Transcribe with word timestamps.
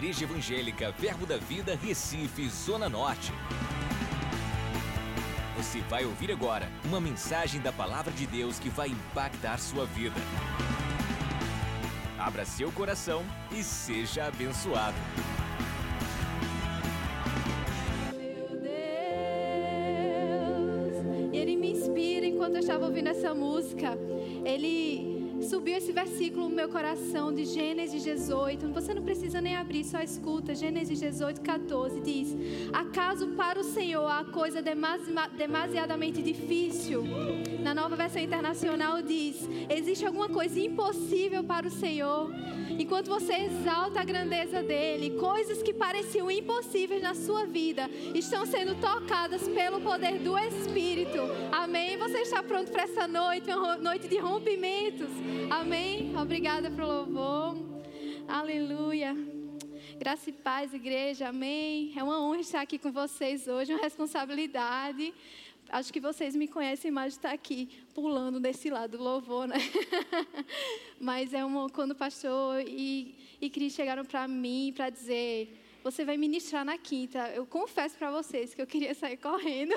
Igreja 0.00 0.24
Evangélica 0.24 0.90
Verbo 0.92 1.26
da 1.26 1.36
Vida, 1.36 1.76
Recife, 1.76 2.48
Zona 2.48 2.88
Norte. 2.88 3.30
Você 5.58 5.80
vai 5.90 6.06
ouvir 6.06 6.32
agora 6.32 6.72
uma 6.86 6.98
mensagem 6.98 7.60
da 7.60 7.70
Palavra 7.70 8.10
de 8.10 8.26
Deus 8.26 8.58
que 8.58 8.70
vai 8.70 8.88
impactar 8.88 9.58
sua 9.58 9.84
vida. 9.84 10.16
Abra 12.18 12.46
seu 12.46 12.72
coração 12.72 13.22
e 13.52 13.62
seja 13.62 14.24
abençoado. 14.24 14.96
Meu 18.16 18.58
Deus. 18.58 18.74
Ele 21.30 21.56
me 21.56 21.72
inspira 21.72 22.24
enquanto 22.24 22.54
eu 22.54 22.60
estava 22.60 22.86
ouvindo 22.86 23.08
essa 23.10 23.34
música. 23.34 23.98
Ele 24.46 25.09
subiu 25.50 25.76
esse 25.76 25.90
versículo 25.90 26.48
no 26.48 26.54
meu 26.54 26.68
coração 26.68 27.34
de 27.34 27.44
Gênesis 27.44 28.04
18. 28.04 28.68
Você 28.68 28.94
não 28.94 29.02
precisa 29.02 29.40
nem 29.40 29.56
abrir, 29.56 29.82
só 29.82 30.00
escuta. 30.00 30.54
Gênesis 30.54 31.00
18, 31.00 31.40
14 31.40 32.00
diz: 32.00 32.36
Acaso 32.72 33.26
para 33.30 33.58
o 33.58 33.64
Senhor 33.64 34.06
a 34.06 34.24
coisa 34.24 34.62
demasi 34.62 35.12
demasiadamente 35.36 36.22
difícil? 36.22 37.02
Na 37.64 37.74
nova 37.74 37.96
versão 37.96 38.22
internacional 38.22 39.02
diz: 39.02 39.48
Existe 39.68 40.06
alguma 40.06 40.28
coisa 40.28 40.60
impossível 40.60 41.42
para 41.42 41.66
o 41.66 41.70
Senhor? 41.70 42.30
Enquanto 42.80 43.08
você 43.08 43.34
exalta 43.34 44.00
a 44.00 44.04
grandeza 44.04 44.62
dele, 44.62 45.18
coisas 45.18 45.62
que 45.62 45.70
pareciam 45.70 46.30
impossíveis 46.30 47.02
na 47.02 47.14
sua 47.14 47.44
vida 47.44 47.90
estão 48.14 48.46
sendo 48.46 48.74
tocadas 48.80 49.46
pelo 49.46 49.82
poder 49.82 50.18
do 50.18 50.38
Espírito. 50.38 51.18
Amém? 51.52 51.98
Você 51.98 52.20
está 52.20 52.42
pronto 52.42 52.72
para 52.72 52.84
essa 52.84 53.06
noite, 53.06 53.50
uma 53.50 53.76
noite 53.76 54.08
de 54.08 54.16
rompimentos? 54.16 55.10
Amém? 55.50 56.16
Obrigada 56.16 56.70
pelo 56.70 56.88
louvor. 56.88 57.54
Aleluia. 58.26 59.14
Graça 59.98 60.30
e 60.30 60.32
paz, 60.32 60.72
igreja. 60.72 61.28
Amém. 61.28 61.92
É 61.94 62.02
uma 62.02 62.18
honra 62.22 62.40
estar 62.40 62.62
aqui 62.62 62.78
com 62.78 62.90
vocês 62.90 63.46
hoje, 63.46 63.74
uma 63.74 63.82
responsabilidade. 63.82 65.12
Acho 65.70 65.92
que 65.92 66.00
vocês 66.00 66.34
me 66.34 66.48
conhecem 66.48 66.90
mais 66.90 67.12
de 67.12 67.18
estar 67.20 67.32
aqui 67.32 67.68
pulando 67.94 68.40
desse 68.40 68.68
lado 68.70 68.98
do 68.98 69.04
louvor, 69.04 69.46
né? 69.46 69.56
Mas 71.00 71.32
é 71.32 71.44
uma, 71.44 71.70
quando 71.70 71.92
o 71.92 71.94
pastor 71.94 72.60
e, 72.66 73.14
e 73.40 73.48
Cris 73.48 73.72
chegaram 73.72 74.04
para 74.04 74.26
mim 74.26 74.72
para 74.74 74.90
dizer 74.90 75.56
você 75.82 76.04
vai 76.04 76.16
ministrar 76.16 76.64
na 76.64 76.76
quinta. 76.76 77.30
Eu 77.30 77.46
confesso 77.46 77.96
para 77.96 78.10
vocês 78.10 78.54
que 78.54 78.60
eu 78.60 78.66
queria 78.66 78.94
sair 78.94 79.16
correndo, 79.18 79.74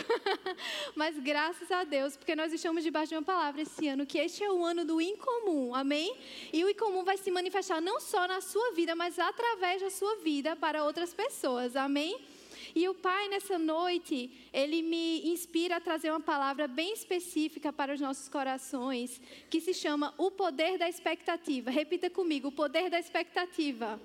mas 0.95 1.17
graças 1.19 1.71
a 1.71 1.83
Deus, 1.83 2.17
porque 2.17 2.35
nós 2.35 2.51
estamos 2.51 2.83
debaixo 2.83 3.09
de 3.09 3.15
uma 3.15 3.23
palavra 3.23 3.61
esse 3.61 3.87
ano, 3.87 4.05
que 4.05 4.17
este 4.17 4.43
é 4.43 4.51
o 4.51 4.63
ano 4.63 4.83
do 4.83 4.99
incomum, 4.99 5.73
amém? 5.73 6.15
E 6.51 6.63
o 6.63 6.69
incomum 6.69 7.03
vai 7.03 7.17
se 7.17 7.31
manifestar 7.31 7.81
não 7.81 7.99
só 7.99 8.27
na 8.27 8.41
sua 8.41 8.73
vida, 8.73 8.95
mas 8.95 9.17
através 9.17 9.81
da 9.81 9.89
sua 9.89 10.17
vida 10.17 10.55
para 10.55 10.83
outras 10.83 11.13
pessoas, 11.13 11.75
amém? 11.75 12.19
E 12.75 12.87
o 12.89 12.93
Pai, 12.93 13.27
nessa 13.29 13.59
noite, 13.59 14.31
ele 14.51 14.81
me 14.81 15.27
inspira 15.29 15.75
a 15.75 15.81
trazer 15.81 16.09
uma 16.09 16.19
palavra 16.19 16.67
bem 16.67 16.93
específica 16.93 17.71
para 17.71 17.93
os 17.93 18.01
nossos 18.01 18.27
corações, 18.27 19.21
que 19.49 19.61
se 19.61 19.73
chama 19.73 20.13
o 20.17 20.31
poder 20.31 20.77
da 20.77 20.89
expectativa. 20.89 21.69
Repita 21.69 22.09
comigo: 22.09 22.47
o 22.47 22.51
poder 22.51 22.89
da 22.89 22.99
expectativa. 22.99 23.99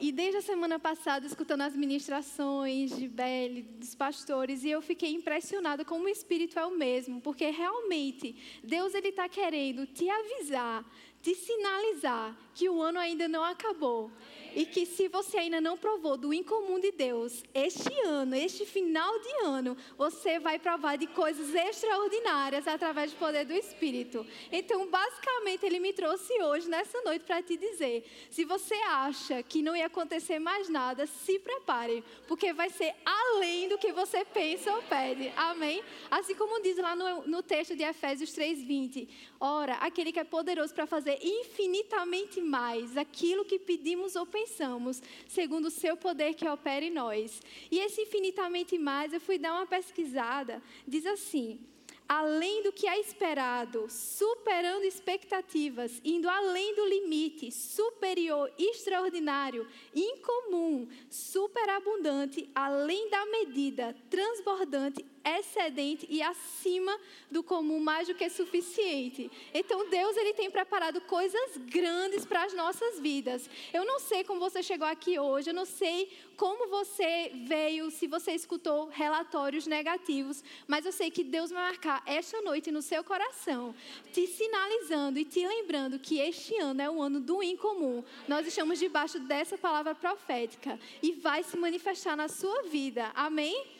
E 0.00 0.10
desde 0.10 0.38
a 0.38 0.42
semana 0.42 0.78
passada, 0.78 1.26
escutando 1.26 1.62
as 1.62 1.76
ministrações 1.76 2.96
de 2.96 3.08
Belle, 3.08 3.62
dos 3.62 3.94
pastores, 3.94 4.64
e 4.64 4.70
eu 4.70 4.82
fiquei 4.82 5.12
impressionada 5.14 5.84
como 5.84 6.04
o 6.04 6.08
Espírito 6.08 6.58
é 6.58 6.66
o 6.66 6.76
mesmo, 6.76 7.20
porque 7.20 7.48
realmente 7.50 8.34
Deus 8.62 8.92
ele 8.94 9.08
está 9.08 9.28
querendo 9.28 9.86
te 9.86 10.08
avisar, 10.10 10.84
te 11.22 11.34
sinalizar 11.34 12.36
que 12.54 12.68
o 12.68 12.82
ano 12.82 12.98
ainda 12.98 13.28
não 13.28 13.42
acabou. 13.44 14.10
E 14.54 14.64
que 14.64 14.86
se 14.86 15.08
você 15.08 15.38
ainda 15.38 15.60
não 15.60 15.76
provou 15.76 16.16
do 16.16 16.32
incomum 16.32 16.78
de 16.78 16.92
Deus, 16.92 17.42
este 17.52 17.92
ano, 18.02 18.34
este 18.36 18.64
final 18.64 19.18
de 19.18 19.44
ano, 19.44 19.76
você 19.98 20.38
vai 20.38 20.58
provar 20.58 20.96
de 20.96 21.06
coisas 21.08 21.52
extraordinárias 21.54 22.68
através 22.68 23.12
do 23.12 23.18
poder 23.18 23.44
do 23.44 23.52
Espírito. 23.52 24.24
Então, 24.52 24.88
basicamente, 24.88 25.66
ele 25.66 25.80
me 25.80 25.92
trouxe 25.92 26.32
hoje, 26.42 26.68
nessa 26.68 27.00
noite, 27.02 27.24
para 27.24 27.42
te 27.42 27.56
dizer: 27.56 28.04
se 28.30 28.44
você 28.44 28.74
acha 28.74 29.42
que 29.42 29.60
não 29.60 29.74
ia 29.74 29.86
acontecer 29.86 30.38
mais 30.38 30.68
nada, 30.68 31.06
se 31.06 31.38
prepare, 31.40 32.04
porque 32.28 32.52
vai 32.52 32.70
ser 32.70 32.94
além 33.04 33.68
do 33.68 33.78
que 33.78 33.92
você 33.92 34.24
pensa 34.24 34.72
ou 34.72 34.82
pede. 34.82 35.32
Amém? 35.36 35.82
Assim 36.10 36.34
como 36.34 36.62
diz 36.62 36.76
lá 36.78 36.94
no, 36.94 37.26
no 37.26 37.42
texto 37.42 37.74
de 37.74 37.82
Efésios 37.82 38.30
3,20: 38.30 39.08
Ora, 39.46 39.74
aquele 39.74 40.10
que 40.10 40.18
é 40.18 40.24
poderoso 40.24 40.72
para 40.72 40.86
fazer 40.86 41.18
infinitamente 41.22 42.40
mais 42.40 42.96
aquilo 42.96 43.44
que 43.44 43.58
pedimos 43.58 44.16
ou 44.16 44.24
pensamos, 44.24 45.02
segundo 45.28 45.66
o 45.66 45.70
seu 45.70 45.98
poder 45.98 46.32
que 46.32 46.48
opera 46.48 46.82
em 46.82 46.90
nós. 46.90 47.42
E 47.70 47.78
esse 47.78 48.00
infinitamente 48.00 48.78
mais, 48.78 49.12
eu 49.12 49.20
fui 49.20 49.36
dar 49.36 49.52
uma 49.52 49.66
pesquisada, 49.66 50.62
diz 50.88 51.04
assim: 51.04 51.60
além 52.08 52.62
do 52.62 52.72
que 52.72 52.88
é 52.88 52.98
esperado, 52.98 53.84
superando 53.90 54.82
expectativas, 54.84 56.00
indo 56.02 56.26
além 56.26 56.74
do 56.74 56.86
limite, 56.86 57.52
superior, 57.52 58.50
extraordinário, 58.58 59.68
incomum, 59.94 60.88
superabundante, 61.10 62.48
além 62.54 63.10
da 63.10 63.26
medida, 63.26 63.94
transbordante, 64.08 65.04
excedente 65.24 66.06
e 66.08 66.22
acima 66.22 66.98
do 67.30 67.42
comum, 67.42 67.80
mais 67.80 68.08
do 68.08 68.14
que 68.14 68.28
suficiente. 68.28 69.30
Então 69.52 69.88
Deus 69.88 70.16
ele 70.16 70.34
tem 70.34 70.50
preparado 70.50 71.00
coisas 71.02 71.56
grandes 71.56 72.24
para 72.24 72.44
as 72.44 72.54
nossas 72.54 73.00
vidas. 73.00 73.48
Eu 73.72 73.84
não 73.84 73.98
sei 73.98 74.22
como 74.24 74.40
você 74.40 74.62
chegou 74.62 74.86
aqui 74.86 75.18
hoje, 75.18 75.50
eu 75.50 75.54
não 75.54 75.64
sei 75.64 76.10
como 76.36 76.68
você 76.68 77.30
veio, 77.46 77.90
se 77.90 78.06
você 78.06 78.32
escutou 78.32 78.88
relatórios 78.88 79.66
negativos, 79.66 80.42
mas 80.66 80.84
eu 80.84 80.92
sei 80.92 81.10
que 81.10 81.24
Deus 81.24 81.50
vai 81.50 81.62
marcar 81.62 82.02
esta 82.06 82.40
noite 82.42 82.70
no 82.70 82.82
seu 82.82 83.02
coração, 83.02 83.74
te 84.12 84.26
sinalizando 84.26 85.18
e 85.18 85.24
te 85.24 85.46
lembrando 85.46 85.98
que 85.98 86.18
este 86.18 86.56
ano 86.58 86.82
é 86.82 86.90
o 86.90 87.00
ano 87.00 87.20
do 87.20 87.42
incomum. 87.42 88.02
Nós 88.28 88.46
estamos 88.46 88.78
debaixo 88.78 89.18
dessa 89.20 89.56
palavra 89.56 89.94
profética 89.94 90.78
e 91.02 91.12
vai 91.12 91.42
se 91.42 91.56
manifestar 91.56 92.16
na 92.16 92.28
sua 92.28 92.62
vida. 92.64 93.10
Amém? 93.14 93.73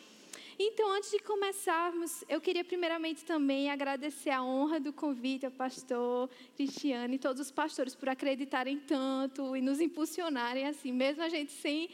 Então, 0.57 0.89
antes 0.93 1.11
de 1.11 1.19
começarmos, 1.19 2.23
eu 2.29 2.39
queria 2.39 2.63
primeiramente 2.63 3.25
também 3.25 3.69
agradecer 3.69 4.29
a 4.29 4.41
honra 4.41 4.79
do 4.79 4.93
convite 4.93 5.45
ao 5.45 5.51
pastor 5.51 6.29
Cristiano 6.55 7.13
e 7.13 7.19
todos 7.19 7.41
os 7.41 7.51
pastores 7.51 7.93
por 7.93 8.07
acreditarem 8.07 8.77
tanto 8.79 9.55
e 9.55 9.61
nos 9.61 9.81
impulsionarem 9.81 10.65
assim, 10.65 10.93
mesmo 10.93 11.23
a 11.23 11.29
gente 11.29 11.51
sem 11.51 11.89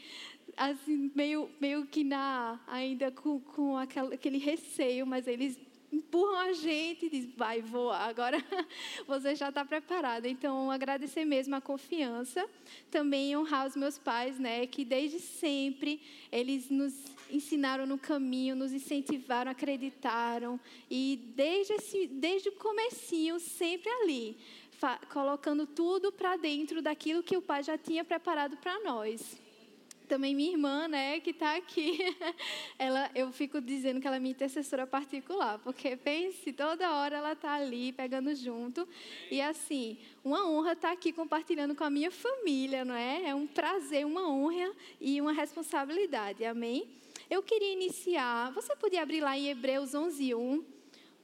assim 0.55 1.11
meio 1.15 1.49
meio 1.59 1.85
que 1.85 2.03
na 2.03 2.59
ainda 2.67 3.11
com, 3.11 3.39
com 3.39 3.77
aquele, 3.77 4.13
aquele 4.13 4.37
receio, 4.37 5.07
mas 5.07 5.27
eles 5.27 5.57
empurram 5.91 6.39
a 6.39 6.53
gente 6.53 7.07
e 7.07 7.09
diz 7.09 7.25
vai 7.35 7.61
voar. 7.61 8.07
Agora 8.07 8.37
você 9.05 9.35
já 9.35 9.49
está 9.49 9.65
preparado. 9.65 10.25
Então 10.25 10.71
agradecer 10.71 11.25
mesmo 11.25 11.55
a 11.55 11.61
confiança, 11.61 12.47
também 12.89 13.35
honrar 13.35 13.67
os 13.67 13.75
meus 13.75 13.97
pais, 13.97 14.39
né, 14.39 14.65
que 14.67 14.85
desde 14.85 15.19
sempre 15.19 16.01
eles 16.31 16.69
nos 16.69 16.93
ensinaram 17.31 17.85
no 17.85 17.97
caminho, 17.97 18.55
nos 18.55 18.73
incentivaram, 18.73 19.51
acreditaram 19.51 20.59
e 20.89 21.33
desde 21.35 21.73
esse, 21.73 22.07
desde 22.07 22.49
o 22.49 22.53
comecinho 22.53 23.39
sempre 23.39 23.89
ali, 23.89 24.37
colocando 25.11 25.65
tudo 25.65 26.11
para 26.11 26.37
dentro 26.37 26.81
daquilo 26.81 27.23
que 27.23 27.37
o 27.37 27.41
pai 27.41 27.63
já 27.63 27.77
tinha 27.77 28.03
preparado 28.03 28.57
para 28.57 28.79
nós 28.83 29.39
também 30.11 30.35
minha 30.35 30.51
irmã, 30.51 30.89
né, 30.89 31.21
que 31.21 31.29
está 31.29 31.55
aqui. 31.55 31.97
Ela, 32.77 33.09
eu 33.15 33.31
fico 33.31 33.61
dizendo 33.61 34.01
que 34.01 34.07
ela 34.07 34.17
é 34.17 34.19
minha 34.19 34.33
intercessora 34.33 34.85
particular, 34.85 35.57
porque 35.59 35.95
pense, 35.95 36.51
toda 36.51 36.91
hora 36.91 37.15
ela 37.15 37.31
está 37.31 37.53
ali 37.53 37.93
pegando 37.93 38.35
junto. 38.35 38.85
E 39.29 39.39
assim, 39.39 39.97
uma 40.21 40.49
honra 40.49 40.73
estar 40.73 40.89
tá 40.89 40.93
aqui 40.93 41.13
compartilhando 41.13 41.73
com 41.75 41.85
a 41.85 41.89
minha 41.89 42.11
família, 42.11 42.83
não 42.83 42.93
é? 42.93 43.29
É 43.29 43.35
um 43.35 43.47
prazer, 43.47 44.05
uma 44.05 44.29
honra 44.29 44.73
e 44.99 45.21
uma 45.21 45.31
responsabilidade. 45.31 46.43
Amém? 46.43 47.00
Eu 47.31 47.41
queria 47.41 47.71
iniciar. 47.71 48.51
Você 48.51 48.75
podia 48.75 49.01
abrir 49.01 49.21
lá 49.21 49.37
em 49.37 49.47
Hebreus 49.47 49.93
11:1. 49.93 50.59
O 50.59 50.65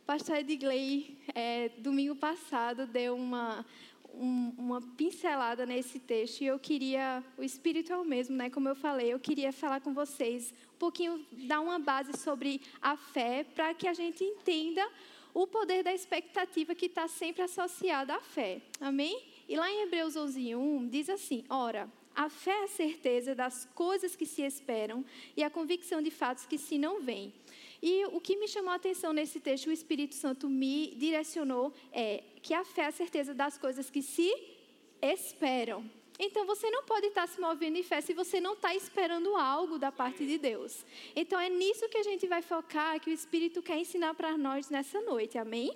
pastor 0.06 0.38
Edgley, 0.38 1.18
é, 1.36 1.68
domingo 1.80 2.15
passado, 2.15 2.88
deu 2.88 3.13
uma 3.13 3.65
um, 4.13 4.54
uma 4.57 4.81
pincelada 4.81 5.65
nesse 5.65 6.00
texto 6.00 6.39
e 6.39 6.45
eu 6.45 6.57
queria, 6.57 7.21
o 7.38 7.44
Espírito 7.44 7.94
o 7.94 8.06
mesmo, 8.06 8.38
né? 8.38 8.50
Como 8.50 8.69
eu 8.69 8.75
falei, 8.75 9.12
eu 9.12 9.19
queria 9.19 9.51
falar 9.51 9.81
com 9.81 9.94
vocês 9.94 10.54
um 10.75 10.77
pouquinho, 10.80 11.25
dar 11.45 11.59
uma 11.59 11.77
base 11.77 12.18
sobre 12.18 12.62
a 12.81 12.95
fé 12.95 13.44
para 13.44 13.74
que 13.74 13.86
a 13.86 13.94
gente 13.94 14.24
entenda 14.24 14.89
o 15.33 15.45
poder 15.45 15.83
da 15.83 15.94
expectativa 15.94 16.74
que 16.74 16.86
está 16.86 17.09
sempre 17.09 17.42
associada 17.42 18.15
à 18.15 18.21
fé. 18.21 18.62
Amém? 18.80 19.21
E 19.45 19.57
lá 19.57 19.69
em 19.69 19.81
Hebreus 19.81 20.15
11:1 20.15 20.88
diz 20.89 21.09
assim: 21.09 21.44
Ora, 21.50 21.92
a 22.17 22.29
fé 22.29 22.61
é 22.61 22.63
a 22.63 22.67
certeza 22.67 23.35
das 23.35 23.65
coisas 23.75 24.15
que 24.15 24.25
se 24.25 24.41
esperam 24.41 25.05
e 25.35 25.43
a 25.43 25.51
convicção 25.51 26.01
de 26.01 26.09
fatos 26.09 26.47
que 26.47 26.57
se 26.57 26.75
não 26.75 26.99
veem. 26.99 27.31
E 27.79 28.05
o 28.05 28.19
que 28.19 28.35
me 28.35 28.47
chamou 28.47 28.71
a 28.71 28.75
atenção 28.75 29.13
nesse 29.13 29.39
texto, 29.39 29.67
o 29.67 29.71
Espírito 29.71 30.15
Santo 30.15 30.49
me 30.49 30.95
direcionou, 30.95 31.71
é 31.93 32.23
que 32.41 32.55
a 32.55 32.65
fé 32.65 32.81
é 32.81 32.87
a 32.87 32.91
certeza 32.91 33.35
das 33.35 33.55
coisas 33.59 33.91
que 33.91 34.01
se 34.01 34.33
esperam. 34.99 35.87
Então 36.19 36.45
você 36.45 36.69
não 36.71 36.83
pode 36.83 37.07
estar 37.07 37.27
se 37.27 37.39
movendo 37.39 37.77
em 37.77 37.83
fé 37.83 38.01
se 38.01 38.13
você 38.13 38.39
não 38.41 38.53
está 38.53 38.73
esperando 38.73 39.35
algo 39.35 39.77
da 39.77 39.91
parte 39.91 40.25
de 40.25 40.37
Deus. 40.37 40.83
Então 41.15 41.39
é 41.39 41.47
nisso 41.47 41.87
que 41.89 41.97
a 41.97 42.03
gente 42.03 42.25
vai 42.27 42.41
focar, 42.41 42.99
que 42.99 43.09
o 43.09 43.13
Espírito 43.13 43.61
quer 43.61 43.77
ensinar 43.77 44.15
para 44.15 44.35
nós 44.35 44.69
nessa 44.69 44.99
noite, 45.01 45.37
amém? 45.37 45.71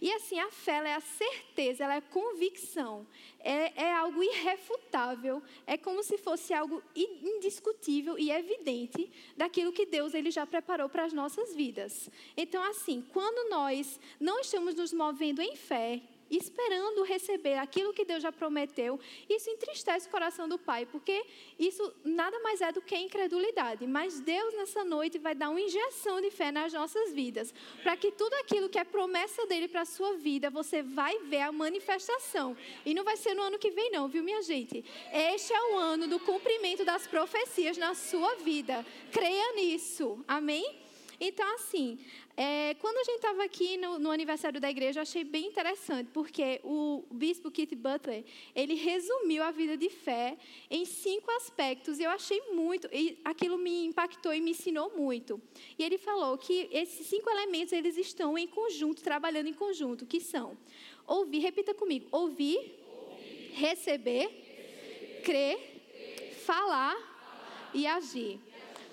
E 0.00 0.12
assim, 0.12 0.38
a 0.38 0.50
fé 0.50 0.78
é 0.88 0.94
a 0.94 1.00
certeza, 1.00 1.84
ela 1.84 1.96
é 1.96 2.00
convicção, 2.00 3.06
é, 3.40 3.84
é 3.84 3.92
algo 3.92 4.22
irrefutável, 4.22 5.42
é 5.66 5.76
como 5.76 6.02
se 6.02 6.16
fosse 6.16 6.54
algo 6.54 6.82
indiscutível 6.94 8.18
e 8.18 8.30
evidente 8.30 9.10
daquilo 9.36 9.72
que 9.72 9.86
Deus 9.86 10.14
ele 10.14 10.30
já 10.30 10.46
preparou 10.46 10.88
para 10.88 11.04
as 11.04 11.12
nossas 11.12 11.54
vidas. 11.54 12.08
Então 12.36 12.62
assim, 12.62 13.04
quando 13.12 13.50
nós 13.50 13.98
não 14.20 14.38
estamos 14.40 14.74
nos 14.76 14.92
movendo 14.92 15.42
em 15.42 15.56
fé, 15.56 16.00
esperando 16.30 17.02
receber 17.02 17.54
aquilo 17.54 17.92
que 17.92 18.04
Deus 18.04 18.22
já 18.22 18.30
prometeu, 18.30 18.98
isso 19.28 19.50
entristece 19.50 20.06
o 20.06 20.10
coração 20.10 20.48
do 20.48 20.58
pai, 20.58 20.86
porque 20.86 21.24
isso 21.58 21.92
nada 22.04 22.38
mais 22.40 22.60
é 22.60 22.70
do 22.70 22.80
que 22.80 22.96
incredulidade. 22.96 23.86
Mas 23.86 24.20
Deus, 24.20 24.54
nessa 24.54 24.84
noite, 24.84 25.18
vai 25.18 25.34
dar 25.34 25.50
uma 25.50 25.60
injeção 25.60 26.20
de 26.20 26.30
fé 26.30 26.52
nas 26.52 26.72
nossas 26.72 27.12
vidas, 27.12 27.52
para 27.82 27.96
que 27.96 28.12
tudo 28.12 28.34
aquilo 28.34 28.68
que 28.68 28.78
é 28.78 28.84
promessa 28.84 29.46
dele 29.46 29.68
para 29.68 29.82
a 29.82 29.86
sua 29.86 30.14
vida, 30.14 30.50
você 30.50 30.82
vai 30.82 31.18
ver 31.20 31.42
a 31.42 31.52
manifestação. 31.52 32.56
E 32.84 32.94
não 32.94 33.04
vai 33.04 33.16
ser 33.16 33.34
no 33.34 33.42
ano 33.42 33.58
que 33.58 33.70
vem, 33.70 33.90
não, 33.90 34.08
viu, 34.08 34.22
minha 34.22 34.42
gente? 34.42 34.84
Este 35.12 35.52
é 35.52 35.62
o 35.72 35.76
ano 35.76 36.06
do 36.06 36.20
cumprimento 36.20 36.84
das 36.84 37.06
profecias 37.06 37.76
na 37.76 37.94
sua 37.94 38.36
vida. 38.36 38.86
Creia 39.10 39.52
nisso. 39.54 40.22
Amém? 40.28 40.89
Então, 41.22 41.46
assim, 41.56 41.98
é, 42.34 42.72
quando 42.80 42.96
a 42.96 43.04
gente 43.04 43.16
estava 43.16 43.44
aqui 43.44 43.76
no, 43.76 43.98
no, 43.98 44.10
aniversário 44.10 44.58
da 44.58 44.70
igreja, 44.70 45.00
eu 45.00 45.02
achei 45.02 45.22
bem 45.22 45.48
interessante, 45.48 46.08
porque 46.14 46.62
o 46.64 47.04
bispo 47.10 47.50
Keith 47.50 47.74
Butler, 47.74 48.24
ele 48.56 48.74
resumiu 48.74 49.42
a 49.42 49.50
vida 49.50 49.76
de 49.76 49.90
fé 49.90 50.38
em 50.70 50.86
cinco 50.86 51.30
aspectos, 51.32 51.98
e 51.98 52.04
eu 52.04 52.10
achei 52.10 52.40
muito, 52.52 52.88
e 52.90 53.18
aquilo 53.22 53.58
me 53.58 53.84
impactou 53.84 54.32
e 54.32 54.40
me 54.40 54.52
ensinou 54.52 54.96
muito. 54.96 55.38
E 55.78 55.84
ele 55.84 55.98
falou 55.98 56.38
que 56.38 56.70
esses 56.72 57.06
cinco 57.06 57.28
elementos, 57.28 57.74
eles 57.74 57.98
estão 57.98 58.38
em 58.38 58.46
conjunto, 58.46 59.02
trabalhando 59.02 59.48
em 59.48 59.54
conjunto, 59.54 60.06
que 60.06 60.20
são 60.20 60.56
ouvir, 61.06 61.40
repita 61.40 61.74
comigo, 61.74 62.06
ouvir, 62.10 62.56
ouvir. 62.56 63.52
Receber, 63.52 64.28
receber, 64.28 65.22
crer, 65.22 65.58
crer. 65.58 66.34
Falar, 66.46 66.94
falar 66.94 67.70
e 67.74 67.86
agir. 67.86 68.40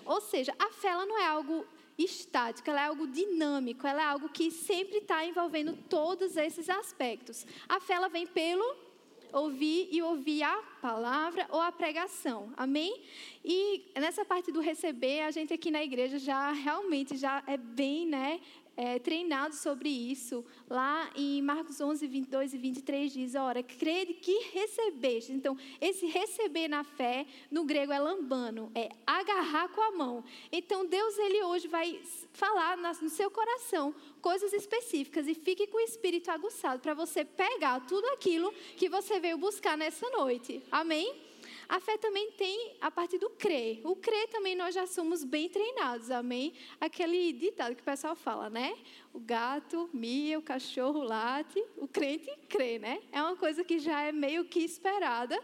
Ou 0.05 0.19
seja, 0.19 0.53
a 0.59 0.69
fé 0.71 0.89
ela 0.89 1.05
não 1.05 1.17
é 1.17 1.25
algo 1.25 1.65
estática, 1.97 2.71
ela 2.71 2.81
é 2.81 2.85
algo 2.85 3.07
dinâmico, 3.07 3.87
ela 3.87 4.01
é 4.01 4.05
algo 4.05 4.29
que 4.29 4.51
sempre 4.51 4.99
está 4.99 5.25
envolvendo 5.25 5.73
todos 5.89 6.37
esses 6.37 6.69
aspectos. 6.69 7.45
A 7.67 7.79
fé 7.79 7.93
ela 7.93 8.07
vem 8.07 8.27
pelo 8.27 8.87
ouvir 9.33 9.89
e 9.91 10.01
ouvir 10.01 10.43
a 10.43 10.57
palavra 10.81 11.47
ou 11.49 11.59
a 11.59 11.71
pregação. 11.71 12.53
Amém? 12.55 13.01
E 13.43 13.83
nessa 13.95 14.23
parte 14.23 14.51
do 14.51 14.61
receber, 14.61 15.21
a 15.21 15.31
gente 15.31 15.53
aqui 15.53 15.71
na 15.71 15.83
igreja 15.83 16.17
já 16.17 16.51
realmente 16.51 17.17
já 17.17 17.43
é 17.47 17.57
bem, 17.57 18.05
né, 18.05 18.39
é, 18.77 18.99
treinado 18.99 19.55
sobre 19.55 19.89
isso. 19.89 20.45
Lá 20.69 21.09
em 21.15 21.41
Marcos 21.41 21.81
11, 21.81 22.05
22 22.05 22.53
e 22.53 22.57
23 22.57 23.11
diz, 23.11 23.35
ora, 23.35 23.63
crede 23.63 24.13
que 24.13 24.51
recebeste. 24.53 25.33
Então, 25.33 25.57
esse 25.81 26.05
receber 26.05 26.67
na 26.67 26.83
fé, 26.83 27.25
no 27.51 27.65
grego 27.65 27.91
é 27.91 27.99
lambano, 27.99 28.71
é 28.75 28.89
agarrar 29.05 29.69
com 29.69 29.81
a 29.81 29.91
mão. 29.91 30.23
Então, 30.51 30.85
Deus, 30.85 31.17
Ele 31.17 31.43
hoje 31.43 31.67
vai 31.67 31.99
falar 32.31 32.77
no 32.77 33.09
seu 33.09 33.31
coração 33.31 33.93
coisas 34.21 34.53
específicas 34.53 35.27
e 35.27 35.33
fique 35.33 35.65
com 35.67 35.77
o 35.77 35.81
espírito 35.81 36.29
aguçado 36.29 36.79
para 36.79 36.93
você 36.93 37.25
pegar 37.25 37.85
tudo 37.87 38.05
aquilo 38.09 38.53
que 38.75 38.87
você 38.87 39.19
veio 39.19 39.37
buscar 39.37 39.75
nessa 39.75 40.07
noite. 40.11 40.61
Amém? 40.71 41.26
A 41.69 41.79
fé 41.79 41.97
também 41.97 42.31
tem 42.31 42.75
a 42.79 42.89
parte 42.89 43.17
do 43.17 43.29
crer. 43.29 43.81
O 43.83 43.95
crer 43.95 44.27
também 44.29 44.55
nós 44.55 44.73
já 44.73 44.87
somos 44.87 45.23
bem 45.23 45.49
treinados, 45.49 46.09
amém? 46.09 46.53
Aquele 46.79 47.33
ditado 47.33 47.75
que 47.75 47.81
o 47.81 47.85
pessoal 47.85 48.15
fala, 48.15 48.49
né? 48.49 48.77
O 49.13 49.19
gato 49.19 49.89
mia, 49.93 50.39
o 50.39 50.41
cachorro 50.41 51.01
late, 51.03 51.61
o 51.75 51.87
crente 51.87 52.31
crê, 52.47 52.79
né? 52.79 53.01
É 53.11 53.21
uma 53.21 53.35
coisa 53.35 53.63
que 53.63 53.79
já 53.79 54.01
é 54.01 54.11
meio 54.11 54.45
que 54.45 54.59
esperada 54.59 55.37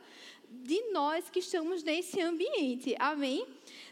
de 0.50 0.82
nós 0.92 1.30
que 1.30 1.40
estamos 1.40 1.84
nesse 1.84 2.22
ambiente, 2.22 2.96
amém? 3.00 3.46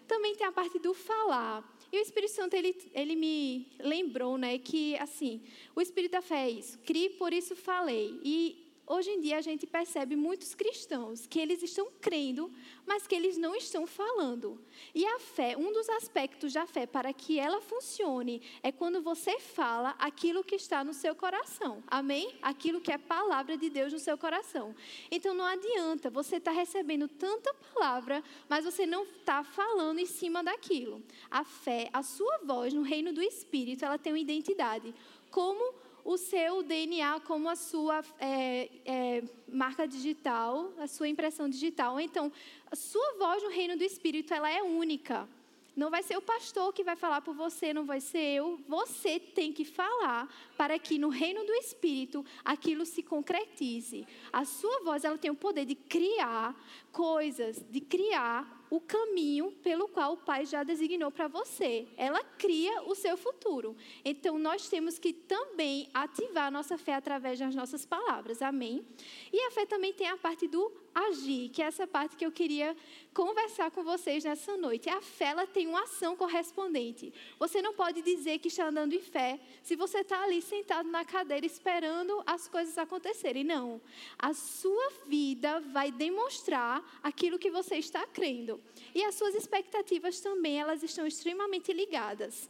Também 0.07 0.35
tem 0.35 0.45
a 0.45 0.51
parte 0.51 0.79
do 0.79 0.93
falar. 0.93 1.67
E 1.91 1.97
o 1.97 2.01
Espírito 2.01 2.31
Santo, 2.31 2.53
ele, 2.53 2.73
ele 2.93 3.15
me 3.15 3.67
lembrou, 3.79 4.37
né, 4.37 4.57
que, 4.57 4.95
assim, 4.97 5.41
o 5.75 5.81
Espírito 5.81 6.11
da 6.11 6.21
fé 6.21 6.45
é 6.45 6.51
isso. 6.51 6.79
Crie, 6.79 7.09
por 7.09 7.33
isso 7.33 7.55
falei. 7.55 8.17
E 8.23 8.70
hoje 8.91 9.09
em 9.09 9.21
dia 9.21 9.37
a 9.37 9.41
gente 9.41 9.65
percebe 9.65 10.15
muitos 10.15 10.53
cristãos 10.53 11.25
que 11.25 11.39
eles 11.39 11.63
estão 11.63 11.87
crendo, 12.01 12.51
mas 12.85 13.07
que 13.07 13.15
eles 13.15 13.37
não 13.37 13.55
estão 13.55 13.87
falando. 13.87 14.59
E 14.93 15.05
a 15.05 15.19
fé, 15.19 15.55
um 15.57 15.71
dos 15.71 15.87
aspectos 15.89 16.51
da 16.53 16.67
fé 16.67 16.85
para 16.85 17.13
que 17.13 17.39
ela 17.39 17.61
funcione 17.61 18.41
é 18.61 18.71
quando 18.71 19.01
você 19.01 19.39
fala 19.39 19.95
aquilo 19.97 20.43
que 20.43 20.55
está 20.55 20.83
no 20.83 20.93
seu 20.93 21.15
coração. 21.15 21.81
Amém? 21.87 22.35
Aquilo 22.41 22.81
que 22.81 22.91
é 22.91 22.97
palavra 22.97 23.57
de 23.57 23.69
Deus 23.69 23.93
no 23.93 23.99
seu 23.99 24.17
coração. 24.17 24.75
Então 25.09 25.33
não 25.33 25.45
adianta 25.45 26.09
você 26.09 26.35
estar 26.35 26.51
tá 26.51 26.57
recebendo 26.57 27.07
tanta 27.07 27.53
palavra, 27.53 28.21
mas 28.49 28.65
você 28.65 28.85
não 28.85 29.03
está 29.03 29.43
falando 29.43 29.99
em 29.99 30.05
cima 30.05 30.43
daquilo. 30.43 31.01
A 31.29 31.43
fé, 31.43 31.89
a 31.93 32.03
sua 32.03 32.39
voz 32.43 32.73
no 32.73 32.81
reino 32.81 33.13
do 33.13 33.21
Espírito, 33.21 33.85
ela 33.85 33.97
tem 33.97 34.11
uma 34.11 34.19
identidade. 34.19 34.93
Como 35.29 35.73
o 36.03 36.17
seu 36.17 36.63
DNA 36.63 37.19
como 37.21 37.49
a 37.49 37.55
sua 37.55 38.03
é, 38.19 38.69
é, 38.85 39.23
marca 39.47 39.87
digital, 39.87 40.71
a 40.77 40.87
sua 40.87 41.07
impressão 41.07 41.49
digital. 41.49 41.99
Então, 41.99 42.31
a 42.69 42.75
sua 42.75 43.13
voz 43.17 43.43
no 43.43 43.49
reino 43.49 43.77
do 43.77 43.83
Espírito, 43.83 44.33
ela 44.33 44.49
é 44.49 44.61
única. 44.61 45.27
Não 45.75 45.89
vai 45.89 46.03
ser 46.03 46.17
o 46.17 46.21
pastor 46.21 46.73
que 46.73 46.83
vai 46.83 46.97
falar 46.97 47.21
por 47.21 47.33
você, 47.33 47.73
não 47.73 47.85
vai 47.85 48.01
ser 48.01 48.19
eu. 48.19 48.59
Você 48.67 49.19
tem 49.19 49.53
que 49.53 49.63
falar 49.63 50.27
para 50.57 50.77
que 50.77 50.99
no 50.99 51.09
reino 51.09 51.45
do 51.45 51.53
Espírito 51.53 52.25
aquilo 52.43 52.85
se 52.85 53.01
concretize. 53.01 54.05
A 54.33 54.43
sua 54.43 54.83
voz, 54.83 55.05
ela 55.05 55.17
tem 55.17 55.31
o 55.31 55.35
poder 55.35 55.65
de 55.65 55.75
criar 55.75 56.55
coisas, 56.91 57.63
de 57.69 57.79
criar 57.79 58.60
o 58.71 58.79
caminho 58.79 59.51
pelo 59.61 59.89
qual 59.89 60.13
o 60.13 60.17
Pai 60.17 60.45
já 60.45 60.63
designou 60.63 61.11
para 61.11 61.27
você. 61.27 61.85
Ela 61.97 62.23
cria 62.23 62.83
o 62.83 62.95
seu 62.95 63.17
futuro. 63.17 63.75
Então, 64.03 64.39
nós 64.39 64.69
temos 64.69 64.97
que 64.97 65.11
também 65.11 65.89
ativar 65.93 66.49
nossa 66.49 66.77
fé 66.77 66.95
através 66.95 67.37
das 67.37 67.53
nossas 67.53 67.85
palavras. 67.85 68.41
Amém? 68.41 68.87
E 69.31 69.41
a 69.41 69.51
fé 69.51 69.65
também 69.65 69.91
tem 69.91 70.07
a 70.07 70.15
parte 70.15 70.47
do 70.47 70.71
agir, 70.93 71.49
que 71.49 71.61
é 71.61 71.65
essa 71.65 71.87
parte 71.87 72.15
que 72.15 72.25
eu 72.25 72.31
queria 72.31 72.75
conversar 73.13 73.71
com 73.71 73.83
vocês 73.83 74.23
nessa 74.23 74.55
noite. 74.57 74.89
A 74.89 75.01
fé 75.01 75.25
ela 75.25 75.47
tem 75.47 75.67
uma 75.67 75.83
ação 75.83 76.15
correspondente. 76.15 77.13
Você 77.39 77.61
não 77.61 77.73
pode 77.73 78.01
dizer 78.01 78.39
que 78.39 78.47
está 78.47 78.67
andando 78.67 78.93
em 78.93 79.01
fé 79.01 79.39
se 79.63 79.75
você 79.75 79.99
está 79.99 80.23
ali 80.23 80.41
sentado 80.41 80.89
na 80.89 81.03
cadeira 81.03 81.45
esperando 81.45 82.21
as 82.25 82.47
coisas 82.47 82.77
acontecerem. 82.77 83.43
Não. 83.43 83.81
A 84.17 84.33
sua 84.33 84.91
vida 85.07 85.59
vai 85.59 85.91
demonstrar 85.91 86.83
aquilo 87.03 87.39
que 87.39 87.51
você 87.51 87.75
está 87.75 88.05
crendo. 88.07 88.61
E 88.93 89.03
as 89.03 89.15
suas 89.15 89.35
expectativas 89.35 90.19
também, 90.19 90.59
elas 90.59 90.83
estão 90.83 91.05
extremamente 91.05 91.73
ligadas. 91.73 92.49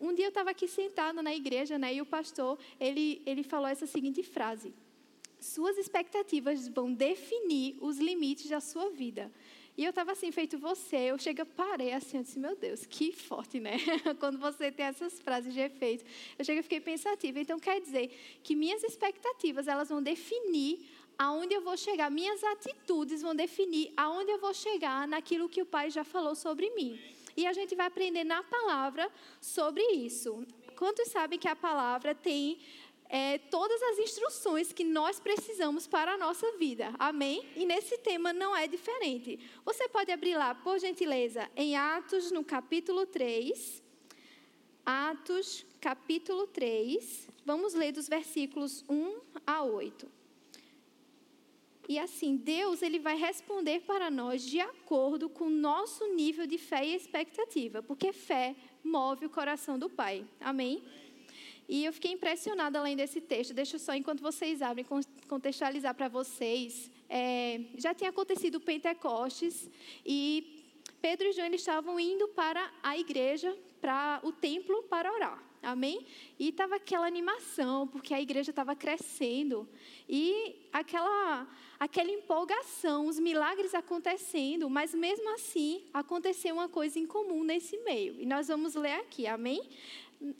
Um 0.00 0.14
dia 0.14 0.26
eu 0.26 0.30
estava 0.30 0.50
aqui 0.50 0.66
sentado 0.66 1.22
na 1.22 1.34
igreja, 1.34 1.78
né, 1.78 1.94
e 1.94 2.00
o 2.00 2.06
pastor, 2.06 2.58
ele, 2.80 3.22
ele 3.24 3.42
falou 3.42 3.68
essa 3.68 3.86
seguinte 3.86 4.22
frase: 4.22 4.72
Suas 5.42 5.76
expectativas 5.76 6.68
vão 6.68 6.92
definir 6.92 7.76
os 7.80 7.98
limites 7.98 8.48
da 8.48 8.60
sua 8.60 8.90
vida. 8.90 9.30
E 9.76 9.84
eu 9.84 9.90
estava 9.90 10.12
assim, 10.12 10.30
feito 10.30 10.56
você, 10.56 10.96
eu 10.96 11.18
chego, 11.18 11.44
parei 11.44 11.92
assim, 11.92 12.18
eu 12.18 12.22
disse, 12.22 12.38
meu 12.38 12.54
Deus, 12.54 12.86
que 12.86 13.10
forte, 13.10 13.58
né? 13.58 13.76
Quando 14.20 14.38
você 14.38 14.70
tem 14.70 14.86
essas 14.86 15.18
frases 15.18 15.52
de 15.52 15.60
efeito. 15.60 16.04
Eu 16.38 16.44
chego 16.44 16.60
e 16.60 16.62
fiquei 16.62 16.80
pensativa. 16.80 17.40
Então, 17.40 17.58
quer 17.58 17.80
dizer 17.80 18.08
que 18.42 18.54
minhas 18.54 18.84
expectativas, 18.84 19.66
elas 19.66 19.88
vão 19.88 20.00
definir 20.00 20.86
aonde 21.18 21.54
eu 21.54 21.60
vou 21.60 21.76
chegar, 21.76 22.08
minhas 22.10 22.42
atitudes 22.44 23.20
vão 23.20 23.34
definir 23.34 23.92
aonde 23.96 24.30
eu 24.30 24.38
vou 24.38 24.54
chegar 24.54 25.08
naquilo 25.08 25.48
que 25.48 25.62
o 25.62 25.66
Pai 25.66 25.90
já 25.90 26.04
falou 26.04 26.36
sobre 26.36 26.70
mim. 26.70 27.00
E 27.36 27.46
a 27.46 27.52
gente 27.52 27.74
vai 27.74 27.86
aprender 27.86 28.24
na 28.24 28.42
palavra 28.44 29.10
sobre 29.40 29.82
isso. 29.82 30.46
Quantos 30.76 31.08
sabem 31.08 31.38
que 31.38 31.48
a 31.48 31.56
palavra 31.56 32.14
tem 32.14 32.58
é, 33.12 33.36
todas 33.36 33.82
as 33.82 33.98
instruções 33.98 34.72
que 34.72 34.82
nós 34.82 35.20
precisamos 35.20 35.86
para 35.86 36.14
a 36.14 36.16
nossa 36.16 36.50
vida. 36.52 36.94
Amém? 36.98 37.46
E 37.54 37.66
nesse 37.66 37.98
tema 37.98 38.32
não 38.32 38.56
é 38.56 38.66
diferente. 38.66 39.38
Você 39.66 39.86
pode 39.86 40.10
abrir 40.10 40.34
lá, 40.34 40.54
por 40.54 40.78
gentileza, 40.78 41.46
em 41.54 41.76
Atos, 41.76 42.30
no 42.30 42.42
capítulo 42.42 43.04
3. 43.04 43.82
Atos, 44.86 45.66
capítulo 45.78 46.46
3. 46.46 47.28
Vamos 47.44 47.74
ler 47.74 47.92
dos 47.92 48.08
versículos 48.08 48.82
1 48.88 49.20
a 49.46 49.62
8. 49.62 50.08
E 51.86 51.98
assim, 51.98 52.34
Deus 52.34 52.80
ele 52.80 52.98
vai 52.98 53.18
responder 53.18 53.80
para 53.80 54.10
nós 54.10 54.42
de 54.42 54.58
acordo 54.58 55.28
com 55.28 55.48
o 55.48 55.50
nosso 55.50 56.06
nível 56.14 56.46
de 56.46 56.56
fé 56.56 56.86
e 56.86 56.94
expectativa, 56.94 57.82
porque 57.82 58.10
fé 58.10 58.56
move 58.82 59.26
o 59.26 59.30
coração 59.30 59.78
do 59.78 59.90
Pai. 59.90 60.24
Amém? 60.40 60.82
E 61.68 61.84
eu 61.84 61.92
fiquei 61.92 62.12
impressionada 62.12 62.78
além 62.78 62.96
desse 62.96 63.20
texto. 63.20 63.54
Deixa 63.54 63.76
eu 63.76 63.80
só, 63.80 63.94
enquanto 63.94 64.20
vocês 64.20 64.60
abrem, 64.62 64.86
contextualizar 65.28 65.94
para 65.94 66.08
vocês 66.08 66.90
é, 67.14 67.60
já 67.76 67.92
tinha 67.92 68.08
acontecido 68.08 68.54
o 68.54 68.60
Pentecostes 68.60 69.68
e 70.04 70.62
Pedro 71.02 71.28
e 71.28 71.32
João 71.32 71.46
eles 71.46 71.60
estavam 71.60 72.00
indo 72.00 72.26
para 72.28 72.72
a 72.82 72.96
igreja, 72.96 73.54
para 73.82 74.18
o 74.22 74.32
templo, 74.32 74.82
para 74.84 75.12
orar. 75.12 75.42
Amém? 75.62 76.06
E 76.38 76.48
estava 76.48 76.76
aquela 76.76 77.06
animação, 77.06 77.86
porque 77.86 78.14
a 78.14 78.20
igreja 78.20 78.50
estava 78.50 78.74
crescendo. 78.74 79.68
E 80.08 80.56
aquela, 80.72 81.46
aquela 81.78 82.10
empolgação, 82.10 83.06
os 83.06 83.20
milagres 83.20 83.74
acontecendo, 83.74 84.68
mas 84.70 84.94
mesmo 84.94 85.28
assim 85.34 85.84
aconteceu 85.92 86.54
uma 86.54 86.68
coisa 86.68 86.98
em 86.98 87.06
comum 87.06 87.44
nesse 87.44 87.76
meio. 87.78 88.20
E 88.20 88.24
nós 88.26 88.48
vamos 88.48 88.74
ler 88.74 88.94
aqui, 88.94 89.26
amém? 89.26 89.62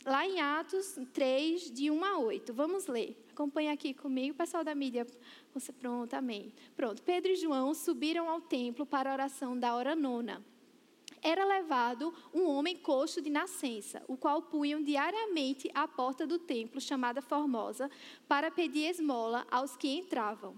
Lá 0.05 0.25
em 0.27 0.39
Atos 0.39 0.97
3, 1.11 1.71
de 1.71 1.91
1 1.91 2.05
a 2.05 2.17
8. 2.19 2.53
Vamos 2.53 2.87
ler. 2.87 3.21
Acompanhe 3.31 3.69
aqui 3.69 3.93
comigo, 3.93 4.35
pessoal 4.35 4.63
da 4.63 4.73
mídia. 4.73 5.05
Você 5.53 5.73
pronto, 5.73 6.13
amém. 6.13 6.53
Pronto. 6.75 7.01
Pedro 7.03 7.31
e 7.31 7.35
João 7.35 7.73
subiram 7.73 8.29
ao 8.29 8.39
templo 8.39 8.85
para 8.85 9.09
a 9.09 9.13
oração 9.13 9.57
da 9.57 9.75
hora 9.75 9.95
nona 9.95 10.43
era 11.23 11.45
levado 11.45 12.13
um 12.33 12.45
homem 12.49 12.75
coxo 12.75 13.21
de 13.21 13.29
nascença, 13.29 14.03
o 14.07 14.17
qual 14.17 14.41
punham 14.41 14.83
diariamente 14.83 15.71
à 15.73 15.87
porta 15.87 16.27
do 16.27 16.37
templo, 16.37 16.81
chamada 16.81 17.21
Formosa, 17.21 17.89
para 18.27 18.51
pedir 18.51 18.89
esmola 18.89 19.47
aos 19.49 19.77
que 19.77 19.87
entravam. 19.87 20.53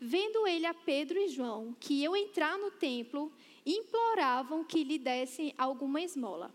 Vendo 0.00 0.46
ele 0.46 0.66
a 0.66 0.74
Pedro 0.74 1.18
e 1.18 1.28
João, 1.28 1.76
que 1.78 2.02
iam 2.02 2.16
entrar 2.16 2.58
no 2.58 2.70
templo, 2.72 3.32
imploravam 3.64 4.64
que 4.64 4.82
lhe 4.82 4.98
dessem 4.98 5.54
alguma 5.56 6.00
esmola. 6.00 6.52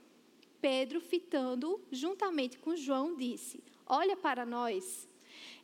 Pedro, 0.65 0.99
fitando 0.99 1.79
juntamente 1.91 2.57
com 2.57 2.75
João, 2.75 3.15
disse: 3.15 3.63
Olha 3.85 4.17
para 4.17 4.47
nós. 4.47 5.07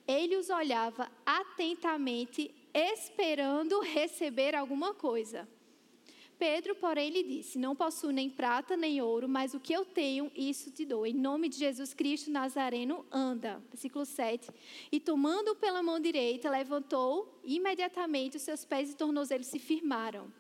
Ele 0.08 0.38
os 0.38 0.52
olhava 0.52 1.12
atentamente, 1.26 2.54
esperando 2.72 3.80
receber 3.80 4.54
alguma 4.54 4.94
coisa. 4.94 5.50
Pedro, 6.38 6.76
porém, 6.76 7.10
lhe 7.10 7.24
disse: 7.24 7.58
Não 7.58 7.76
possuo 7.76 8.12
nem 8.12 8.30
prata 8.30 8.78
nem 8.78 9.02
ouro, 9.02 9.28
mas 9.28 9.56
o 9.56 9.60
que 9.60 9.74
eu 9.74 9.84
tenho, 9.84 10.32
isso 10.36 10.70
te 10.70 10.86
dou. 10.86 11.04
Em 11.04 11.16
nome 11.16 11.50
de 11.50 11.58
Jesus 11.58 11.96
Cristo 11.96 12.30
Nazareno, 12.30 13.04
anda. 13.12 13.60
Versículo 13.72 14.06
7. 14.06 14.52
E 14.92 15.00
tomando 15.00 15.56
pela 15.56 15.82
mão 15.82 16.00
direita, 16.00 16.48
levantou 16.48 17.42
imediatamente 17.44 18.38
os 18.38 18.44
seus 18.44 18.64
pés 18.66 18.92
e 18.92 18.96
tornozelos 18.96 19.48
se 19.48 19.58
firmaram. 19.58 20.32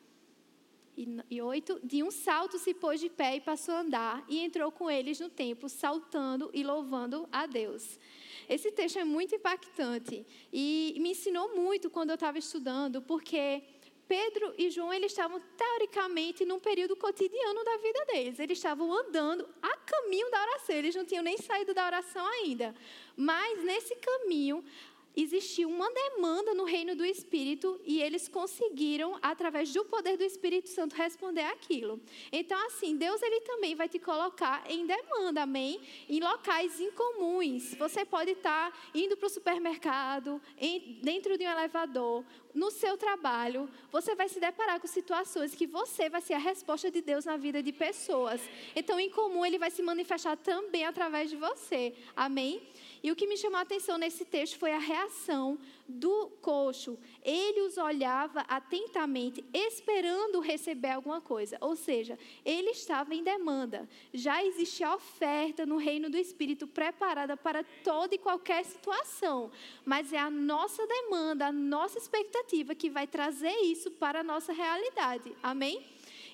E 1.29 1.41
oito, 1.41 1.79
de 1.83 2.03
um 2.03 2.12
salto 2.12 2.57
se 2.60 2.74
pôs 2.74 3.00
de 3.00 3.10
pé 3.10 3.38
e 3.38 3.41
passou 3.41 3.75
a 3.75 3.79
andar, 3.79 4.25
e 4.27 4.39
entrou 4.39 4.71
com 4.71 4.89
eles 4.89 5.19
no 5.19 5.29
templo, 5.29 5.69
saltando 5.69 6.50
e 6.53 6.63
louvando 6.63 7.27
a 7.31 7.45
Deus. 7.45 8.00
Esse 8.48 8.71
texto 8.71 9.00
é 9.00 9.03
muito 9.03 9.33
impactante 9.33 10.25
e 10.51 10.95
me 11.00 11.12
ensinou 11.12 11.55
muito 11.55 11.89
quando 11.89 12.10
eu 12.10 12.15
estava 12.15 12.38
estudando, 12.38 13.01
porque 13.01 13.63
Pedro 14.12 14.53
e 14.57 14.69
João, 14.69 14.91
eles 14.91 15.13
estavam 15.13 15.41
teoricamente 15.55 16.43
num 16.43 16.60
período 16.60 16.98
cotidiano 16.98 17.63
da 17.63 17.77
vida 17.77 18.05
deles. 18.07 18.39
Eles 18.39 18.57
estavam 18.57 18.91
andando 18.93 19.48
a 19.62 19.77
caminho 19.77 20.29
da 20.29 20.41
oração. 20.41 20.75
Eles 20.75 20.93
não 20.93 21.05
tinham 21.05 21.24
nem 21.24 21.38
saído 21.38 21.74
da 21.74 21.86
oração 21.86 22.25
ainda. 22.25 22.75
Mas 23.15 23.63
nesse 23.63 23.95
caminho, 23.95 24.65
existia 25.15 25.67
uma 25.67 25.89
demanda 25.91 26.53
no 26.53 26.63
reino 26.63 26.95
do 26.95 27.05
Espírito 27.05 27.79
e 27.85 28.01
eles 28.01 28.27
conseguiram, 28.27 29.17
através 29.21 29.71
do 29.73 29.83
poder 29.85 30.17
do 30.17 30.23
Espírito 30.23 30.69
Santo, 30.69 30.95
responder 30.95 31.43
aquilo. 31.43 31.99
Então, 32.31 32.57
assim, 32.67 32.95
Deus 32.95 33.21
ele 33.21 33.41
também 33.41 33.75
vai 33.75 33.89
te 33.89 33.99
colocar 33.99 34.63
em 34.69 34.85
demanda, 34.85 35.43
amém? 35.43 35.79
Em 36.07 36.19
locais 36.19 36.79
incomuns. 36.79 37.75
Você 37.75 38.05
pode 38.05 38.31
estar 38.31 38.71
indo 38.93 39.17
para 39.17 39.27
o 39.27 39.29
supermercado, 39.29 40.41
em, 40.57 40.99
dentro 41.01 41.37
de 41.37 41.45
um 41.45 41.49
elevador, 41.49 42.23
no 42.53 42.69
seu 42.69 42.97
trabalho, 42.97 43.69
você 43.91 44.15
vai 44.15 44.27
se 44.27 44.39
deparar 44.39 44.79
com 44.79 44.87
situações 44.87 45.55
que 45.55 45.65
você 45.65 46.09
vai 46.09 46.21
ser 46.21 46.33
a 46.33 46.37
resposta 46.37 46.91
de 46.91 47.01
Deus 47.01 47.25
na 47.25 47.37
vida 47.37 47.63
de 47.63 47.71
pessoas. 47.71 48.41
Então, 48.75 48.99
em 48.99 49.09
comum, 49.09 49.45
ele 49.45 49.57
vai 49.57 49.71
se 49.71 49.81
manifestar 49.81 50.35
também 50.37 50.85
através 50.85 51.29
de 51.29 51.37
você. 51.37 51.93
Amém? 52.15 52.61
E 53.03 53.12
o 53.12 53.15
que 53.15 53.25
me 53.25 53.36
chamou 53.36 53.58
a 53.58 53.62
atenção 53.62 53.98
nesse 53.98 54.24
texto 54.24 54.60
foi 54.60 54.72
a 54.72 54.77
reação 54.77 55.58
do 55.88 56.27
coxo. 56.41 57.00
Ele 57.24 57.62
os 57.62 57.77
olhava 57.77 58.41
atentamente, 58.41 59.43
esperando 59.51 60.39
receber 60.39 60.91
alguma 60.91 61.20
coisa. 61.20 61.58
Ou 61.62 61.75
seja, 61.75 62.17
ele 62.46 62.70
estava 62.70 63.15
em 63.15 63.24
demanda. 63.24 63.89
Já 64.13 64.43
existia 64.43 64.93
oferta 64.93 65.65
no 65.65 65.77
reino 65.77 66.10
do 66.12 66.17
Espírito 66.17 66.67
preparada 66.67 67.36
para 67.36 67.63
toda 67.84 68.13
e 68.13 68.20
qualquer 68.20 68.63
situação. 68.65 69.51
Mas 69.84 70.13
é 70.13 70.20
a 70.20 70.29
nossa 70.29 70.86
demanda, 70.86 71.48
a 71.48 71.51
nossa 71.51 71.98
expectativa 71.98 72.75
que 72.75 72.89
vai 72.89 73.08
trazer 73.08 73.55
isso 73.63 73.89
para 73.89 74.20
a 74.20 74.24
nossa 74.24 74.53
realidade. 74.53 75.36
Amém? 75.41 75.84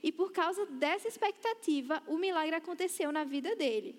E 0.03 0.11
por 0.11 0.31
causa 0.31 0.65
dessa 0.65 1.07
expectativa, 1.07 2.03
o 2.07 2.17
milagre 2.17 2.55
aconteceu 2.55 3.11
na 3.11 3.23
vida 3.23 3.55
dele. 3.55 3.95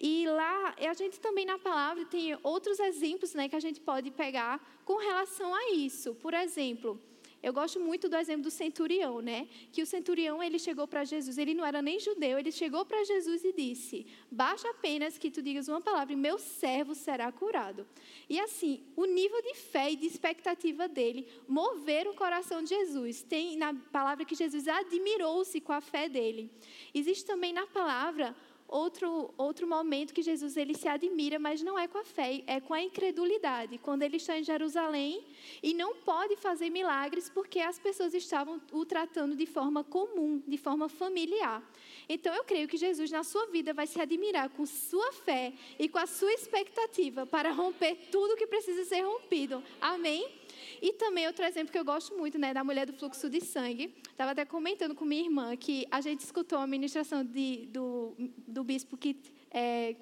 E 0.00 0.26
lá, 0.26 0.74
a 0.78 0.94
gente 0.94 1.20
também 1.20 1.44
na 1.44 1.58
palavra 1.58 2.04
tem 2.04 2.36
outros 2.42 2.78
exemplos 2.80 3.34
né, 3.34 3.48
que 3.48 3.56
a 3.56 3.60
gente 3.60 3.80
pode 3.80 4.10
pegar 4.10 4.60
com 4.84 4.96
relação 4.96 5.54
a 5.54 5.72
isso. 5.72 6.14
Por 6.16 6.34
exemplo, 6.34 7.00
eu 7.44 7.52
gosto 7.52 7.78
muito 7.78 8.08
do 8.08 8.16
exemplo 8.16 8.44
do 8.44 8.50
centurião, 8.50 9.20
né? 9.20 9.46
Que 9.70 9.82
o 9.82 9.86
centurião 9.86 10.42
ele 10.42 10.58
chegou 10.58 10.88
para 10.88 11.04
Jesus, 11.04 11.36
ele 11.36 11.52
não 11.52 11.62
era 11.62 11.82
nem 11.82 12.00
judeu, 12.00 12.38
ele 12.38 12.50
chegou 12.50 12.86
para 12.86 13.04
Jesus 13.04 13.44
e 13.44 13.52
disse: 13.52 14.06
"Basta 14.30 14.70
apenas 14.70 15.18
que 15.18 15.30
tu 15.30 15.42
digas 15.42 15.68
uma 15.68 15.78
palavra 15.78 16.14
e 16.14 16.16
meu 16.16 16.38
servo 16.38 16.94
será 16.94 17.30
curado". 17.30 17.86
E 18.30 18.40
assim, 18.40 18.82
o 18.96 19.04
nível 19.04 19.42
de 19.42 19.54
fé 19.56 19.92
e 19.92 19.96
de 19.96 20.06
expectativa 20.06 20.88
dele 20.88 21.28
mover 21.46 22.08
o 22.08 22.14
coração 22.14 22.62
de 22.62 22.70
Jesus. 22.70 23.20
Tem 23.22 23.58
na 23.58 23.74
palavra 23.92 24.24
que 24.24 24.34
Jesus 24.34 24.66
admirou-se 24.66 25.60
com 25.60 25.74
a 25.74 25.82
fé 25.82 26.08
dele. 26.08 26.50
Existe 26.94 27.26
também 27.26 27.52
na 27.52 27.66
palavra 27.66 28.34
outro, 28.68 29.32
outro 29.36 29.66
momento 29.66 30.12
que 30.12 30.22
Jesus 30.22 30.56
ele 30.56 30.74
se 30.74 30.88
admira, 30.88 31.38
mas 31.38 31.62
não 31.62 31.78
é 31.78 31.86
com 31.86 31.98
a 31.98 32.04
fé, 32.04 32.42
é 32.46 32.60
com 32.60 32.74
a 32.74 32.82
incredulidade. 32.82 33.78
Quando 33.78 34.02
ele 34.02 34.16
está 34.16 34.38
em 34.38 34.44
Jerusalém 34.44 35.24
e 35.62 35.74
não 35.74 35.96
pode 35.96 36.36
fazer 36.36 36.70
milagres 36.70 37.28
porque 37.28 37.60
as 37.60 37.78
pessoas 37.78 38.14
estavam 38.14 38.60
o 38.72 38.84
tratando 38.84 39.36
de 39.36 39.46
forma 39.46 39.84
comum, 39.84 40.42
de 40.46 40.56
forma 40.56 40.88
familiar. 40.88 41.62
Então 42.08 42.34
eu 42.34 42.44
creio 42.44 42.68
que 42.68 42.76
Jesus 42.76 43.10
na 43.10 43.24
sua 43.24 43.46
vida 43.46 43.72
vai 43.72 43.86
se 43.86 44.00
admirar 44.00 44.48
com 44.50 44.66
sua 44.66 45.12
fé 45.12 45.52
e 45.78 45.88
com 45.88 45.98
a 45.98 46.06
sua 46.06 46.32
expectativa 46.32 47.26
para 47.26 47.50
romper 47.52 47.96
tudo 48.10 48.36
que 48.36 48.46
precisa 48.46 48.84
ser 48.84 49.02
rompido. 49.02 49.62
Amém? 49.80 50.43
E 50.80 50.92
também 50.94 51.26
outro 51.26 51.44
exemplo 51.44 51.72
que 51.72 51.78
eu 51.78 51.84
gosto 51.84 52.16
muito, 52.16 52.38
né, 52.38 52.52
da 52.54 52.64
mulher 52.64 52.86
do 52.86 52.92
fluxo 52.92 53.28
de 53.28 53.40
sangue. 53.40 53.94
Estava 54.10 54.32
até 54.32 54.44
comentando 54.44 54.94
com 54.94 55.04
minha 55.04 55.22
irmã 55.22 55.56
que 55.56 55.86
a 55.90 56.00
gente 56.00 56.20
escutou 56.20 56.58
a 56.58 56.66
ministração 56.66 57.24
de, 57.24 57.66
do, 57.66 58.14
do 58.46 58.64
bispo 58.64 58.96
que 58.96 59.16
é, 59.50 59.96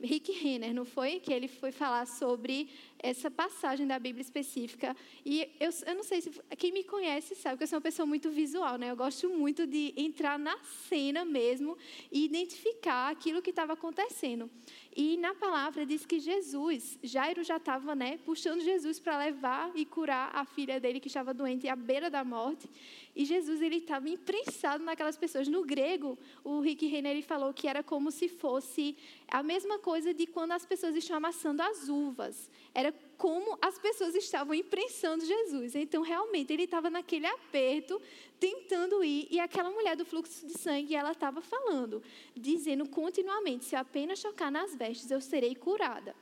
Rick 0.00 0.30
Renner, 0.32 0.74
não 0.74 0.84
foi? 0.84 1.20
Que 1.20 1.32
ele 1.32 1.48
foi 1.48 1.72
falar 1.72 2.06
sobre 2.06 2.68
essa 3.06 3.30
passagem 3.30 3.86
da 3.86 3.98
Bíblia 3.98 4.22
específica. 4.22 4.96
E 5.24 5.48
eu, 5.60 5.70
eu 5.86 5.94
não 5.94 6.02
sei 6.02 6.20
se 6.20 6.30
quem 6.58 6.72
me 6.72 6.82
conhece 6.82 7.36
sabe 7.36 7.56
que 7.56 7.62
eu 7.62 7.68
sou 7.68 7.76
uma 7.76 7.82
pessoa 7.82 8.04
muito 8.04 8.30
visual, 8.30 8.76
né? 8.76 8.90
Eu 8.90 8.96
gosto 8.96 9.28
muito 9.28 9.64
de 9.64 9.94
entrar 9.96 10.36
na 10.38 10.58
cena 10.88 11.24
mesmo 11.24 11.78
e 12.10 12.24
identificar 12.24 13.10
aquilo 13.10 13.40
que 13.40 13.50
estava 13.50 13.74
acontecendo. 13.74 14.50
E 14.96 15.18
na 15.18 15.34
palavra 15.34 15.84
diz 15.84 16.06
que 16.06 16.18
Jesus, 16.18 16.98
Jairo 17.02 17.44
já 17.44 17.58
estava 17.58 17.94
né, 17.94 18.18
puxando 18.24 18.62
Jesus 18.62 18.98
para 18.98 19.18
levar 19.18 19.70
e 19.74 19.84
curar 19.84 20.30
a 20.34 20.46
filha 20.46 20.80
dele 20.80 20.98
que 20.98 21.08
estava 21.08 21.34
doente 21.34 21.68
à 21.68 21.76
beira 21.76 22.08
da 22.08 22.24
morte. 22.24 22.66
E 23.14 23.24
Jesus 23.26 23.60
ele 23.60 23.76
estava 23.76 24.08
imprensado 24.08 24.82
naquelas 24.82 25.18
pessoas. 25.18 25.48
No 25.48 25.64
grego, 25.64 26.18
o 26.42 26.60
Rick 26.60 26.86
Renner 26.86 27.12
ele 27.12 27.22
falou 27.22 27.52
que 27.52 27.68
era 27.68 27.82
como 27.82 28.10
se 28.10 28.26
fosse 28.26 28.96
a 29.28 29.42
mesma 29.42 29.78
coisa 29.78 30.14
de 30.14 30.26
quando 30.26 30.52
as 30.52 30.64
pessoas 30.64 30.96
estão 30.96 31.18
amassando 31.18 31.62
as 31.62 31.90
uvas. 31.90 32.50
Era 32.74 32.90
como 33.16 33.58
as 33.60 33.78
pessoas 33.78 34.14
estavam 34.14 34.54
imprensando 34.54 35.24
Jesus. 35.24 35.74
Então, 35.74 36.02
realmente, 36.02 36.52
ele 36.52 36.64
estava 36.64 36.90
naquele 36.90 37.26
aperto, 37.26 38.00
tentando 38.38 39.02
ir, 39.02 39.26
e 39.30 39.40
aquela 39.40 39.70
mulher 39.70 39.96
do 39.96 40.04
fluxo 40.04 40.46
de 40.46 40.58
sangue, 40.58 40.94
ela 40.94 41.12
estava 41.12 41.40
falando, 41.40 42.02
dizendo 42.34 42.88
continuamente: 42.88 43.64
se 43.64 43.74
eu 43.74 43.80
apenas 43.80 44.20
tocar 44.20 44.50
nas 44.50 44.74
vestes, 44.74 45.10
eu 45.10 45.20
serei 45.20 45.54
curada. 45.54 46.14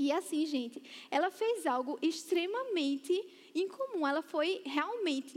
E 0.00 0.10
assim, 0.12 0.46
gente, 0.46 0.82
ela 1.10 1.30
fez 1.30 1.66
algo 1.66 1.98
extremamente 2.00 3.12
incomum. 3.54 4.08
Ela 4.08 4.22
foi 4.22 4.62
realmente, 4.64 5.34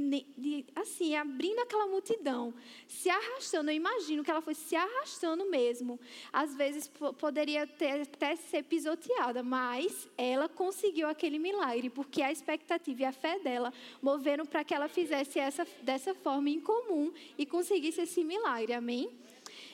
assim, 0.74 1.17
abrindo 1.17 1.60
aquela 1.60 1.86
multidão, 1.86 2.53
se 2.88 3.10
arrastando. 3.10 3.70
Eu 3.70 3.75
imagino 3.75 4.24
que 4.24 4.32
ela 4.32 4.39
foi 4.39 4.53
se 4.53 4.74
arrastando 4.74 5.43
mesmo. 5.50 6.00
Às 6.32 6.55
vezes 6.55 6.89
poderia 7.20 7.67
ter, 7.67 8.03
até 8.03 8.38
ser 8.38 8.63
pisoteada, 8.63 9.43
mas 9.43 10.08
ela 10.17 10.48
conseguiu 10.48 11.10
aquele 11.10 11.39
milagre, 11.39 11.89
porque 11.89 12.22
a 12.22 12.32
expectativa 12.32 13.01
e 13.01 13.05
a 13.05 13.12
fé 13.12 13.39
dela 13.39 13.74
moveram 14.01 14.46
para 14.46 14.63
que 14.63 14.74
ela 14.74 14.88
fizesse 14.88 15.39
essa 15.39 15.67
dessa 15.82 16.15
forma 16.15 16.50
incomum 16.50 17.12
e 17.38 17.46
conseguisse 17.46 18.00
esse 18.00 18.24
milagre. 18.24 18.72
Amém? 18.72 19.12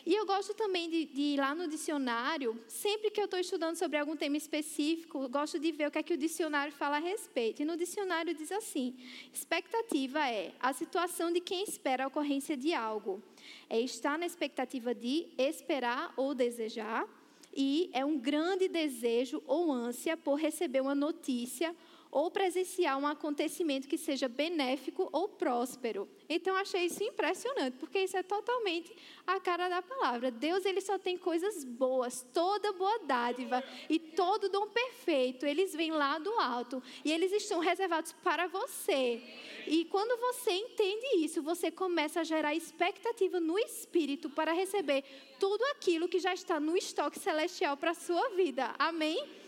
E 0.06 0.14
eu 0.14 0.26
gosto 0.26 0.54
também 0.54 0.90
de, 0.90 1.06
de, 1.06 1.22
ir 1.22 1.40
lá 1.40 1.54
no 1.54 1.68
dicionário, 1.68 2.60
sempre 2.68 3.12
que 3.12 3.20
eu 3.20 3.26
estou 3.26 3.40
estudando 3.40 3.76
sobre 3.76 3.98
algum 3.98 4.16
tema 4.16 4.38
específico, 4.38 5.28
gosto 5.30 5.60
de 5.60 5.72
ver 5.72 5.88
o 5.88 5.92
que 5.92 6.00
é 6.00 6.04
que 6.04 6.14
o 6.14 6.18
dicionário 6.18 6.74
fala 6.74 6.98
a 6.98 7.00
respeito. 7.00 7.62
E 7.62 7.66
no 7.66 7.76
dicionário 7.76 8.34
diz 8.34 8.52
assim: 8.52 8.96
expectativa 9.34 10.28
é 10.28 10.54
a 10.60 10.74
situação 10.74 11.32
de 11.32 11.40
quem 11.40 11.64
espera 11.64 12.06
a 12.06 12.08
ocorrência 12.08 12.56
de 12.56 12.74
algo. 12.74 13.22
É 13.70 13.80
estar 13.80 14.18
na 14.18 14.26
expectativa 14.26 14.96
de 14.96 15.28
esperar 15.38 16.14
ou 16.16 16.34
desejar, 16.34 17.08
e 17.56 17.90
é 17.94 18.06
um 18.06 18.18
grande 18.18 18.68
desejo 18.68 19.42
ou 19.46 19.72
ânsia 19.72 20.16
por 20.16 20.36
receber 20.36 20.82
uma 20.82 20.96
notícia 20.96 21.76
ou 22.12 22.32
presenciar 22.32 22.98
um 22.98 23.06
acontecimento 23.06 23.88
que 23.88 23.98
seja 23.98 24.28
benéfico 24.28 25.08
ou 25.12 25.30
próspero. 25.30 26.10
Então 26.28 26.56
achei 26.56 26.86
isso 26.86 27.04
impressionante, 27.04 27.78
porque 27.78 28.00
isso 28.00 28.18
é 28.18 28.24
totalmente 28.24 28.96
a 29.28 29.40
cara 29.40 29.70
da 29.70 29.82
palavra. 29.82 30.32
Deus 30.32 30.66
ele 30.66 30.82
só 30.82 30.98
tem 30.98 31.18
coisas 31.18 31.64
boas, 31.64 32.26
toda 32.34 32.74
boa 32.74 33.00
dádiva 33.00 33.64
e 33.90 34.00
todo 34.00 34.50
dom 34.50 34.68
perfeito, 34.68 35.46
eles 35.46 35.74
vêm 35.74 35.92
lá 35.92 36.18
do 36.18 36.32
alto 36.40 36.82
e 37.06 37.12
eles 37.12 37.32
estão 37.32 37.60
reservados 37.60 38.12
para 38.24 38.48
você. 38.48 39.22
E 39.68 39.86
quando 39.86 40.20
você 40.20 40.52
entende 40.52 41.18
isso, 41.18 41.44
você 41.44 41.70
começa 41.70 42.22
a 42.22 42.24
gerar 42.24 42.56
expectativa 42.56 43.40
no 43.40 43.60
espírito 43.60 44.30
para 44.30 44.52
receber 44.52 45.04
tudo 45.40 45.64
aquilo 45.66 46.10
que 46.10 46.20
já 46.20 46.34
está 46.34 46.60
no 46.60 46.76
estoque 46.76 47.20
celestial 47.20 47.78
para 47.78 47.92
a 47.92 47.96
sua 47.96 48.30
vida. 48.30 48.74
Amém? 48.80 49.39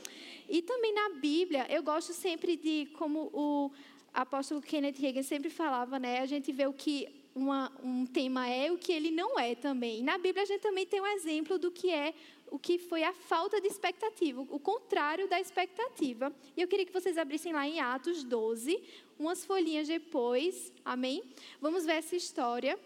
E 0.51 0.61
também 0.61 0.93
na 0.93 1.07
Bíblia, 1.11 1.65
eu 1.69 1.81
gosto 1.81 2.11
sempre 2.11 2.57
de, 2.57 2.89
como 2.97 3.29
o 3.31 3.71
apóstolo 4.13 4.61
Kenneth 4.61 4.99
Reagan 4.99 5.23
sempre 5.23 5.49
falava, 5.49 5.97
né? 5.97 6.19
A 6.19 6.25
gente 6.25 6.51
vê 6.51 6.67
o 6.67 6.73
que 6.73 7.07
uma, 7.33 7.71
um 7.81 8.05
tema 8.05 8.49
é 8.49 8.67
e 8.67 8.71
o 8.71 8.77
que 8.77 8.91
ele 8.91 9.11
não 9.11 9.39
é 9.39 9.55
também. 9.55 10.03
Na 10.03 10.17
Bíblia 10.17 10.43
a 10.43 10.45
gente 10.45 10.59
também 10.59 10.85
tem 10.85 10.99
um 10.99 11.07
exemplo 11.07 11.57
do 11.57 11.71
que 11.71 11.89
é 11.89 12.13
o 12.49 12.59
que 12.59 12.77
foi 12.77 13.01
a 13.01 13.13
falta 13.13 13.61
de 13.61 13.67
expectativa, 13.67 14.41
o 14.41 14.59
contrário 14.59 15.25
da 15.29 15.39
expectativa. 15.39 16.35
E 16.57 16.61
eu 16.61 16.67
queria 16.67 16.85
que 16.85 16.91
vocês 16.91 17.17
abrissem 17.17 17.53
lá 17.53 17.65
em 17.65 17.79
Atos 17.79 18.21
12, 18.21 18.77
umas 19.17 19.45
folhinhas 19.45 19.87
depois, 19.87 20.73
amém? 20.83 21.23
Vamos 21.61 21.85
ver 21.85 21.93
essa 21.93 22.13
história. 22.13 22.77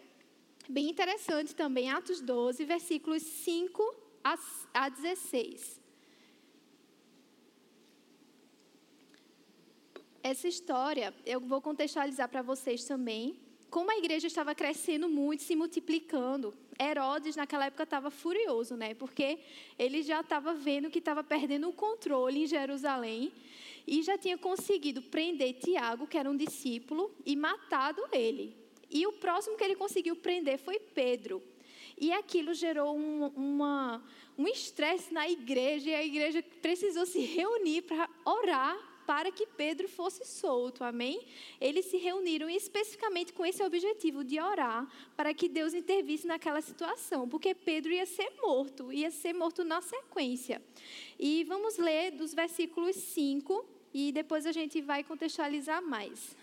Bem 0.69 0.87
interessante 0.87 1.55
também, 1.55 1.89
Atos 1.89 2.21
12, 2.21 2.63
versículos 2.63 3.23
5 3.23 3.95
a 4.71 4.87
16. 4.87 5.84
Essa 10.25 10.47
história 10.47 11.13
eu 11.23 11.39
vou 11.39 11.61
contextualizar 11.61 12.27
para 12.27 12.41
vocês 12.41 12.83
também. 12.83 13.39
Como 13.69 13.91
a 13.91 13.97
igreja 13.97 14.25
estava 14.25 14.55
crescendo 14.55 15.07
muito, 15.07 15.43
se 15.43 15.55
multiplicando, 15.55 16.51
Herodes 16.79 17.35
naquela 17.35 17.67
época 17.67 17.83
estava 17.83 18.09
furioso, 18.09 18.75
né? 18.75 18.95
Porque 18.95 19.37
ele 19.77 20.01
já 20.01 20.21
estava 20.21 20.51
vendo 20.55 20.89
que 20.89 20.97
estava 20.97 21.23
perdendo 21.23 21.69
o 21.69 21.73
controle 21.73 22.41
em 22.41 22.47
Jerusalém 22.47 23.31
e 23.85 24.01
já 24.01 24.17
tinha 24.17 24.35
conseguido 24.35 24.99
prender 24.99 25.59
Tiago, 25.59 26.07
que 26.07 26.17
era 26.17 26.27
um 26.27 26.35
discípulo, 26.35 27.13
e 27.23 27.35
matado 27.35 28.01
ele. 28.11 28.57
E 28.89 29.05
o 29.05 29.13
próximo 29.13 29.55
que 29.55 29.63
ele 29.63 29.75
conseguiu 29.75 30.15
prender 30.15 30.57
foi 30.57 30.79
Pedro. 30.79 31.43
E 31.99 32.11
aquilo 32.11 32.51
gerou 32.55 32.97
um, 32.97 33.27
uma, 33.27 34.03
um 34.35 34.47
estresse 34.47 35.13
na 35.13 35.29
igreja, 35.29 35.91
e 35.91 35.93
a 35.93 36.03
igreja 36.03 36.43
precisou 36.63 37.05
se 37.05 37.19
reunir 37.19 37.83
para 37.83 38.09
orar 38.25 38.94
para 39.05 39.31
que 39.31 39.45
Pedro 39.45 39.87
fosse 39.87 40.25
solto, 40.25 40.83
amém? 40.83 41.25
Eles 41.61 41.85
se 41.85 41.97
reuniram 41.97 42.49
especificamente 42.49 43.33
com 43.33 43.45
esse 43.45 43.63
objetivo 43.63 44.23
de 44.23 44.39
orar 44.39 44.87
para 45.15 45.33
que 45.33 45.47
Deus 45.47 45.73
intervisse 45.73 46.25
naquela 46.25 46.61
situação, 46.61 47.29
porque 47.29 47.53
Pedro 47.53 47.91
ia 47.91 48.05
ser 48.05 48.29
morto, 48.41 48.91
ia 48.91 49.11
ser 49.11 49.33
morto 49.33 49.63
na 49.63 49.81
sequência. 49.81 50.61
E 51.19 51.43
vamos 51.45 51.77
ler 51.77 52.11
dos 52.11 52.33
versículos 52.33 52.95
5 52.95 53.65
e 53.93 54.11
depois 54.11 54.45
a 54.45 54.51
gente 54.51 54.81
vai 54.81 55.03
contextualizar 55.03 55.81
mais. 55.81 56.35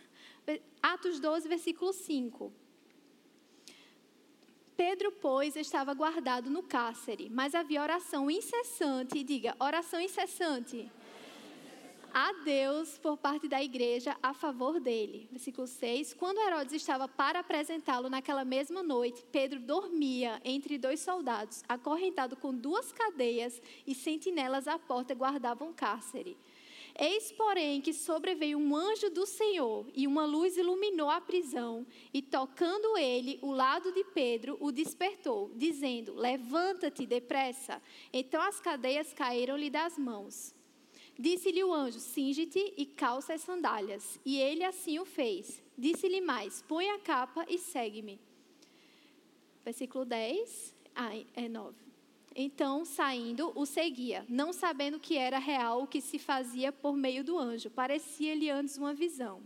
Atos 0.83 1.21
12, 1.21 1.49
versículo 1.49 1.92
5. 1.92 2.52
Pedro, 4.76 5.13
pois, 5.13 5.54
estava 5.54 5.93
guardado 5.95 6.50
no 6.50 6.63
cárcere, 6.63 7.28
mas 7.30 7.54
havia 7.54 7.82
oração 7.82 8.30
incessante, 8.30 9.23
diga, 9.23 9.54
oração 9.60 10.00
incessante 10.00 10.91
a 12.14 12.32
Deus 12.44 12.98
por 12.98 13.16
parte 13.16 13.48
da 13.48 13.62
igreja 13.62 14.16
a 14.22 14.34
favor 14.34 14.78
dele. 14.78 15.28
Versículo 15.30 15.66
6. 15.66 16.14
Quando 16.14 16.40
Herodes 16.40 16.72
estava 16.72 17.08
para 17.08 17.40
apresentá-lo 17.40 18.10
naquela 18.10 18.44
mesma 18.44 18.82
noite, 18.82 19.25
Pedro 19.32 19.60
dormia 19.60 20.40
entre 20.44 20.78
dois 20.78 21.00
soldados, 21.00 21.62
acorrentado 21.68 22.36
com 22.36 22.54
duas 22.54 22.92
cadeias 22.92 23.60
e 23.86 23.94
sentinelas 23.94 24.68
à 24.68 24.78
porta 24.78 25.14
guardavam 25.14 25.72
cárcere. 25.72 26.36
Eis, 26.98 27.32
porém, 27.32 27.80
que 27.80 27.94
sobreveio 27.94 28.58
um 28.58 28.76
anjo 28.76 29.08
do 29.08 29.25
Senhor 29.25 29.86
e 29.94 30.06
uma 30.06 30.26
luz 30.26 30.58
iluminou 30.58 31.08
a 31.08 31.20
prisão, 31.20 31.86
e 32.12 32.20
tocando 32.20 32.98
ele 32.98 33.38
o 33.40 33.50
lado 33.50 33.90
de 33.92 34.04
Pedro, 34.04 34.58
o 34.60 34.70
despertou, 34.70 35.50
dizendo: 35.56 36.14
Levanta-te 36.14 37.06
depressa. 37.06 37.80
Então 38.12 38.42
as 38.42 38.60
cadeias 38.60 39.12
caíram-lhe 39.14 39.70
das 39.70 39.96
mãos. 39.96 40.54
Disse-lhe 41.18 41.62
o 41.62 41.72
anjo: 41.72 42.00
Singe-te 42.00 42.72
e 42.76 42.86
calça 42.86 43.34
as 43.34 43.42
sandálias. 43.42 44.18
E 44.25 44.38
ele 44.38 44.64
assim 44.64 44.98
o 44.98 45.04
fez. 45.04 45.62
Disse-lhe 45.76 46.20
mais: 46.20 46.62
Põe 46.62 46.88
a 46.90 46.98
capa 46.98 47.44
e 47.48 47.58
segue-me. 47.58 48.18
Versículo 49.64 50.04
10. 50.04 50.75
Ah, 50.94 51.16
é 51.34 51.48
9. 51.48 51.76
Então, 52.34 52.84
saindo, 52.84 53.52
o 53.54 53.66
seguia, 53.66 54.25
não 54.28 54.52
sabendo 54.52 54.98
que 54.98 55.16
era 55.16 55.38
real 55.38 55.82
o 55.82 55.86
que 55.86 56.00
se 56.00 56.18
fazia 56.18 56.72
por 56.72 56.96
meio 56.96 57.22
do 57.22 57.38
anjo. 57.38 57.70
Parecia-lhe 57.70 58.50
antes 58.50 58.78
uma 58.78 58.94
visão. 58.94 59.42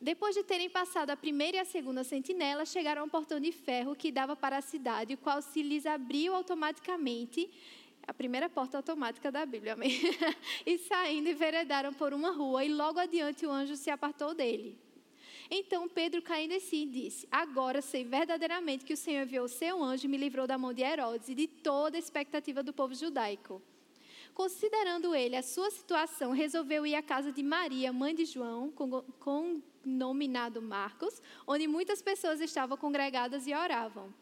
Depois 0.00 0.34
de 0.34 0.42
terem 0.42 0.68
passado 0.68 1.10
a 1.10 1.16
primeira 1.16 1.58
e 1.58 1.60
a 1.60 1.64
segunda 1.64 2.02
sentinela, 2.02 2.66
chegaram 2.66 3.02
a 3.02 3.04
um 3.04 3.08
portão 3.08 3.38
de 3.38 3.52
ferro 3.52 3.94
que 3.94 4.10
dava 4.10 4.34
para 4.34 4.58
a 4.58 4.60
cidade, 4.60 5.14
o 5.14 5.18
qual 5.18 5.40
se 5.40 5.62
lhes 5.62 5.86
abriu 5.86 6.34
automaticamente 6.34 7.48
a 8.06 8.12
primeira 8.12 8.48
porta 8.48 8.76
automática 8.76 9.30
da 9.30 9.46
Bíblia, 9.46 9.74
amém? 9.74 9.92
e 10.66 10.78
saindo, 10.78 11.28
enveredaram 11.28 11.92
por 11.92 12.12
uma 12.12 12.30
rua, 12.30 12.64
e 12.64 12.72
logo 12.72 12.98
adiante 12.98 13.46
o 13.46 13.50
anjo 13.50 13.76
se 13.76 13.90
apartou 13.90 14.34
dele. 14.34 14.78
Então 15.50 15.88
Pedro, 15.88 16.22
caindo 16.22 16.52
em 16.52 16.60
si, 16.60 16.86
disse: 16.86 17.28
Agora 17.30 17.82
sei 17.82 18.04
verdadeiramente 18.04 18.84
que 18.84 18.94
o 18.94 18.96
Senhor 18.96 19.22
enviou 19.22 19.44
o 19.44 19.48
seu 19.48 19.82
anjo 19.82 20.06
e 20.06 20.08
me 20.08 20.16
livrou 20.16 20.46
da 20.46 20.56
mão 20.56 20.72
de 20.72 20.82
Herodes 20.82 21.28
e 21.28 21.34
de 21.34 21.46
toda 21.46 21.96
a 21.96 21.98
expectativa 21.98 22.62
do 22.62 22.72
povo 22.72 22.94
judaico. 22.94 23.60
Considerando 24.32 25.14
ele 25.14 25.36
a 25.36 25.42
sua 25.42 25.70
situação, 25.70 26.32
resolveu 26.32 26.86
ir 26.86 26.94
à 26.94 27.02
casa 27.02 27.30
de 27.30 27.42
Maria, 27.42 27.92
mãe 27.92 28.14
de 28.14 28.24
João, 28.24 28.70
com, 28.70 29.02
com 29.20 29.60
nominado 29.84 30.62
Marcos, 30.62 31.20
onde 31.46 31.68
muitas 31.68 32.00
pessoas 32.00 32.40
estavam 32.40 32.78
congregadas 32.78 33.46
e 33.46 33.54
oravam. 33.54 34.12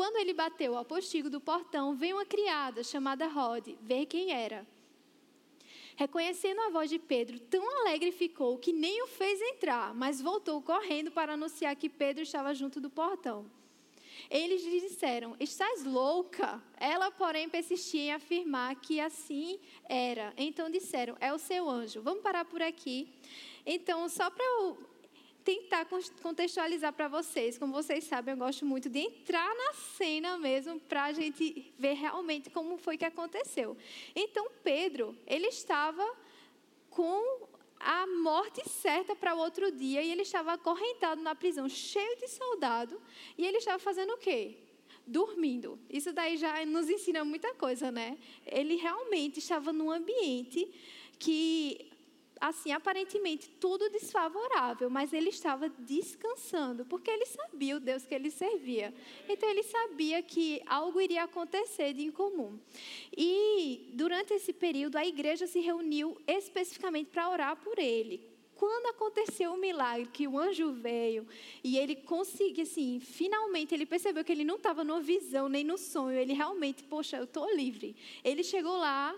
Quando 0.00 0.16
ele 0.16 0.32
bateu 0.32 0.78
ao 0.78 0.82
postigo 0.82 1.28
do 1.28 1.42
portão, 1.42 1.94
veio 1.94 2.16
uma 2.16 2.24
criada 2.24 2.82
chamada 2.82 3.26
Rod 3.26 3.68
ver 3.82 4.06
quem 4.06 4.32
era. 4.32 4.66
Reconhecendo 5.94 6.58
a 6.62 6.70
voz 6.70 6.88
de 6.88 6.98
Pedro, 6.98 7.38
tão 7.38 7.62
alegre 7.80 8.10
ficou 8.10 8.56
que 8.56 8.72
nem 8.72 9.02
o 9.02 9.06
fez 9.06 9.38
entrar, 9.42 9.94
mas 9.94 10.18
voltou 10.22 10.62
correndo 10.62 11.10
para 11.10 11.34
anunciar 11.34 11.76
que 11.76 11.90
Pedro 11.90 12.22
estava 12.22 12.54
junto 12.54 12.80
do 12.80 12.88
portão. 12.88 13.44
Eles 14.30 14.64
lhe 14.64 14.80
disseram: 14.80 15.36
Estás 15.38 15.84
louca? 15.84 16.62
Ela, 16.78 17.10
porém, 17.10 17.46
persistia 17.50 18.00
em 18.00 18.12
afirmar 18.14 18.76
que 18.76 19.00
assim 19.00 19.60
era. 19.86 20.32
Então 20.38 20.70
disseram: 20.70 21.14
É 21.20 21.30
o 21.30 21.38
seu 21.38 21.68
anjo. 21.68 22.00
Vamos 22.00 22.22
parar 22.22 22.46
por 22.46 22.62
aqui. 22.62 23.06
Então, 23.66 24.08
só 24.08 24.30
para 24.30 24.42
eu 24.46 24.78
tentar 25.44 25.86
contextualizar 26.22 26.92
para 26.92 27.08
vocês. 27.08 27.58
Como 27.58 27.72
vocês 27.72 28.04
sabem, 28.04 28.32
eu 28.32 28.38
gosto 28.38 28.64
muito 28.64 28.88
de 28.88 29.00
entrar 29.00 29.54
na 29.54 29.74
cena 29.74 30.38
mesmo 30.38 30.78
para 30.80 31.04
a 31.04 31.12
gente 31.12 31.72
ver 31.78 31.94
realmente 31.94 32.50
como 32.50 32.76
foi 32.76 32.96
que 32.96 33.04
aconteceu. 33.04 33.76
Então, 34.14 34.50
Pedro, 34.62 35.16
ele 35.26 35.46
estava 35.46 36.06
com 36.90 37.48
a 37.78 38.06
morte 38.06 38.68
certa 38.68 39.16
para 39.16 39.34
o 39.34 39.38
outro 39.38 39.72
dia 39.72 40.02
e 40.02 40.10
ele 40.10 40.22
estava 40.22 40.52
acorrentado 40.52 41.22
na 41.22 41.34
prisão, 41.34 41.68
cheio 41.68 42.16
de 42.18 42.28
soldado, 42.28 43.00
e 43.38 43.46
ele 43.46 43.56
estava 43.56 43.78
fazendo 43.78 44.12
o 44.12 44.18
quê? 44.18 44.58
Dormindo. 45.06 45.78
Isso 45.88 46.12
daí 46.12 46.36
já 46.36 46.64
nos 46.66 46.90
ensina 46.90 47.24
muita 47.24 47.54
coisa, 47.54 47.90
né? 47.90 48.18
Ele 48.46 48.76
realmente 48.76 49.38
estava 49.38 49.72
num 49.72 49.90
ambiente 49.90 50.70
que 51.18 51.89
assim, 52.40 52.72
aparentemente 52.72 53.50
tudo 53.60 53.90
desfavorável, 53.90 54.88
mas 54.88 55.12
ele 55.12 55.28
estava 55.28 55.68
descansando, 55.68 56.84
porque 56.86 57.10
ele 57.10 57.26
sabia 57.26 57.76
o 57.76 57.80
Deus 57.80 58.06
que 58.06 58.14
ele 58.14 58.30
servia. 58.30 58.94
Então 59.28 59.48
ele 59.48 59.62
sabia 59.62 60.22
que 60.22 60.62
algo 60.66 61.00
iria 61.00 61.24
acontecer 61.24 61.92
de 61.92 62.02
incomum. 62.04 62.58
E 63.16 63.90
durante 63.92 64.32
esse 64.32 64.52
período 64.52 64.96
a 64.96 65.04
igreja 65.04 65.46
se 65.46 65.60
reuniu 65.60 66.16
especificamente 66.26 67.10
para 67.10 67.28
orar 67.28 67.56
por 67.56 67.78
ele. 67.78 68.30
quando 68.60 68.94
aconteceu 68.94 69.54
o 69.54 69.56
milagre, 69.56 70.06
que 70.12 70.28
o 70.28 70.38
anjo 70.38 70.70
veio 70.70 71.26
e 71.64 71.78
ele 71.78 71.96
conseguiu, 71.96 72.62
assim, 72.64 73.00
finalmente 73.00 73.74
ele 73.74 73.86
percebeu 73.86 74.22
que 74.22 74.30
ele 74.30 74.44
não 74.44 74.56
estava 74.56 74.84
numa 74.84 75.00
visão 75.00 75.48
nem 75.48 75.64
no 75.64 75.78
sonho, 75.78 76.18
ele 76.18 76.34
realmente, 76.34 76.82
poxa, 76.82 77.16
eu 77.16 77.24
estou 77.24 77.50
livre. 77.56 77.96
Ele 78.22 78.44
chegou 78.44 78.76
lá, 78.76 79.16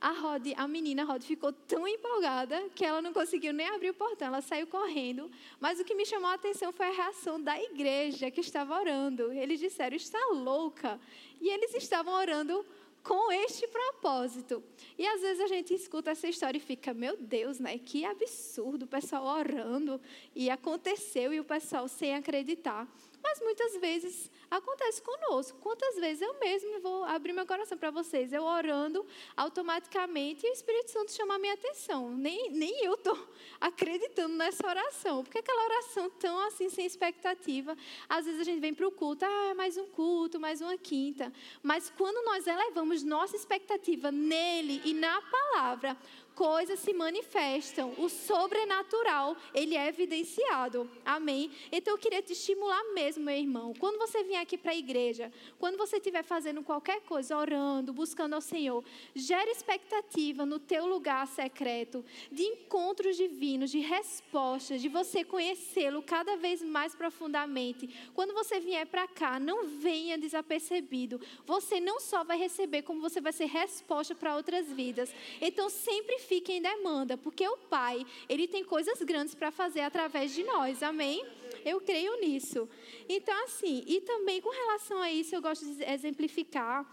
a 0.00 0.12
Rod, 0.12 0.46
a 0.56 0.66
menina 0.66 1.04
Rod 1.04 1.22
ficou 1.22 1.52
tão 1.52 1.86
empolgada 1.86 2.68
que 2.74 2.84
ela 2.84 3.02
não 3.02 3.12
conseguiu 3.12 3.52
nem 3.52 3.66
abrir 3.68 3.90
o 3.90 3.94
portão, 3.94 4.28
ela 4.28 4.40
saiu 4.40 4.66
correndo. 4.66 5.30
Mas 5.60 5.78
o 5.78 5.84
que 5.84 5.94
me 5.94 6.06
chamou 6.06 6.30
a 6.30 6.34
atenção 6.34 6.72
foi 6.72 6.86
a 6.86 6.92
reação 6.92 7.40
da 7.40 7.60
igreja 7.60 8.30
que 8.30 8.40
estava 8.40 8.78
orando. 8.78 9.32
Eles 9.32 9.60
disseram: 9.60 9.96
"Está 9.96 10.18
louca?" 10.32 10.98
E 11.40 11.48
eles 11.48 11.74
estavam 11.74 12.14
orando 12.14 12.64
com 13.02 13.32
este 13.32 13.66
propósito. 13.66 14.62
E 14.98 15.06
às 15.06 15.20
vezes 15.20 15.40
a 15.42 15.46
gente 15.46 15.74
escuta 15.74 16.10
essa 16.10 16.28
história 16.28 16.58
e 16.58 16.60
fica, 16.60 16.92
meu 16.92 17.16
Deus, 17.16 17.58
né? 17.58 17.78
Que 17.78 18.04
absurdo, 18.04 18.84
o 18.84 18.88
pessoal 18.88 19.24
orando 19.24 20.00
e 20.34 20.50
aconteceu 20.50 21.32
e 21.32 21.40
o 21.40 21.44
pessoal 21.44 21.88
sem 21.88 22.14
acreditar. 22.14 22.86
Mas 23.22 23.40
muitas 23.40 23.76
vezes 23.76 24.30
acontece 24.50 25.00
conosco. 25.02 25.58
Quantas 25.60 25.96
vezes 25.96 26.22
eu 26.22 26.38
mesmo 26.40 26.80
vou 26.80 27.04
abrir 27.04 27.32
meu 27.32 27.46
coração 27.46 27.78
para 27.78 27.90
vocês, 27.90 28.32
eu 28.32 28.42
orando 28.42 29.06
automaticamente 29.36 30.44
e 30.46 30.50
o 30.50 30.52
Espírito 30.52 30.90
Santo 30.90 31.12
chama 31.12 31.34
a 31.34 31.38
minha 31.38 31.54
atenção. 31.54 32.10
Nem, 32.10 32.50
nem 32.50 32.84
eu 32.84 32.94
estou 32.94 33.16
acreditando 33.60 34.34
nessa 34.34 34.66
oração. 34.66 35.22
Porque 35.22 35.38
aquela 35.38 35.64
oração 35.64 36.10
tão 36.10 36.38
assim, 36.46 36.68
sem 36.68 36.84
expectativa. 36.84 37.76
Às 38.08 38.24
vezes 38.24 38.40
a 38.40 38.44
gente 38.44 38.60
vem 38.60 38.74
para 38.74 38.88
o 38.88 38.90
culto, 38.90 39.24
ah, 39.24 39.54
mais 39.54 39.76
um 39.76 39.86
culto, 39.86 40.40
mais 40.40 40.60
uma 40.60 40.76
quinta. 40.76 41.32
Mas 41.62 41.90
quando 41.90 42.24
nós 42.24 42.46
elevamos 42.46 43.02
nossa 43.02 43.36
expectativa 43.36 44.10
nele 44.10 44.82
e 44.84 44.94
na 44.94 45.20
palavra, 45.22 45.96
coisas 46.34 46.78
se 46.80 46.92
manifestam, 46.92 47.92
o 47.98 48.08
sobrenatural, 48.08 49.36
ele 49.54 49.76
é 49.76 49.88
evidenciado. 49.88 50.90
Amém? 51.04 51.50
Então 51.72 51.94
eu 51.94 51.98
queria 51.98 52.22
te 52.22 52.32
estimular 52.32 52.82
mesmo, 52.94 53.24
meu 53.24 53.36
irmão. 53.36 53.74
Quando 53.78 53.98
você 53.98 54.22
vier 54.24 54.40
aqui 54.40 54.56
para 54.56 54.72
a 54.72 54.76
igreja, 54.76 55.32
quando 55.58 55.76
você 55.76 55.96
estiver 55.96 56.22
fazendo 56.22 56.62
qualquer 56.62 57.00
coisa, 57.02 57.36
orando, 57.36 57.92
buscando 57.92 58.34
ao 58.34 58.40
Senhor, 58.40 58.84
gere 59.14 59.50
expectativa 59.50 60.46
no 60.46 60.58
teu 60.58 60.86
lugar 60.86 61.26
secreto, 61.26 62.04
de 62.30 62.42
encontros 62.42 63.16
divinos, 63.16 63.70
de 63.70 63.80
respostas, 63.80 64.80
de 64.80 64.88
você 64.88 65.24
conhecê-lo 65.24 66.02
cada 66.02 66.36
vez 66.36 66.62
mais 66.62 66.94
profundamente. 66.94 67.88
Quando 68.14 68.32
você 68.32 68.60
vier 68.60 68.86
para 68.86 69.06
cá, 69.08 69.40
não 69.40 69.66
venha 69.66 70.16
desapercebido. 70.16 71.20
Você 71.44 71.80
não 71.80 72.00
só 72.00 72.24
vai 72.24 72.38
receber, 72.38 72.82
como 72.82 73.00
você 73.00 73.20
vai 73.20 73.32
ser 73.32 73.46
resposta 73.46 74.14
para 74.14 74.36
outras 74.36 74.70
vidas. 74.72 75.12
Então 75.40 75.68
sempre 75.68 76.18
fique 76.20 76.52
em 76.52 76.62
demanda, 76.62 77.16
porque 77.16 77.46
o 77.46 77.56
Pai, 77.56 78.04
Ele 78.28 78.46
tem 78.46 78.64
coisas 78.64 79.00
grandes 79.02 79.34
para 79.34 79.50
fazer 79.50 79.80
através 79.80 80.34
de 80.34 80.44
nós, 80.44 80.82
amém? 80.82 81.24
Eu 81.64 81.80
creio 81.80 82.20
nisso. 82.20 82.68
Então, 83.08 83.44
assim, 83.44 83.84
e 83.86 84.00
também 84.00 84.40
com 84.40 84.50
relação 84.50 85.00
a 85.00 85.10
isso, 85.10 85.34
eu 85.34 85.42
gosto 85.42 85.64
de 85.64 85.84
exemplificar. 85.84 86.86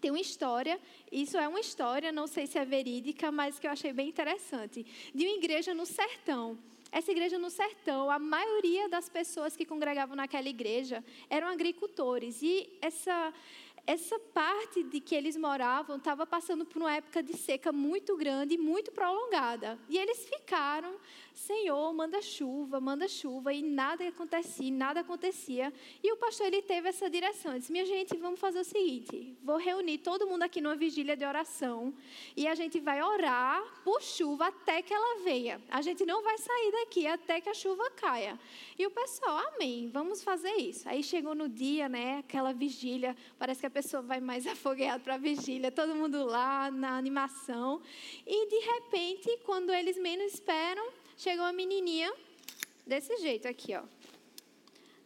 Tem 0.00 0.10
uma 0.10 0.20
história, 0.20 0.80
isso 1.10 1.36
é 1.36 1.48
uma 1.48 1.58
história, 1.58 2.12
não 2.12 2.26
sei 2.26 2.46
se 2.46 2.56
é 2.58 2.64
verídica, 2.64 3.32
mas 3.32 3.58
que 3.58 3.66
eu 3.66 3.70
achei 3.70 3.92
bem 3.92 4.08
interessante, 4.08 4.86
de 5.12 5.26
uma 5.26 5.36
igreja 5.36 5.74
no 5.74 5.84
sertão. 5.84 6.56
Essa 6.90 7.10
igreja 7.10 7.38
no 7.38 7.50
sertão, 7.50 8.10
a 8.10 8.18
maioria 8.18 8.88
das 8.88 9.10
pessoas 9.10 9.54
que 9.54 9.66
congregavam 9.66 10.16
naquela 10.16 10.48
igreja 10.48 11.04
eram 11.28 11.48
agricultores. 11.48 12.40
E 12.42 12.66
essa, 12.80 13.32
essa 13.88 14.18
parte 14.18 14.82
de 14.82 15.00
que 15.00 15.14
eles 15.14 15.34
moravam 15.34 15.96
estava 15.96 16.26
passando 16.26 16.66
por 16.66 16.82
uma 16.82 16.94
época 16.94 17.22
de 17.22 17.34
seca 17.34 17.72
muito 17.72 18.18
grande 18.18 18.54
e 18.54 18.58
muito 18.58 18.92
prolongada. 18.92 19.78
E 19.88 19.96
eles 19.96 20.28
ficaram 20.28 20.94
Senhor, 21.38 21.94
manda 21.94 22.20
chuva, 22.20 22.80
manda 22.80 23.06
chuva, 23.06 23.52
e 23.52 23.62
nada 23.62 24.06
acontecia, 24.08 24.72
nada 24.72 25.00
acontecia. 25.00 25.72
E 26.02 26.12
o 26.12 26.16
pastor 26.16 26.48
ele 26.48 26.60
teve 26.60 26.88
essa 26.88 27.08
direção. 27.08 27.52
Ele 27.52 27.60
disse: 27.60 27.70
Minha 27.70 27.86
gente, 27.86 28.16
vamos 28.16 28.40
fazer 28.40 28.58
o 28.58 28.64
seguinte: 28.64 29.36
vou 29.42 29.56
reunir 29.56 29.98
todo 29.98 30.26
mundo 30.26 30.42
aqui 30.42 30.60
numa 30.60 30.74
vigília 30.74 31.16
de 31.16 31.24
oração 31.24 31.94
e 32.36 32.48
a 32.48 32.56
gente 32.56 32.80
vai 32.80 33.00
orar 33.00 33.62
por 33.84 34.02
chuva 34.02 34.48
até 34.48 34.82
que 34.82 34.92
ela 34.92 35.22
venha. 35.22 35.62
A 35.70 35.80
gente 35.80 36.04
não 36.04 36.22
vai 36.24 36.36
sair 36.38 36.72
daqui 36.72 37.06
até 37.06 37.40
que 37.40 37.48
a 37.48 37.54
chuva 37.54 37.88
caia. 37.92 38.38
E 38.76 38.84
o 38.84 38.90
pessoal, 38.90 39.38
amém, 39.54 39.88
vamos 39.92 40.24
fazer 40.24 40.54
isso. 40.56 40.88
Aí 40.88 41.04
chegou 41.04 41.36
no 41.36 41.48
dia, 41.48 41.88
né, 41.88 42.18
aquela 42.18 42.52
vigília, 42.52 43.16
parece 43.38 43.60
que 43.60 43.66
a 43.66 43.70
pessoa 43.78 44.02
vai 44.02 44.20
mais 44.20 44.44
afogueada 44.54 44.98
para 44.98 45.14
a 45.14 45.18
vigília, 45.18 45.70
todo 45.70 45.94
mundo 45.94 46.24
lá 46.24 46.70
na 46.70 46.96
animação. 46.96 47.80
E 48.26 48.48
de 48.48 48.58
repente, 48.72 49.38
quando 49.44 49.72
eles 49.72 49.96
menos 49.96 50.34
esperam, 50.34 50.88
chegou 51.16 51.44
uma 51.44 51.52
menininha 51.52 52.12
desse 52.84 53.16
jeito 53.18 53.46
aqui, 53.46 53.76
ó. 53.76 53.82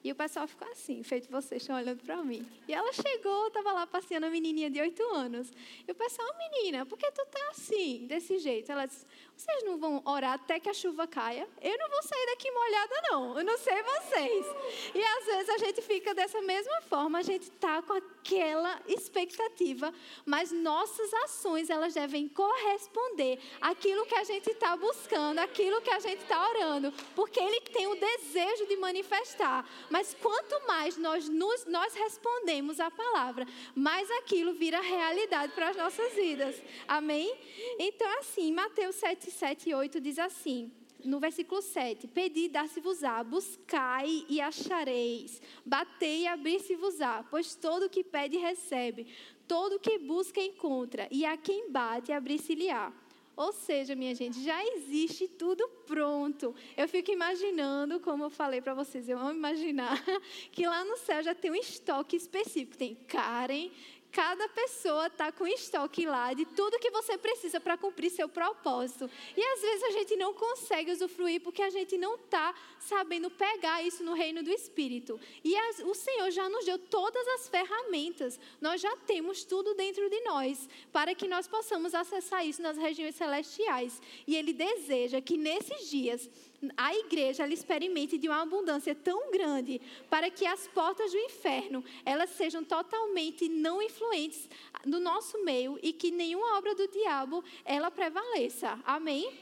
E 0.05 0.11
o 0.11 0.15
pessoal 0.15 0.49
ficou 0.49 0.67
assim, 0.69 1.03
feito 1.03 1.31
vocês 1.31 1.63
estão 1.63 1.77
olhando 1.77 2.03
para 2.03 2.17
mim. 2.25 2.45
E 2.67 2.75
ela 2.75 2.93
chegou, 2.93 3.47
estava 3.47 3.73
lá 3.73 3.87
passeando 3.87 4.27
a 4.27 4.31
menininha 4.31 4.69
de 4.69 4.81
oito 4.81 5.03
anos. 5.15 5.53
E 5.87 5.93
o 5.93 5.95
pessoal, 5.95 6.29
menina, 6.39 6.85
por 6.85 6.99
que 6.99 7.09
tu 7.13 7.25
tá 7.27 7.49
assim, 7.51 8.07
desse 8.07 8.39
jeito? 8.39 8.73
Ela 8.73 8.87
disse, 8.87 9.07
vocês 9.37 9.65
não 9.65 9.79
vão 9.79 10.03
orar 10.05 10.35
até 10.35 10.59
que 10.61 10.69
a 10.69 10.75
chuva 10.75 11.07
caia? 11.07 11.49
Eu 11.61 11.77
não 11.79 11.89
vou 11.89 12.03
sair 12.03 12.27
daqui 12.27 12.51
molhada, 12.51 12.95
não. 13.11 13.39
Eu 13.39 13.45
não 13.45 13.59
sei 13.59 13.83
vocês. 13.83 14.47
E 14.95 15.03
às 15.03 15.27
vezes 15.27 15.49
a 15.49 15.59
gente 15.59 15.83
fica 15.83 16.15
dessa 16.15 16.41
mesma 16.43 16.81
forma, 16.83 17.19
a 17.19 17.23
gente 17.23 17.45
está 17.45 17.81
com 17.83 17.93
aquela 17.93 18.81
expectativa, 18.87 19.93
mas 20.25 20.53
nossas 20.53 21.13
ações, 21.25 21.71
elas 21.71 21.95
devem 21.95 22.29
corresponder 22.29 23.39
àquilo 23.61 24.07
que 24.07 24.15
a 24.15 24.25
gente 24.25 24.51
está 24.51 24.77
buscando, 24.77 25.39
àquilo 25.39 25.81
que 25.81 25.91
a 25.91 25.99
gente 25.99 26.23
está 26.23 26.49
orando. 26.49 26.93
Porque 27.15 27.41
Ele 27.41 27.61
tem 27.61 27.87
o 27.87 27.95
desejo 27.95 28.67
de 28.67 28.77
manifestar. 28.77 29.69
Mas 29.93 30.15
quanto 30.15 30.67
mais 30.67 30.97
nós, 30.97 31.29
nos, 31.29 31.67
nós 31.67 31.93
respondemos 31.93 32.81
à 32.81 32.91
palavra, 32.91 33.47
mais 33.75 34.11
aquilo 34.13 34.55
vira 34.55 34.81
realidade 34.81 35.53
para 35.53 35.69
as 35.69 35.77
nossas 35.77 36.15
vidas. 36.15 36.63
Amém? 36.89 37.31
Então, 37.79 38.09
assim, 38.19 38.51
Mateus 38.55 38.97
7, 38.97 39.31
7 39.31 39.69
e 39.69 39.75
8 39.75 40.01
diz 40.01 40.19
assim 40.19 40.73
no 41.05 41.21
versículo 41.21 41.61
7: 41.61 42.09
Pedi, 42.09 42.49
dar-se-vos-á, 42.49 43.23
buscai 43.23 44.25
e 44.31 44.41
achareis, 44.41 45.43
batei 45.63 46.23
e 46.23 46.27
abrir-se-vos-á, 46.27 47.27
pois 47.31 47.55
todo 47.55 47.91
que 47.91 48.03
pede 48.03 48.39
recebe, 48.39 49.07
todo 49.47 49.79
que 49.79 49.99
busca 49.99 50.41
encontra, 50.41 51.07
e 51.11 51.27
a 51.27 51.37
quem 51.37 51.71
bate 51.71 52.13
abrir-se-lhe-á. 52.13 53.02
Ou 53.37 53.53
seja, 53.53 53.95
minha 53.95 54.15
gente, 54.15 54.43
já 54.43 54.63
existe 54.75 55.27
tudo 55.27 55.67
pronto. 55.87 56.55
Eu 56.77 56.89
fico 56.89 57.11
imaginando, 57.11 57.99
como 58.01 58.25
eu 58.25 58.31
falei 58.31 58.61
para 58.61 58.75
vocês, 58.75 59.09
eu 59.09 59.19
amo 59.19 59.33
imaginar, 59.33 60.03
que 60.53 60.67
lá 60.67 60.85
no 60.85 60.97
céu 60.99 61.23
já 61.23 61.35
tem 61.35 61.51
um 61.51 61.55
estoque 61.55 62.17
específico. 62.17 62.77
Tem 62.77 62.95
Karen, 63.07 63.71
cada 64.13 64.47
pessoa 64.51 65.07
está 65.07 65.33
com 65.33 65.47
estoque 65.47 66.05
lá 66.05 66.35
de 66.35 66.45
tudo 66.45 66.79
que 66.79 66.91
você 66.91 67.17
precisa 67.17 67.59
para 67.59 67.79
cumprir 67.79 68.11
seu 68.11 68.29
propósito. 68.29 69.11
E 69.35 69.43
às 69.43 69.61
vezes 69.61 69.83
a 69.85 69.91
gente 69.93 70.17
não 70.17 70.35
consegue 70.35 70.93
usufruir 70.93 71.41
porque 71.41 71.63
a 71.63 71.71
gente 71.71 71.97
não 71.97 72.17
está 72.17 72.55
sabendo 72.79 73.31
pegar 73.31 73.83
isso 73.83 74.05
no 74.05 74.13
reino 74.13 74.43
do 74.43 74.51
Espírito. 74.51 75.19
E 75.43 75.57
as, 75.57 75.79
o 75.81 75.95
Senhor 75.95 76.31
já 76.31 76.49
nos 76.49 76.67
deu 76.67 76.79
todas 76.79 77.27
as 77.29 77.49
ferramentas, 77.49 78.39
nós 78.61 78.81
já 78.81 78.95
temos 78.99 79.45
tudo 79.45 79.75
dentro 79.75 80.09
de 80.11 80.21
nós 80.21 80.69
para 80.93 81.15
que 81.15 81.27
nós 81.27 81.49
possamos 81.49 81.95
acessar 81.95 82.47
isso 82.47 82.61
nas 82.61 82.77
regiões 82.77 83.15
celestiais. 83.15 84.01
E 84.27 84.37
Ele 84.37 84.53
deseja 84.53 85.23
que 85.23 85.39
nesses 85.39 85.89
dias 85.89 86.29
a 86.77 86.95
igreja 86.95 87.43
ela 87.43 87.53
experimente 87.53 88.17
de 88.17 88.29
uma 88.29 88.43
abundância 88.43 88.95
tão 88.95 89.31
grande 89.31 89.81
para 90.09 90.31
que 90.31 90.47
as 90.47 90.69
portas 90.69 91.11
do 91.11 91.19
inferno 91.19 91.85
elas 92.05 92.31
sejam 92.31 92.63
totalmente 92.63 93.49
não 93.49 93.83
influentes 93.83 94.49
no 94.85 95.01
nosso 95.01 95.43
meio 95.45 95.79
e 95.83 95.93
que 95.93 96.11
nenhuma 96.11 96.57
obra 96.57 96.75
do 96.75 96.87
diabo 96.89 97.43
ela 97.65 97.91
prevaleça. 97.91 98.79
Amém? 98.85 99.33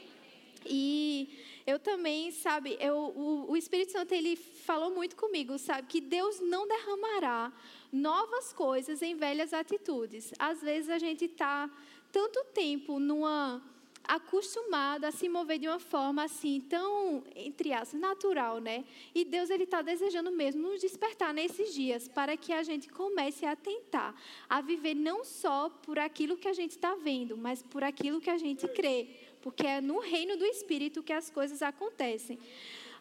E 0.65 1.29
eu 1.65 1.79
também, 1.79 2.31
sabe, 2.31 2.77
eu, 2.79 2.95
o, 2.95 3.51
o 3.51 3.57
Espírito 3.57 3.91
Santo 3.91 4.13
ele 4.13 4.35
falou 4.35 4.91
muito 4.91 5.15
comigo, 5.15 5.57
sabe, 5.57 5.87
que 5.87 5.99
Deus 5.99 6.39
não 6.39 6.67
derramará 6.67 7.51
novas 7.91 8.53
coisas 8.53 9.01
em 9.01 9.15
velhas 9.15 9.53
atitudes. 9.53 10.31
Às 10.37 10.61
vezes 10.61 10.89
a 10.89 10.99
gente 10.99 11.25
está 11.25 11.69
tanto 12.11 12.43
tempo 12.53 12.99
numa 12.99 13.61
acostumado 14.03 15.05
a 15.05 15.11
se 15.11 15.29
mover 15.29 15.59
de 15.59 15.67
uma 15.67 15.79
forma 15.79 16.23
assim, 16.23 16.61
tão, 16.61 17.23
entre 17.35 17.73
aspas, 17.73 17.99
natural, 17.99 18.59
né? 18.59 18.83
E 19.13 19.23
Deus, 19.23 19.49
Ele 19.49 19.63
está 19.63 19.81
desejando 19.81 20.31
mesmo 20.31 20.61
nos 20.61 20.81
despertar 20.81 21.33
nesses 21.33 21.73
dias, 21.73 22.07
para 22.07 22.35
que 22.35 22.51
a 22.53 22.63
gente 22.63 22.89
comece 22.89 23.45
a 23.45 23.55
tentar, 23.55 24.15
a 24.49 24.61
viver 24.61 24.95
não 24.95 25.23
só 25.23 25.69
por 25.69 25.99
aquilo 25.99 26.37
que 26.37 26.47
a 26.47 26.53
gente 26.53 26.71
está 26.71 26.95
vendo, 26.95 27.37
mas 27.37 27.61
por 27.61 27.83
aquilo 27.83 28.21
que 28.21 28.29
a 28.29 28.37
gente 28.37 28.67
crê 28.67 29.07
porque 29.41 29.65
é 29.65 29.81
no 29.81 29.99
reino 29.99 30.37
do 30.37 30.45
Espírito 30.45 31.01
que 31.01 31.11
as 31.11 31.29
coisas 31.29 31.61
acontecem 31.61 32.37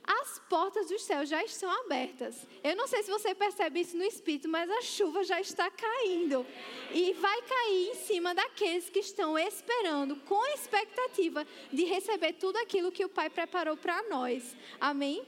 as 0.02 0.38
portas 0.48 0.88
dos 0.88 1.02
céus 1.02 1.28
já 1.28 1.42
estão 1.44 1.70
abertas. 1.84 2.46
Eu 2.62 2.74
não 2.76 2.86
sei 2.86 3.02
se 3.02 3.10
você 3.10 3.34
percebe 3.34 3.80
isso 3.80 3.96
no 3.96 4.04
espírito, 4.04 4.48
mas 4.48 4.68
a 4.70 4.82
chuva 4.82 5.22
já 5.24 5.40
está 5.40 5.70
caindo. 5.70 6.46
E 6.92 7.12
vai 7.14 7.42
cair 7.42 7.90
em 7.90 7.94
cima 7.94 8.34
daqueles 8.34 8.90
que 8.90 9.00
estão 9.00 9.38
esperando, 9.38 10.16
com 10.16 10.44
expectativa 10.54 11.46
de 11.72 11.84
receber 11.84 12.34
tudo 12.34 12.56
aquilo 12.58 12.92
que 12.92 13.04
o 13.04 13.08
Pai 13.08 13.30
preparou 13.30 13.76
para 13.76 14.02
nós. 14.08 14.56
Amém? 14.80 15.24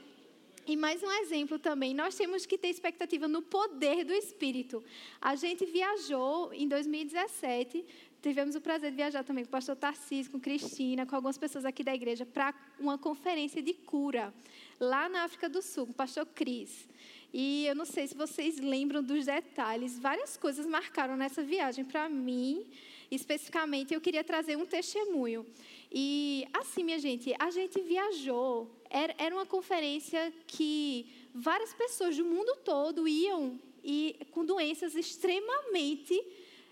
E 0.65 0.77
mais 0.77 1.03
um 1.03 1.11
exemplo 1.11 1.59
também, 1.59 1.93
nós 1.93 2.15
temos 2.15 2.47
que 2.47 2.57
ter 2.57 2.69
expectativa 2.69 3.27
no 3.27 3.43
poder 3.43 4.05
do 4.05 4.13
Espírito. 4.13 4.83
A 5.21 5.35
gente 5.35 5.65
viajou 5.65 6.53
em 6.53 6.69
2017 6.69 7.85
tivemos 8.23 8.55
o 8.55 8.61
prazer 8.61 8.91
de 8.91 8.97
viajar 8.97 9.25
também 9.25 9.45
com 9.45 9.49
o 9.49 9.51
pastor 9.51 9.75
Tarcísio, 9.75 10.31
com 10.31 10.39
Cristina, 10.39 11.05
com 11.05 11.17
algumas 11.17 11.37
pessoas 11.37 11.65
aqui 11.65 11.83
da 11.83 11.93
igreja, 11.93 12.25
para 12.25 12.55
uma 12.79 12.97
conferência 12.97 13.61
de 13.61 13.75
cura, 13.75 14.33
lá 14.79 15.09
na 15.09 15.25
África 15.25 15.49
do 15.49 15.61
Sul, 15.61 15.87
com 15.87 15.93
o 15.93 15.97
pastor 15.97 16.25
Cris. 16.27 16.89
E 17.35 17.67
eu 17.67 17.75
não 17.75 17.85
sei 17.85 18.07
se 18.07 18.15
vocês 18.15 18.59
lembram 18.61 19.03
dos 19.03 19.27
detalhes, 19.27 19.99
várias 19.99 20.37
coisas 20.37 20.67
marcaram 20.67 21.17
nessa 21.17 21.43
viagem 21.43 21.85
para 21.85 22.09
mim, 22.09 22.65
especificamente, 23.11 23.93
eu 23.93 24.01
queria 24.01 24.23
trazer 24.23 24.57
um 24.57 24.67
testemunho. 24.67 25.45
E 25.91 26.47
assim, 26.53 26.85
minha 26.85 27.01
gente, 27.01 27.35
a 27.39 27.51
gente 27.51 27.81
viajou, 27.81 28.71
era, 28.89 29.35
uma 29.35 29.47
conferência 29.47 30.33
que 30.47 31.07
várias 31.35 31.75
pessoas 31.75 32.17
do 32.17 32.25
mundo 32.25 32.57
todo 32.65 33.09
iam 33.09 33.59
e 33.83 34.17
com 34.31 34.45
doenças 34.45 34.95
extremamente 34.95 36.15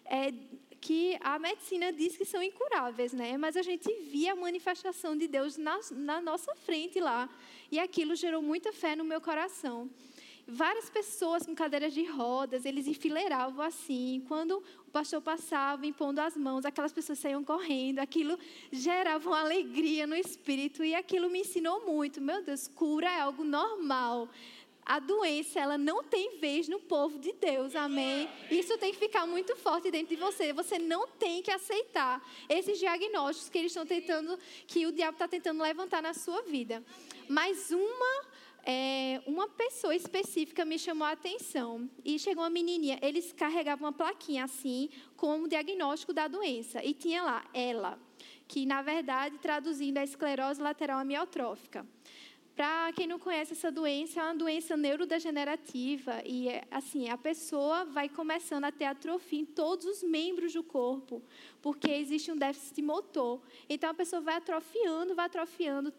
é, 0.04 0.32
que 0.80 1.18
a 1.20 1.38
medicina 1.38 1.92
diz 1.92 2.16
que 2.16 2.24
são 2.24 2.42
incuráveis, 2.42 3.12
né? 3.12 3.36
Mas 3.36 3.56
a 3.56 3.62
gente 3.62 3.92
via 4.10 4.32
a 4.32 4.36
manifestação 4.36 5.16
de 5.16 5.28
Deus 5.28 5.56
na, 5.56 5.78
na 5.92 6.20
nossa 6.20 6.54
frente 6.54 6.98
lá. 6.98 7.28
E 7.70 7.78
aquilo 7.78 8.14
gerou 8.14 8.40
muita 8.40 8.72
fé 8.72 8.96
no 8.96 9.04
meu 9.04 9.20
coração. 9.20 9.90
Várias 10.52 10.90
pessoas 10.90 11.46
com 11.46 11.54
cadeiras 11.54 11.92
de 11.92 12.02
rodas, 12.04 12.64
eles 12.64 12.88
enfileiravam 12.88 13.64
assim. 13.64 14.24
Quando 14.26 14.62
o 14.86 14.90
pastor 14.90 15.20
passava 15.20 15.86
impondo 15.86 16.20
as 16.20 16.36
mãos, 16.36 16.64
aquelas 16.64 16.92
pessoas 16.92 17.18
saíam 17.18 17.44
correndo. 17.44 18.00
Aquilo 18.00 18.38
gerava 18.72 19.28
uma 19.28 19.40
alegria 19.40 20.06
no 20.06 20.16
espírito 20.16 20.82
e 20.82 20.94
aquilo 20.94 21.30
me 21.30 21.40
ensinou 21.40 21.86
muito. 21.86 22.20
Meu 22.20 22.42
Deus, 22.42 22.66
cura 22.66 23.08
é 23.08 23.20
algo 23.20 23.44
normal 23.44 24.28
a 24.84 24.98
doença 24.98 25.60
ela 25.60 25.78
não 25.78 26.02
tem 26.02 26.38
vez 26.38 26.68
no 26.68 26.80
povo 26.80 27.18
de 27.18 27.32
Deus, 27.32 27.76
amém? 27.76 28.28
Isso 28.50 28.76
tem 28.78 28.92
que 28.92 28.98
ficar 28.98 29.26
muito 29.26 29.54
forte 29.56 29.90
dentro 29.90 30.14
de 30.14 30.20
você. 30.20 30.52
Você 30.52 30.78
não 30.78 31.06
tem 31.06 31.42
que 31.42 31.50
aceitar 31.50 32.20
esses 32.48 32.78
diagnósticos 32.78 33.48
que 33.48 33.58
eles 33.58 33.70
estão 33.70 33.86
tentando, 33.86 34.38
que 34.66 34.86
o 34.86 34.92
diabo 34.92 35.14
está 35.14 35.28
tentando 35.28 35.62
levantar 35.62 36.02
na 36.02 36.14
sua 36.14 36.42
vida. 36.42 36.82
Mas 37.28 37.70
uma 37.70 38.26
é, 38.64 39.22
uma 39.26 39.48
pessoa 39.48 39.94
específica 39.94 40.64
me 40.64 40.78
chamou 40.78 41.06
a 41.06 41.12
atenção 41.12 41.88
e 42.04 42.18
chegou 42.18 42.42
uma 42.42 42.50
menininha. 42.50 42.98
Eles 43.00 43.32
carregavam 43.32 43.86
uma 43.86 43.92
plaquinha 43.92 44.44
assim 44.44 44.90
com 45.16 45.42
o 45.42 45.48
diagnóstico 45.48 46.12
da 46.12 46.28
doença 46.28 46.84
e 46.84 46.92
tinha 46.92 47.22
lá 47.22 47.44
ela, 47.54 47.98
que 48.46 48.66
na 48.66 48.82
verdade 48.82 49.38
traduzindo 49.38 49.98
é 49.98 50.04
esclerose 50.04 50.60
lateral 50.60 50.98
amiotrófica. 50.98 51.86
Para 52.54 52.92
quem 52.92 53.06
não 53.06 53.18
conhece 53.18 53.52
essa 53.52 53.70
doença, 53.70 54.20
é 54.20 54.24
uma 54.24 54.34
doença 54.34 54.76
neurodegenerativa 54.76 56.22
e 56.26 56.48
assim, 56.70 57.08
a 57.08 57.16
pessoa 57.16 57.84
vai 57.84 58.08
começando 58.08 58.64
a 58.64 58.72
ter 58.72 58.84
atrofia 58.84 59.40
em 59.40 59.46
todos 59.46 59.86
os 59.86 60.02
membros 60.02 60.52
do 60.52 60.62
corpo, 60.62 61.22
porque 61.62 61.90
existe 61.90 62.30
um 62.30 62.36
déficit 62.36 62.82
motor. 62.82 63.40
Então 63.68 63.88
a 63.88 63.94
pessoa 63.94 64.20
vai 64.20 64.34
atrofiando, 64.34 65.14
vai 65.14 65.26
atrofiando, 65.26 65.92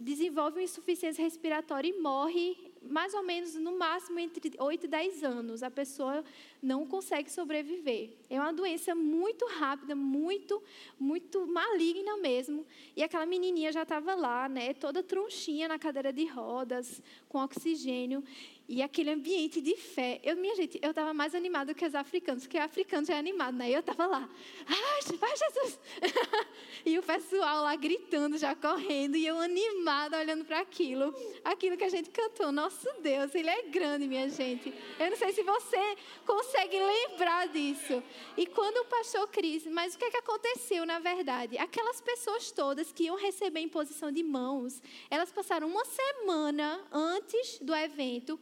desenvolve 0.00 0.58
uma 0.58 0.64
insuficiência 0.64 1.22
respiratória 1.22 1.88
e 1.88 2.00
morre 2.00 2.69
mais 2.82 3.12
ou 3.14 3.22
menos 3.22 3.54
no 3.54 3.78
máximo 3.78 4.18
entre 4.18 4.52
8 4.58 4.84
e 4.84 4.88
10 4.88 5.24
anos. 5.24 5.62
A 5.62 5.70
pessoa 5.70 6.24
não 6.62 6.86
consegue 6.86 7.30
sobreviver. 7.30 8.10
É 8.28 8.40
uma 8.40 8.52
doença 8.52 8.94
muito 8.94 9.46
rápida, 9.46 9.94
muito, 9.94 10.62
muito 10.98 11.46
maligna 11.46 12.16
mesmo. 12.16 12.66
E 12.96 13.02
aquela 13.02 13.26
menininha 13.26 13.72
já 13.72 13.82
estava 13.82 14.14
lá, 14.14 14.48
né, 14.48 14.74
toda 14.74 15.02
tronchinha 15.02 15.68
na 15.68 15.78
cadeira 15.78 16.12
de 16.12 16.24
rodas, 16.26 17.02
com 17.28 17.38
oxigênio. 17.38 18.24
E 18.72 18.82
aquele 18.82 19.10
ambiente 19.10 19.60
de 19.60 19.74
fé. 19.74 20.20
Eu, 20.22 20.36
minha 20.36 20.54
gente, 20.54 20.78
eu 20.80 20.90
estava 20.90 21.12
mais 21.12 21.34
animada 21.34 21.74
que 21.74 21.84
os 21.84 21.92
africanos, 21.92 22.44
porque 22.44 22.56
africano 22.56 23.04
já 23.04 23.16
é 23.16 23.18
animado, 23.18 23.56
né? 23.56 23.68
Eu 23.68 23.80
estava 23.80 24.06
lá, 24.06 24.30
ai, 24.64 25.16
vai 25.18 25.36
Jesus! 25.36 25.80
e 26.86 26.96
o 26.96 27.02
pessoal 27.02 27.64
lá 27.64 27.74
gritando, 27.74 28.38
já 28.38 28.54
correndo, 28.54 29.16
e 29.16 29.26
eu 29.26 29.40
animada 29.40 30.20
olhando 30.20 30.44
para 30.44 30.60
aquilo. 30.60 31.12
Aquilo 31.42 31.76
que 31.76 31.82
a 31.82 31.88
gente 31.88 32.10
cantou. 32.10 32.52
Nosso 32.52 32.88
Deus, 33.02 33.34
Ele 33.34 33.50
é 33.50 33.62
grande, 33.62 34.06
minha 34.06 34.28
gente. 34.28 34.72
Eu 35.00 35.10
não 35.10 35.16
sei 35.16 35.32
se 35.32 35.42
você 35.42 35.96
consegue 36.24 36.78
lembrar 36.78 37.48
disso. 37.48 38.00
E 38.36 38.46
quando 38.46 38.76
o 38.76 38.84
pastor 38.84 39.26
Cris, 39.30 39.66
mas 39.66 39.96
o 39.96 39.98
que, 39.98 40.04
é 40.04 40.10
que 40.12 40.18
aconteceu 40.18 40.86
na 40.86 41.00
verdade? 41.00 41.58
Aquelas 41.58 42.00
pessoas 42.00 42.52
todas 42.52 42.92
que 42.92 43.02
iam 43.02 43.16
receber 43.16 43.58
em 43.58 43.68
posição 43.68 44.12
de 44.12 44.22
mãos, 44.22 44.80
elas 45.10 45.32
passaram 45.32 45.66
uma 45.66 45.84
semana 45.84 46.80
antes 46.92 47.58
do 47.58 47.74
evento 47.74 48.38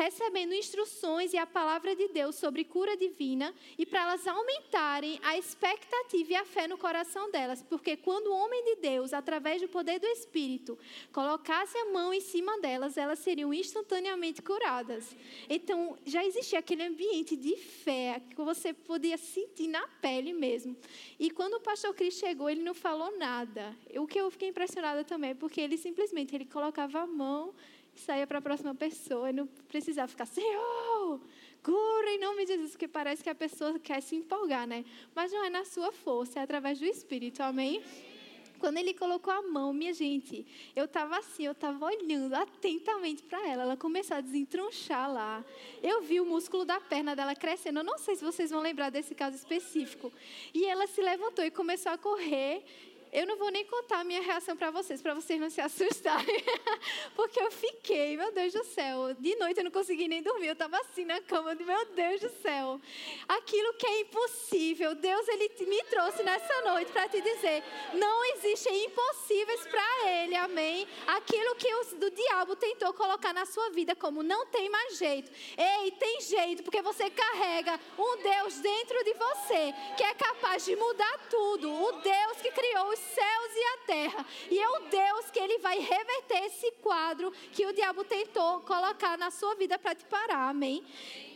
recebendo 0.00 0.54
instruções 0.54 1.34
e 1.34 1.36
a 1.36 1.46
palavra 1.46 1.94
de 1.94 2.08
Deus 2.08 2.34
sobre 2.36 2.64
cura 2.64 2.96
divina 2.96 3.54
e 3.76 3.84
para 3.84 4.00
elas 4.00 4.26
aumentarem 4.26 5.20
a 5.22 5.36
expectativa 5.36 6.32
e 6.32 6.34
a 6.36 6.44
fé 6.44 6.66
no 6.66 6.78
coração 6.78 7.30
delas, 7.30 7.62
porque 7.62 7.98
quando 7.98 8.28
o 8.28 8.34
homem 8.34 8.64
de 8.64 8.76
Deus, 8.76 9.12
através 9.12 9.60
do 9.60 9.68
poder 9.68 10.00
do 10.00 10.06
Espírito, 10.06 10.78
colocasse 11.12 11.76
a 11.76 11.84
mão 11.92 12.14
em 12.14 12.20
cima 12.20 12.58
delas, 12.60 12.96
elas 12.96 13.18
seriam 13.18 13.52
instantaneamente 13.52 14.40
curadas. 14.40 15.14
Então, 15.50 15.98
já 16.06 16.24
existia 16.24 16.60
aquele 16.60 16.82
ambiente 16.82 17.36
de 17.36 17.54
fé 17.56 18.22
que 18.30 18.36
você 18.36 18.72
podia 18.72 19.18
sentir 19.18 19.68
na 19.68 19.86
pele 20.00 20.32
mesmo. 20.32 20.74
E 21.18 21.30
quando 21.30 21.54
o 21.54 21.60
pastor 21.60 21.94
Cris 21.94 22.14
chegou, 22.14 22.48
ele 22.48 22.62
não 22.62 22.72
falou 22.72 23.18
nada. 23.18 23.76
O 23.96 24.06
que 24.06 24.18
eu 24.18 24.30
fiquei 24.30 24.48
impressionada 24.48 25.04
também, 25.04 25.34
porque 25.34 25.60
ele 25.60 25.76
simplesmente 25.76 26.34
ele 26.34 26.46
colocava 26.46 27.00
a 27.00 27.06
mão 27.06 27.52
saía 28.00 28.26
para 28.26 28.38
a 28.38 28.42
próxima 28.42 28.74
pessoa 28.74 29.30
e 29.30 29.32
não 29.32 29.46
precisava 29.46 30.08
ficar, 30.08 30.26
Senhor, 30.26 31.20
cura 31.62 32.10
em 32.10 32.18
nome 32.18 32.44
de 32.44 32.52
Jesus, 32.52 32.72
porque 32.72 32.88
parece 32.88 33.22
que 33.22 33.30
a 33.30 33.34
pessoa 33.34 33.78
quer 33.78 34.00
se 34.00 34.16
empolgar, 34.16 34.66
né? 34.66 34.84
Mas 35.14 35.32
não 35.32 35.44
é 35.44 35.50
na 35.50 35.64
sua 35.64 35.92
força, 35.92 36.40
é 36.40 36.42
através 36.42 36.78
do 36.78 36.86
Espírito, 36.86 37.42
amém? 37.42 37.82
Quando 38.60 38.76
ele 38.76 38.92
colocou 38.92 39.32
a 39.32 39.40
mão, 39.40 39.72
minha 39.72 39.94
gente, 39.94 40.46
eu 40.76 40.84
estava 40.84 41.16
assim, 41.16 41.46
eu 41.46 41.52
estava 41.52 41.82
olhando 41.86 42.34
atentamente 42.34 43.22
para 43.22 43.48
ela. 43.48 43.62
Ela 43.62 43.76
começou 43.76 44.18
a 44.18 44.20
desentronchar 44.20 45.10
lá. 45.10 45.42
Eu 45.82 46.02
vi 46.02 46.20
o 46.20 46.26
músculo 46.26 46.66
da 46.66 46.78
perna 46.78 47.16
dela 47.16 47.34
crescendo. 47.34 47.80
Eu 47.80 47.84
não 47.84 47.96
sei 47.96 48.16
se 48.16 48.22
vocês 48.22 48.50
vão 48.50 48.60
lembrar 48.60 48.90
desse 48.90 49.14
caso 49.14 49.34
específico. 49.34 50.12
E 50.52 50.66
ela 50.66 50.86
se 50.86 51.00
levantou 51.00 51.42
e 51.42 51.50
começou 51.50 51.90
a 51.90 51.96
correr. 51.96 52.62
Eu 53.12 53.26
não 53.26 53.36
vou 53.36 53.50
nem 53.50 53.64
contar 53.64 54.00
a 54.00 54.04
minha 54.04 54.22
reação 54.22 54.56
para 54.56 54.70
vocês, 54.70 55.02
para 55.02 55.14
vocês 55.14 55.40
não 55.40 55.50
se 55.50 55.60
assustarem. 55.60 56.44
Porque 57.16 57.40
eu 57.40 57.50
fiquei, 57.50 58.16
meu 58.16 58.32
Deus 58.32 58.52
do 58.52 58.64
céu. 58.64 59.14
De 59.14 59.34
noite 59.36 59.58
eu 59.58 59.64
não 59.64 59.70
consegui 59.70 60.06
nem 60.06 60.22
dormir. 60.22 60.46
Eu 60.46 60.52
estava 60.52 60.78
assim 60.78 61.04
na 61.04 61.20
cama, 61.20 61.54
meu 61.54 61.86
Deus 61.86 62.20
do 62.20 62.30
céu. 62.40 62.80
Aquilo 63.28 63.74
que 63.74 63.86
é 63.86 64.00
impossível, 64.00 64.94
Deus 64.94 65.26
ele 65.28 65.50
me 65.66 65.82
trouxe 65.84 66.22
nessa 66.22 66.62
noite 66.62 66.92
para 66.92 67.08
te 67.08 67.20
dizer: 67.20 67.64
não 67.94 68.24
existem 68.36 68.84
impossíveis 68.84 69.66
para 69.66 70.08
Ele, 70.08 70.36
amém? 70.36 70.86
Aquilo 71.06 71.56
que 71.56 71.74
o 71.74 71.96
do 71.96 72.10
diabo 72.10 72.54
tentou 72.54 72.92
colocar 72.94 73.32
na 73.32 73.44
sua 73.44 73.70
vida 73.70 73.96
como 73.96 74.22
não 74.22 74.46
tem 74.46 74.68
mais 74.68 74.96
jeito. 74.96 75.30
Ei, 75.56 75.90
tem 75.92 76.20
jeito, 76.20 76.62
porque 76.62 76.80
você 76.80 77.10
carrega 77.10 77.78
um 77.98 78.22
Deus 78.22 78.60
dentro 78.60 79.02
de 79.04 79.14
você 79.14 79.74
que 79.96 80.04
é 80.04 80.14
capaz 80.14 80.64
de 80.64 80.76
mudar 80.76 81.18
tudo. 81.28 81.72
O 81.72 81.92
Deus 82.00 82.36
que 82.40 82.52
criou 82.52 82.88
os 82.90 82.99
céus 83.00 83.52
e 83.54 83.64
a 83.64 83.78
terra. 83.86 84.26
E 84.50 84.58
é 84.58 84.68
o 84.68 84.78
Deus 84.80 85.30
que 85.30 85.38
ele 85.38 85.58
vai 85.58 85.78
reverter 85.78 86.44
esse 86.44 86.70
quadro 86.82 87.32
que 87.52 87.66
o 87.66 87.72
diabo 87.72 88.04
tentou 88.04 88.60
colocar 88.60 89.16
na 89.18 89.30
sua 89.30 89.54
vida 89.54 89.78
para 89.78 89.94
te 89.94 90.04
parar. 90.04 90.50
Amém? 90.50 90.84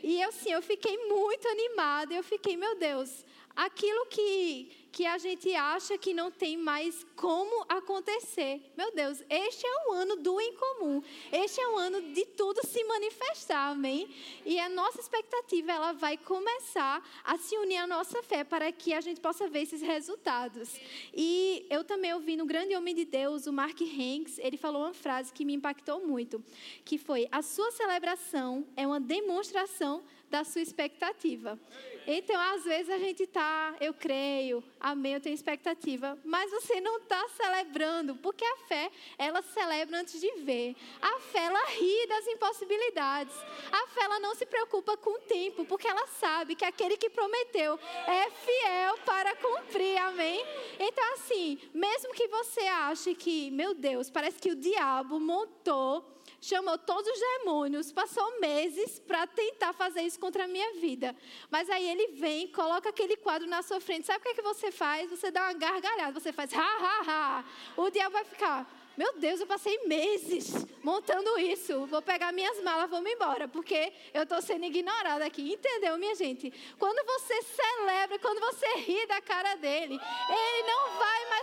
E 0.03 0.21
eu 0.21 0.31
sim, 0.33 0.53
eu 0.53 0.63
fiquei 0.63 0.97
muito 1.09 1.49
animada. 1.49 2.15
Eu 2.15 2.23
fiquei, 2.23 2.57
meu 2.57 2.75
Deus, 2.77 3.25
aquilo 3.57 4.07
que 4.07 4.84
que 4.95 5.05
a 5.05 5.19
gente 5.19 5.53
acha 5.57 5.99
que 5.99 6.15
não 6.15 6.31
tem 6.31 6.57
mais 6.57 7.05
como 7.17 7.67
acontecer. 7.69 8.63
Meu 8.77 8.95
Deus, 8.95 9.25
este 9.29 9.67
é 9.67 9.89
o 9.89 9.93
ano 9.93 10.15
do 10.15 10.41
incomum. 10.41 11.03
Este 11.33 11.61
é 11.61 11.69
o 11.69 11.77
ano 11.77 12.01
de 12.13 12.25
tudo 12.27 12.65
se 12.65 12.85
manifestar, 12.85 13.73
amém? 13.73 14.09
E 14.47 14.57
a 14.61 14.69
nossa 14.69 15.01
expectativa, 15.01 15.73
ela 15.73 15.93
vai 15.93 16.17
começar 16.17 17.03
a 17.25 17.37
se 17.37 17.57
unir 17.59 17.79
à 17.79 17.89
nossa 17.89 18.23
fé 18.23 18.45
para 18.45 18.71
que 18.71 18.95
a 18.95 19.01
gente 19.01 19.21
possa 19.21 19.49
ver 19.49 19.63
esses 19.63 19.83
resultados. 19.83 20.71
E 21.13 21.67
eu 21.69 21.83
também 21.83 22.15
ouvi 22.15 22.37
no 22.37 22.47
grande 22.47 22.77
homem 22.77 22.95
de 22.95 23.05
Deus, 23.05 23.49
o 23.49 23.53
Mark 23.53 23.81
Hanks, 23.81 24.39
ele 24.39 24.57
falou 24.57 24.83
uma 24.83 24.95
frase 24.95 25.33
que 25.33 25.45
me 25.45 25.55
impactou 25.55 26.07
muito, 26.07 26.41
que 26.85 26.99
foi: 26.99 27.27
"A 27.33 27.43
sua 27.43 27.73
celebração 27.73 28.65
é 28.77 28.87
uma 28.87 29.01
demonstração 29.01 30.05
da 30.35 30.45
sua 30.45 30.63
expectativa". 30.63 31.59
Então, 32.07 32.39
às 32.55 32.65
vezes 32.65 32.91
a 32.91 32.99
gente 32.99 33.27
tá, 33.27 33.75
eu 33.81 33.95
creio, 33.95 34.63
Amém, 34.85 35.15
eu 35.15 35.21
tenho 35.21 35.35
expectativa. 35.35 36.19
Mas 36.23 36.51
você 36.51 36.79
não 36.79 36.99
está 36.99 37.27
celebrando, 37.31 38.15
porque 38.17 38.45
a 38.45 38.57
fé, 38.69 38.91
ela 39.17 39.41
celebra 39.41 39.99
antes 39.99 40.21
de 40.21 40.31
ver. 40.43 40.77
A 41.01 41.19
fé, 41.21 41.39
ela 41.39 41.65
ri 41.71 42.07
das 42.07 42.27
impossibilidades. 42.27 43.35
A 43.73 43.87
fé, 43.87 44.03
ela 44.05 44.21
não 44.21 44.35
se 44.35 44.45
preocupa 44.45 44.95
com 44.99 45.17
o 45.17 45.21
tempo, 45.21 45.65
porque 45.65 45.89
ela 45.89 46.07
sabe 46.07 46.55
que 46.55 46.67
aquele 46.67 46.99
que 46.99 47.09
prometeu 47.09 47.79
é 48.07 48.31
fiel 48.31 48.99
para 49.07 49.35
cumprir. 49.37 49.97
Amém? 50.03 50.45
Então, 50.79 51.15
assim, 51.15 51.59
mesmo 51.73 52.13
que 52.13 52.29
você 52.29 52.61
ache 52.61 53.15
que, 53.15 53.51
meu 53.51 53.73
Deus, 53.73 54.11
parece 54.11 54.39
que 54.39 54.51
o 54.51 54.55
diabo 54.55 55.19
montou 55.19 56.14
chamou 56.45 56.77
todos 56.79 57.11
os 57.11 57.19
demônios, 57.19 57.93
passou 57.93 58.41
meses 58.41 58.99
para 58.99 59.27
tentar 59.27 59.73
fazer 59.73 60.03
isso 60.03 60.19
contra 60.19 60.45
a 60.45 60.49
minha 60.49 60.75
vida. 60.75 61.17
Mas 61.51 61.69
aí 61.71 61.89
ele 61.89 62.09
vem, 62.13 62.49
coloca 62.49 62.89
aquele 62.89 63.17
quadro 63.17 63.49
na 63.49 63.63
sua 63.63 63.81
frente. 63.81 64.07
Sabe 64.07 64.19
o 64.19 64.23
que, 64.23 64.29
é 64.29 64.35
que 64.35 64.43
você 64.43 64.71
faz? 64.71 65.09
Você 65.11 65.31
dá 65.31 65.43
uma 65.43 65.55
gargalhada, 65.55 66.19
você 66.19 66.33
faz 66.33 66.53
ha, 66.53 66.61
ha, 66.61 67.03
ha. 67.07 67.45
O 67.77 67.91
diabo 67.91 68.13
vai 68.13 68.25
ficar, 68.25 68.69
meu 68.97 69.13
Deus, 69.19 69.41
eu 69.41 69.47
passei 69.47 69.77
meses 69.87 70.53
montando 70.83 71.37
isso. 71.37 71.85
Vou 71.87 72.01
pegar 72.01 72.33
minhas 72.33 72.63
malas, 72.63 72.89
me 73.03 73.13
embora, 73.13 73.49
porque 73.49 73.93
eu 74.13 74.23
estou 74.23 74.41
sendo 74.41 74.65
ignorada 74.65 75.25
aqui. 75.25 75.53
Entendeu, 75.53 75.99
minha 75.99 76.15
gente? 76.15 76.53
Quando 76.79 77.05
você 77.05 77.43
celebra, 77.43 78.19
quando 78.21 78.39
você 78.41 78.67
ri 78.77 79.05
da 79.07 79.21
cara 79.21 79.57
dele, 79.57 79.99
ele 80.29 80.69
não 80.69 80.91
vai 80.97 81.29
mais 81.31 81.34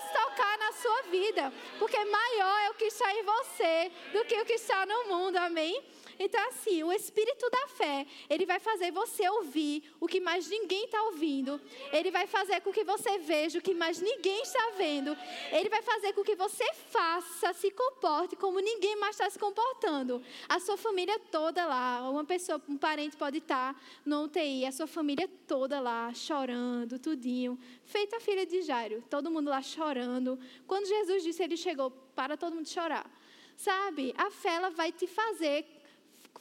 na 0.57 0.71
sua 0.73 1.01
vida, 1.03 1.51
porque 1.79 1.97
maior 2.05 2.59
é 2.61 2.69
o 2.69 2.73
que 2.75 2.85
está 2.85 3.13
em 3.13 3.23
você 3.23 3.91
do 4.13 4.25
que 4.25 4.39
o 4.39 4.45
que 4.45 4.53
está 4.53 4.85
no 4.85 5.05
mundo. 5.07 5.37
Amém? 5.37 5.83
Então, 6.23 6.39
assim, 6.49 6.83
o 6.83 6.93
espírito 6.93 7.49
da 7.49 7.67
fé, 7.69 8.05
ele 8.29 8.45
vai 8.45 8.59
fazer 8.59 8.91
você 8.91 9.27
ouvir 9.27 9.91
o 9.99 10.07
que 10.07 10.19
mais 10.19 10.47
ninguém 10.47 10.85
está 10.85 11.01
ouvindo. 11.05 11.59
Ele 11.91 12.11
vai 12.11 12.27
fazer 12.27 12.61
com 12.61 12.71
que 12.71 12.83
você 12.83 13.17
veja 13.17 13.57
o 13.57 13.61
que 13.61 13.73
mais 13.73 13.99
ninguém 13.99 14.39
está 14.43 14.73
vendo. 14.77 15.17
Ele 15.51 15.67
vai 15.67 15.81
fazer 15.81 16.13
com 16.13 16.23
que 16.23 16.35
você 16.35 16.63
faça, 16.91 17.53
se 17.53 17.71
comporte 17.71 18.35
como 18.35 18.59
ninguém 18.59 18.95
mais 18.97 19.15
está 19.15 19.27
se 19.31 19.39
comportando. 19.39 20.21
A 20.47 20.59
sua 20.59 20.77
família 20.77 21.17
toda 21.31 21.65
lá, 21.65 22.07
uma 22.07 22.23
pessoa, 22.23 22.61
um 22.69 22.77
parente 22.77 23.17
pode 23.17 23.39
estar 23.39 23.75
no 24.05 24.25
UTI, 24.25 24.67
a 24.67 24.71
sua 24.71 24.85
família 24.85 25.27
toda 25.47 25.79
lá, 25.79 26.13
chorando, 26.13 26.99
tudinho. 26.99 27.57
Feita 27.83 28.17
a 28.17 28.19
filha 28.19 28.45
de 28.45 28.61
Jairo, 28.61 29.03
todo 29.09 29.31
mundo 29.31 29.49
lá 29.49 29.63
chorando. 29.63 30.20
Quando 30.67 30.85
Jesus 30.85 31.23
disse, 31.23 31.43
ele 31.43 31.57
chegou, 31.57 31.91
para 32.15 32.37
todo 32.37 32.55
mundo 32.55 32.67
chorar. 32.67 33.09
Sabe, 33.55 34.13
a 34.17 34.29
fé 34.31 34.55
ela 34.55 34.69
vai 34.69 34.91
te 34.91 35.07
fazer 35.07 35.65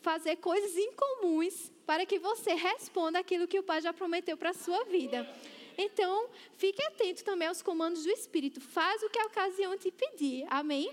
fazer 0.03 0.37
coisas 0.37 0.77
incomuns 0.77 1.71
para 1.85 2.07
que 2.07 2.19
você 2.19 2.55
responda 2.55 3.19
aquilo 3.19 3.47
que 3.47 3.59
o 3.59 3.63
Pai 3.63 3.81
já 3.81 3.93
prometeu 3.93 4.37
para 4.37 4.51
a 4.51 4.55
sua 4.55 4.85
vida. 4.85 5.29
Então, 5.77 6.29
fique 6.57 6.83
atento 6.83 7.25
também 7.25 7.49
aos 7.49 7.63
comandos 7.63 8.05
do 8.05 8.11
Espírito. 8.11 8.61
Faz 8.61 9.03
o 9.03 9.11
que 9.11 9.19
a 9.19 9.27
ocasião 9.27 9.77
te 9.77 9.91
pedir. 9.91 10.47
Amém? 10.49 10.91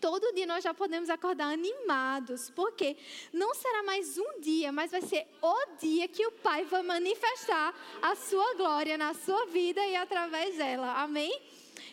Todo 0.00 0.32
dia 0.32 0.46
nós 0.46 0.64
já 0.64 0.72
podemos 0.72 1.10
acordar 1.10 1.52
animados, 1.52 2.48
porque 2.50 2.96
não 3.32 3.54
será 3.54 3.82
mais 3.82 4.16
um 4.16 4.40
dia, 4.40 4.72
mas 4.72 4.90
vai 4.90 5.02
ser 5.02 5.26
o 5.42 5.76
dia 5.78 6.08
que 6.08 6.26
o 6.26 6.32
Pai 6.32 6.64
vai 6.64 6.82
manifestar 6.82 7.74
a 8.00 8.16
sua 8.16 8.54
glória 8.54 8.96
na 8.96 9.12
sua 9.12 9.44
vida 9.46 9.84
e 9.86 9.94
através 9.94 10.56
dela. 10.56 11.02
Amém? 11.02 11.30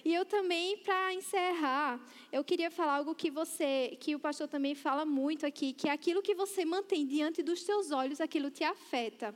E 0.08 0.14
eu 0.14 0.24
também, 0.24 0.78
para 0.78 1.14
encerrar, 1.14 2.00
eu 2.32 2.42
queria 2.42 2.72
falar 2.72 2.94
algo 2.96 3.14
que 3.14 3.30
você, 3.30 3.98
que 4.00 4.16
o 4.16 4.20
pastor 4.20 4.48
também 4.48 4.74
fala 4.74 5.06
muito 5.06 5.46
aqui, 5.46 5.74
que 5.74 5.90
é 5.90 5.92
aquilo 5.92 6.22
que 6.22 6.34
você 6.34 6.64
mantém 6.64 7.06
diante 7.06 7.44
dos 7.44 7.62
seus 7.62 7.92
olhos, 7.92 8.22
aquilo 8.22 8.50
te 8.50 8.64
afeta. 8.64 9.36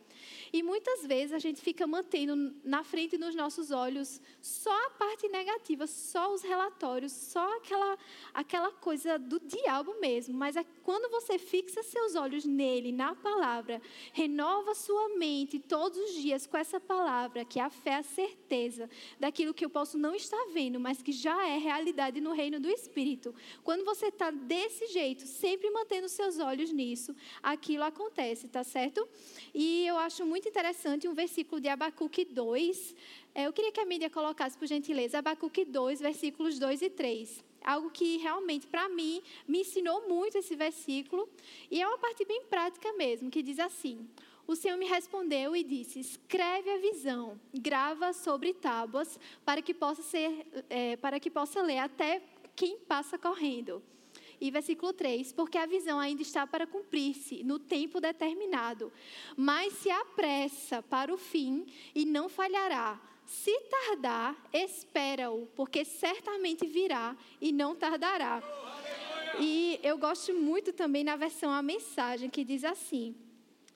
E 0.53 0.61
muitas 0.61 1.05
vezes 1.05 1.33
a 1.33 1.39
gente 1.39 1.61
fica 1.61 1.87
mantendo 1.87 2.53
na 2.63 2.83
frente 2.83 3.17
dos 3.17 3.33
nossos 3.33 3.71
olhos 3.71 4.19
só 4.41 4.71
a 4.87 4.89
parte 4.91 5.27
negativa, 5.29 5.87
só 5.87 6.33
os 6.33 6.41
relatórios, 6.41 7.11
só 7.11 7.57
aquela, 7.57 7.97
aquela 8.33 8.71
coisa 8.71 9.17
do 9.17 9.39
diabo 9.39 9.99
mesmo. 10.01 10.33
Mas 10.33 10.57
é 10.57 10.65
quando 10.83 11.09
você 11.09 11.37
fixa 11.37 11.81
seus 11.83 12.15
olhos 12.15 12.43
nele, 12.43 12.91
na 12.91 13.15
palavra, 13.15 13.81
renova 14.11 14.75
sua 14.75 15.17
mente 15.17 15.57
todos 15.57 15.97
os 15.97 16.13
dias 16.15 16.45
com 16.45 16.57
essa 16.57 16.79
palavra, 16.79 17.45
que 17.45 17.59
é 17.59 17.63
a 17.63 17.69
fé, 17.69 17.95
a 17.95 18.03
certeza 18.03 18.89
daquilo 19.19 19.53
que 19.53 19.63
eu 19.63 19.69
posso 19.69 19.97
não 19.97 20.13
estar 20.13 20.45
vendo, 20.53 20.79
mas 20.79 21.01
que 21.01 21.11
já 21.11 21.47
é 21.47 21.57
realidade 21.57 22.19
no 22.19 22.33
reino 22.33 22.59
do 22.59 22.69
Espírito. 22.69 23.33
Quando 23.63 23.85
você 23.85 24.07
está 24.07 24.31
desse 24.31 24.87
jeito, 24.87 25.25
sempre 25.25 25.69
mantendo 25.69 26.09
seus 26.09 26.39
olhos 26.39 26.71
nisso, 26.71 27.15
aquilo 27.41 27.83
acontece, 27.83 28.47
tá 28.47 28.63
certo? 28.63 29.07
E 29.53 29.85
eu 29.85 29.97
acho 29.97 30.25
muito 30.25 30.40
interessante 30.47 31.07
um 31.07 31.13
versículo 31.13 31.59
de 31.61 31.67
Abacuque 31.67 32.25
2. 32.25 32.95
É, 33.33 33.47
eu 33.47 33.53
queria 33.53 33.71
que 33.71 33.79
a 33.79 33.85
mídia 33.85 34.09
colocasse, 34.09 34.57
por 34.57 34.67
gentileza, 34.67 35.19
Abacuque 35.19 35.65
2, 35.65 35.99
versículos 35.99 36.59
2 36.59 36.81
e 36.81 36.89
3 36.89 37.51
algo 37.63 37.91
que 37.91 38.17
realmente 38.17 38.65
para 38.65 38.89
mim 38.89 39.21
me 39.47 39.61
ensinou 39.61 40.09
muito 40.09 40.35
esse 40.35 40.55
versículo 40.55 41.29
e 41.69 41.79
é 41.79 41.87
uma 41.87 41.99
parte 41.99 42.25
bem 42.25 42.41
prática 42.45 42.91
mesmo 42.93 43.29
que 43.29 43.43
diz 43.43 43.59
assim: 43.59 44.09
o 44.47 44.55
Senhor 44.55 44.77
me 44.77 44.85
respondeu 44.85 45.55
e 45.55 45.63
disse: 45.63 45.99
Escreve 45.99 46.69
a 46.69 46.77
visão, 46.77 47.39
grava 47.53 48.11
sobre 48.13 48.53
tábuas, 48.53 49.19
para 49.45 49.61
que 49.61 49.73
possa 49.73 50.01
ser, 50.01 50.45
é, 50.69 50.97
para 50.97 51.19
que 51.19 51.29
possa 51.29 51.61
ler 51.61 51.77
até 51.77 52.21
quem 52.55 52.77
passa 52.79 53.17
correndo. 53.17 53.81
E 54.41 54.49
versículo 54.49 54.91
3: 54.91 55.31
Porque 55.33 55.57
a 55.57 55.67
visão 55.67 55.99
ainda 55.99 56.23
está 56.23 56.47
para 56.47 56.65
cumprir-se 56.65 57.43
no 57.43 57.59
tempo 57.59 58.01
determinado, 58.01 58.91
mas 59.37 59.73
se 59.73 59.91
apressa 59.91 60.81
para 60.81 61.13
o 61.13 61.17
fim 61.17 61.67
e 61.93 62.03
não 62.03 62.27
falhará. 62.27 62.99
Se 63.23 63.57
tardar, 63.69 64.35
espera-o, 64.51 65.45
porque 65.55 65.85
certamente 65.85 66.65
virá 66.65 67.15
e 67.39 67.51
não 67.51 67.75
tardará. 67.75 68.41
E 69.39 69.79
eu 69.83 69.97
gosto 69.97 70.33
muito 70.33 70.73
também 70.73 71.03
na 71.03 71.15
versão 71.15 71.51
a 71.51 71.61
mensagem 71.61 72.29
que 72.29 72.43
diz 72.43 72.63
assim: 72.63 73.15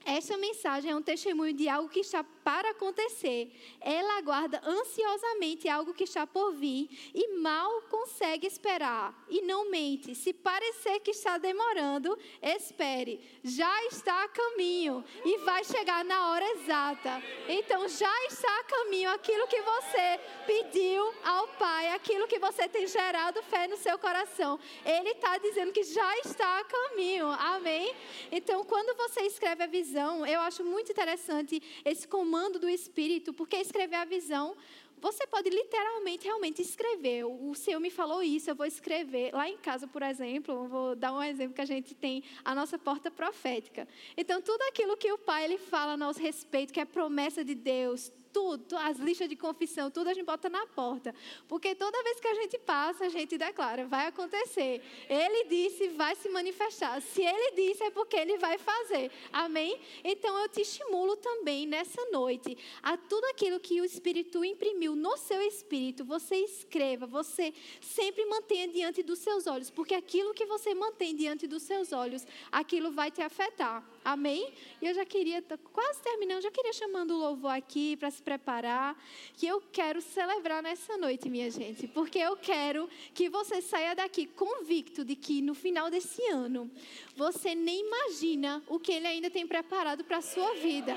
esta 0.05 0.37
mensagem 0.37 0.91
é 0.91 0.95
um 0.95 1.01
testemunho 1.01 1.53
de 1.53 1.67
algo 1.67 1.89
que 1.89 2.01
está 2.01 2.23
para 2.23 2.69
acontecer. 2.69 3.51
Ela 3.81 4.19
aguarda 4.19 4.61
ansiosamente 4.63 5.67
algo 5.67 5.95
que 5.95 6.03
está 6.03 6.27
por 6.27 6.53
vir 6.53 6.87
e 7.13 7.39
mal 7.39 7.81
consegue 7.89 8.45
esperar. 8.45 9.13
E 9.27 9.41
não 9.41 9.69
mente. 9.71 10.13
Se 10.13 10.31
parecer 10.31 10.99
que 10.99 11.09
está 11.09 11.39
demorando, 11.39 12.17
espere. 12.41 13.19
Já 13.43 13.83
está 13.85 14.23
a 14.23 14.27
caminho 14.27 15.03
e 15.25 15.39
vai 15.39 15.63
chegar 15.63 16.05
na 16.05 16.29
hora 16.29 16.45
exata. 16.51 17.23
Então 17.49 17.87
já 17.87 18.25
está 18.25 18.59
a 18.59 18.63
caminho 18.63 19.09
aquilo 19.09 19.47
que 19.47 19.61
você 19.61 20.19
pediu 20.45 21.13
ao 21.23 21.47
Pai, 21.55 21.89
aquilo 21.89 22.27
que 22.27 22.37
você 22.37 22.67
tem 22.67 22.85
gerado 22.85 23.41
fé 23.43 23.67
no 23.67 23.77
seu 23.77 23.97
coração. 23.97 24.59
Ele 24.85 25.09
está 25.09 25.37
dizendo 25.39 25.71
que 25.71 25.83
já 25.83 26.17
está 26.19 26.59
a 26.59 26.63
caminho. 26.63 27.27
Amém? 27.27 27.95
Então, 28.31 28.63
quando 28.63 28.95
você 28.97 29.21
escreve 29.21 29.63
a 29.63 29.67
visão, 29.67 29.94
visão, 29.95 30.25
eu 30.25 30.41
acho 30.41 30.63
muito 30.63 30.91
interessante 30.91 31.61
esse 31.85 32.05
comando 32.05 32.59
do 32.59 32.67
Espírito, 32.67 33.33
porque 33.33 33.55
escrever 33.55 33.95
a 33.95 34.03
visão, 34.03 34.53
você 34.99 35.25
pode 35.25 35.49
literalmente, 35.49 36.25
realmente 36.25 36.61
escrever. 36.61 37.23
O 37.23 37.55
Senhor 37.55 37.79
me 37.79 37.89
falou 37.89 38.21
isso, 38.21 38.49
eu 38.49 38.55
vou 38.55 38.65
escrever. 38.65 39.33
Lá 39.33 39.49
em 39.49 39.57
casa, 39.57 39.87
por 39.87 40.01
exemplo, 40.01 40.67
vou 40.67 40.95
dar 40.97 41.13
um 41.13 41.23
exemplo 41.23 41.53
que 41.53 41.61
a 41.61 41.71
gente 41.73 41.95
tem 41.95 42.23
a 42.43 42.53
nossa 42.53 42.77
porta 42.77 43.09
profética. 43.09 43.87
Então, 44.17 44.41
tudo 44.41 44.61
aquilo 44.63 44.97
que 44.97 45.09
o 45.13 45.17
Pai 45.17 45.45
ele 45.45 45.57
fala 45.57 45.93
a 45.93 45.97
nosso 45.97 46.19
respeito, 46.19 46.73
que 46.73 46.81
é 46.81 46.85
promessa 46.85 47.41
de 47.43 47.55
Deus, 47.55 48.11
tudo, 48.35 48.75
as 48.75 48.97
listas 48.97 49.29
de 49.29 49.37
confissão, 49.37 49.89
tudo 49.89 50.09
a 50.09 50.13
gente 50.13 50.25
bota 50.25 50.49
na 50.49 50.67
porta. 50.67 51.15
Porque 51.47 51.73
toda 51.73 52.03
vez 52.03 52.19
que 52.19 52.27
a 52.27 52.33
gente 52.33 52.57
passa, 52.57 53.05
a 53.05 53.09
gente 53.09 53.37
declara, 53.37 53.85
vai 53.85 54.07
acontecer. 54.07 54.81
Ele 55.07 55.45
disse, 55.45 55.87
vai 55.87 56.13
se 56.15 56.27
manifestar. 56.27 57.01
Se 57.01 57.21
ele 57.21 57.51
disse, 57.51 57.81
é 57.83 57.91
porque 57.91 58.17
ele 58.17 58.37
vai 58.37 58.57
fazer. 58.57 59.09
Amém? 59.31 59.79
Então 60.03 60.37
eu 60.37 60.49
te 60.49 60.59
estimulo 60.59 61.15
também 61.15 61.65
nessa 61.65 62.03
noite 62.11 62.57
a 62.83 62.97
tudo 62.97 63.23
aquilo 63.27 63.57
que 63.57 63.79
o 63.79 63.85
Espírito 63.85 64.43
imprimiu 64.43 64.97
no 64.97 65.15
seu 65.15 65.41
espírito, 65.41 66.03
você 66.03 66.35
escreva, 66.35 67.07
você 67.07 67.53
sempre 67.79 68.25
mantenha 68.25 68.67
diante 68.67 69.01
dos 69.01 69.19
seus 69.19 69.47
olhos, 69.47 69.69
porque 69.69 69.95
aquilo 69.95 70.33
que 70.33 70.45
você 70.45 70.73
mantém 70.73 71.15
diante 71.15 71.47
dos 71.47 71.63
seus 71.63 71.93
olhos, 71.93 72.27
aquilo 72.51 72.91
vai 72.91 73.09
te 73.09 73.21
afetar. 73.21 73.94
Amém? 74.05 74.53
E 74.79 74.85
eu 74.85 74.93
já 74.93 75.03
queria, 75.03 75.43
quase 75.73 75.99
terminando, 76.03 76.43
já 76.43 76.51
queria 76.51 76.71
chamando 76.71 77.15
o 77.15 77.17
louvor 77.17 77.49
aqui 77.49 77.97
para 77.97 78.11
se 78.11 78.21
preparar, 78.21 78.95
que 79.35 79.47
eu 79.47 79.59
quero 79.71 79.99
celebrar 79.99 80.61
nessa 80.61 80.95
noite, 80.95 81.27
minha 81.27 81.49
gente, 81.49 81.87
porque 81.87 82.19
eu 82.19 82.37
quero 82.37 82.87
que 83.15 83.27
você 83.27 83.63
saia 83.63 83.95
daqui 83.95 84.27
convicto 84.27 85.03
de 85.03 85.15
que 85.15 85.41
no 85.41 85.55
final 85.55 85.89
desse 85.89 86.23
ano, 86.27 86.69
você 87.15 87.55
nem 87.55 87.83
imagina 87.83 88.61
o 88.67 88.79
que 88.79 88.91
ele 88.91 89.07
ainda 89.07 89.31
tem 89.31 89.47
preparado 89.47 90.03
para 90.03 90.17
a 90.17 90.21
sua 90.21 90.53
vida 90.53 90.95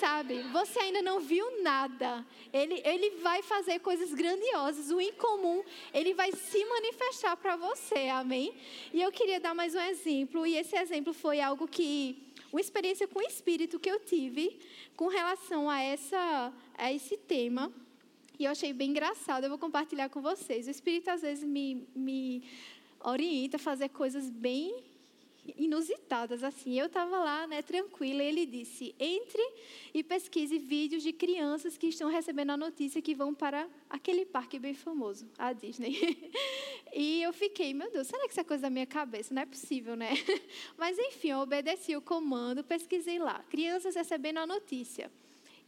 sabe? 0.00 0.40
Você 0.44 0.78
ainda 0.78 1.02
não 1.02 1.20
viu 1.20 1.62
nada. 1.62 2.24
Ele, 2.52 2.80
ele 2.84 3.10
vai 3.22 3.42
fazer 3.42 3.80
coisas 3.80 4.14
grandiosas. 4.14 4.90
O 4.90 4.98
incomum, 4.98 5.62
ele 5.92 6.14
vai 6.14 6.32
se 6.32 6.64
manifestar 6.64 7.36
para 7.36 7.54
você. 7.56 8.08
Amém? 8.08 8.54
E 8.94 9.02
eu 9.02 9.12
queria 9.12 9.38
dar 9.38 9.54
mais 9.54 9.74
um 9.74 9.80
exemplo. 9.80 10.46
E 10.46 10.56
esse 10.56 10.74
exemplo 10.74 11.12
foi 11.12 11.42
algo 11.42 11.68
que 11.68 12.29
uma 12.52 12.60
experiência 12.60 13.06
com 13.06 13.20
o 13.20 13.22
Espírito 13.22 13.78
que 13.78 13.90
eu 13.90 14.00
tive 14.00 14.58
com 14.96 15.08
relação 15.08 15.68
a, 15.70 15.80
essa, 15.80 16.52
a 16.76 16.92
esse 16.92 17.16
tema. 17.16 17.72
E 18.38 18.44
eu 18.44 18.50
achei 18.50 18.72
bem 18.72 18.90
engraçado, 18.90 19.44
eu 19.44 19.50
vou 19.50 19.58
compartilhar 19.58 20.08
com 20.08 20.20
vocês. 20.20 20.66
O 20.66 20.70
Espírito 20.70 21.10
às 21.10 21.22
vezes 21.22 21.44
me, 21.44 21.86
me 21.94 22.42
orienta 23.04 23.56
a 23.56 23.60
fazer 23.60 23.90
coisas 23.90 24.28
bem 24.30 24.82
inusitadas 25.56 26.44
assim. 26.44 26.78
Eu 26.78 26.86
estava 26.86 27.18
lá, 27.18 27.46
né, 27.46 27.62
tranquila, 27.62 28.22
e 28.22 28.26
ele 28.26 28.46
disse: 28.46 28.94
"Entre 28.98 29.42
e 29.92 30.02
pesquise 30.02 30.58
vídeos 30.58 31.02
de 31.02 31.12
crianças 31.12 31.76
que 31.76 31.86
estão 31.86 32.08
recebendo 32.08 32.50
a 32.50 32.56
notícia 32.56 33.02
que 33.02 33.14
vão 33.14 33.34
para 33.34 33.68
aquele 33.88 34.24
parque 34.24 34.58
bem 34.58 34.74
famoso, 34.74 35.28
a 35.38 35.52
Disney". 35.52 35.96
e 36.94 37.22
eu 37.22 37.32
fiquei, 37.32 37.72
meu 37.74 37.90
Deus, 37.90 38.06
será 38.06 38.24
que 38.24 38.30
isso 38.30 38.40
é 38.40 38.44
coisa 38.44 38.62
da 38.62 38.70
minha 38.70 38.86
cabeça? 38.86 39.34
Não 39.34 39.42
é 39.42 39.46
possível, 39.46 39.96
né? 39.96 40.10
Mas 40.76 40.98
enfim, 40.98 41.30
eu 41.30 41.38
obedeci 41.38 41.96
o 41.96 42.02
comando, 42.02 42.64
pesquisei 42.64 43.18
lá. 43.18 43.42
Crianças 43.50 43.94
recebendo 43.94 44.38
a 44.38 44.46
notícia. 44.46 45.10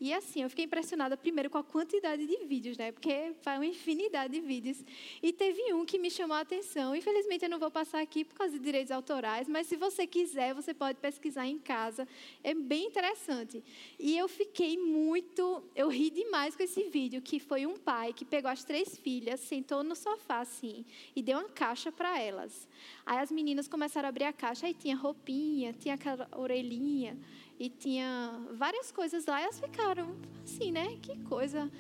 E 0.03 0.12
assim, 0.12 0.42
eu 0.42 0.50
fiquei 0.50 0.64
impressionada 0.64 1.16
primeiro 1.16 1.48
com 1.48 1.59
a 1.59 1.62
quantidade 1.62 2.26
de 2.26 2.38
vídeos, 2.44 2.76
né? 2.76 2.90
Porque 2.90 3.36
foi 3.40 3.53
uma 3.53 3.64
infinidade 3.64 4.32
de 4.32 4.40
vídeos. 4.40 4.84
E 5.22 5.32
teve 5.32 5.72
um 5.74 5.86
que 5.86 5.96
me 5.96 6.11
chamou 6.11 6.36
a 6.36 6.40
atenção. 6.40 6.96
Infelizmente 6.96 7.44
eu 7.44 7.48
não 7.48 7.61
vou 7.61 7.70
passar 7.70 8.00
aqui 8.03 8.24
por 8.24 8.34
causa 8.34 8.53
de 8.53 8.59
direitos 8.59 8.90
autorais, 8.90 9.46
mas 9.46 9.68
se 9.68 9.76
você 9.76 10.05
quiser, 10.05 10.55
você 10.55 10.74
pode 10.74 10.98
pesquisar 10.98 11.46
em 11.46 11.57
casa. 11.57 12.09
É 12.42 12.53
bem 12.53 12.86
interessante. 12.86 13.62
E 13.96 14.18
eu 14.18 14.26
fiquei 14.26 14.76
muito, 14.76 15.62
eu 15.72 15.88
ri 15.88 16.11
demais 16.11 16.57
com 16.57 16.64
esse 16.64 16.82
vídeo, 16.82 17.22
que 17.22 17.38
foi 17.38 17.64
um 17.64 17.76
pai 17.76 18.12
que 18.12 18.24
pegou 18.24 18.50
as 18.50 18.64
três 18.64 18.98
filhas, 18.98 19.38
sentou 19.38 19.84
no 19.84 19.94
sofá 19.94 20.40
assim 20.40 20.84
e 21.14 21.22
deu 21.22 21.38
uma 21.38 21.48
caixa 21.48 21.92
para 21.92 22.20
elas. 22.20 22.66
Aí 23.07 23.18
as 23.18 23.30
meninas 23.30 23.68
começaram 23.68 24.09
a 24.09 24.11
abrir 24.11 24.24
a 24.24 24.32
caixa, 24.32 24.66
aí 24.66 24.74
tinha 24.74 24.96
roupinha, 24.96 25.72
tinha 25.72 25.94
aquela 25.94 26.26
orelhinha 26.32 27.16
e 27.62 27.70
tinha 27.70 28.44
várias 28.54 28.90
coisas 28.90 29.24
lá 29.24 29.40
e 29.40 29.44
elas 29.44 29.60
ficaram 29.60 30.16
assim, 30.42 30.72
né? 30.72 30.98
Que 31.00 31.16
coisa 31.20 31.70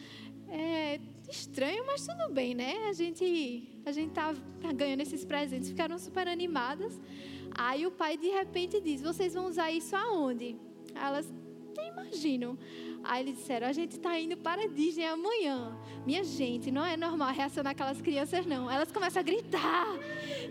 é, 0.48 1.00
estranho, 1.28 1.84
mas 1.84 2.06
tudo 2.06 2.32
bem, 2.32 2.54
né? 2.54 2.86
A 2.88 2.92
gente 2.92 3.68
a 3.84 3.90
gente 3.90 4.12
tá, 4.12 4.32
tá 4.60 4.70
ganhando 4.70 5.00
esses 5.00 5.24
presentes, 5.24 5.68
ficaram 5.68 5.98
super 5.98 6.28
animadas. 6.28 7.00
Aí 7.50 7.84
o 7.84 7.90
pai 7.90 8.16
de 8.16 8.28
repente 8.28 8.80
diz: 8.80 9.02
"Vocês 9.02 9.34
vão 9.34 9.48
usar 9.48 9.72
isso 9.72 9.96
aonde?" 9.96 10.54
Elas 10.94 11.28
nem 11.76 11.88
imaginam. 11.88 12.56
Aí 13.04 13.22
eles 13.22 13.36
disseram: 13.36 13.66
a 13.66 13.72
gente 13.72 13.92
está 13.92 14.18
indo 14.18 14.36
para 14.36 14.62
a 14.62 14.66
Disney 14.66 15.06
amanhã. 15.06 15.76
Minha 16.06 16.24
gente, 16.24 16.70
não 16.70 16.84
é 16.84 16.96
normal 16.96 17.28
a 17.28 17.32
reação 17.32 17.62
daquelas 17.62 18.00
crianças, 18.00 18.44
não. 18.44 18.70
Elas 18.70 18.90
começam 18.90 19.20
a 19.20 19.22
gritar 19.22 19.86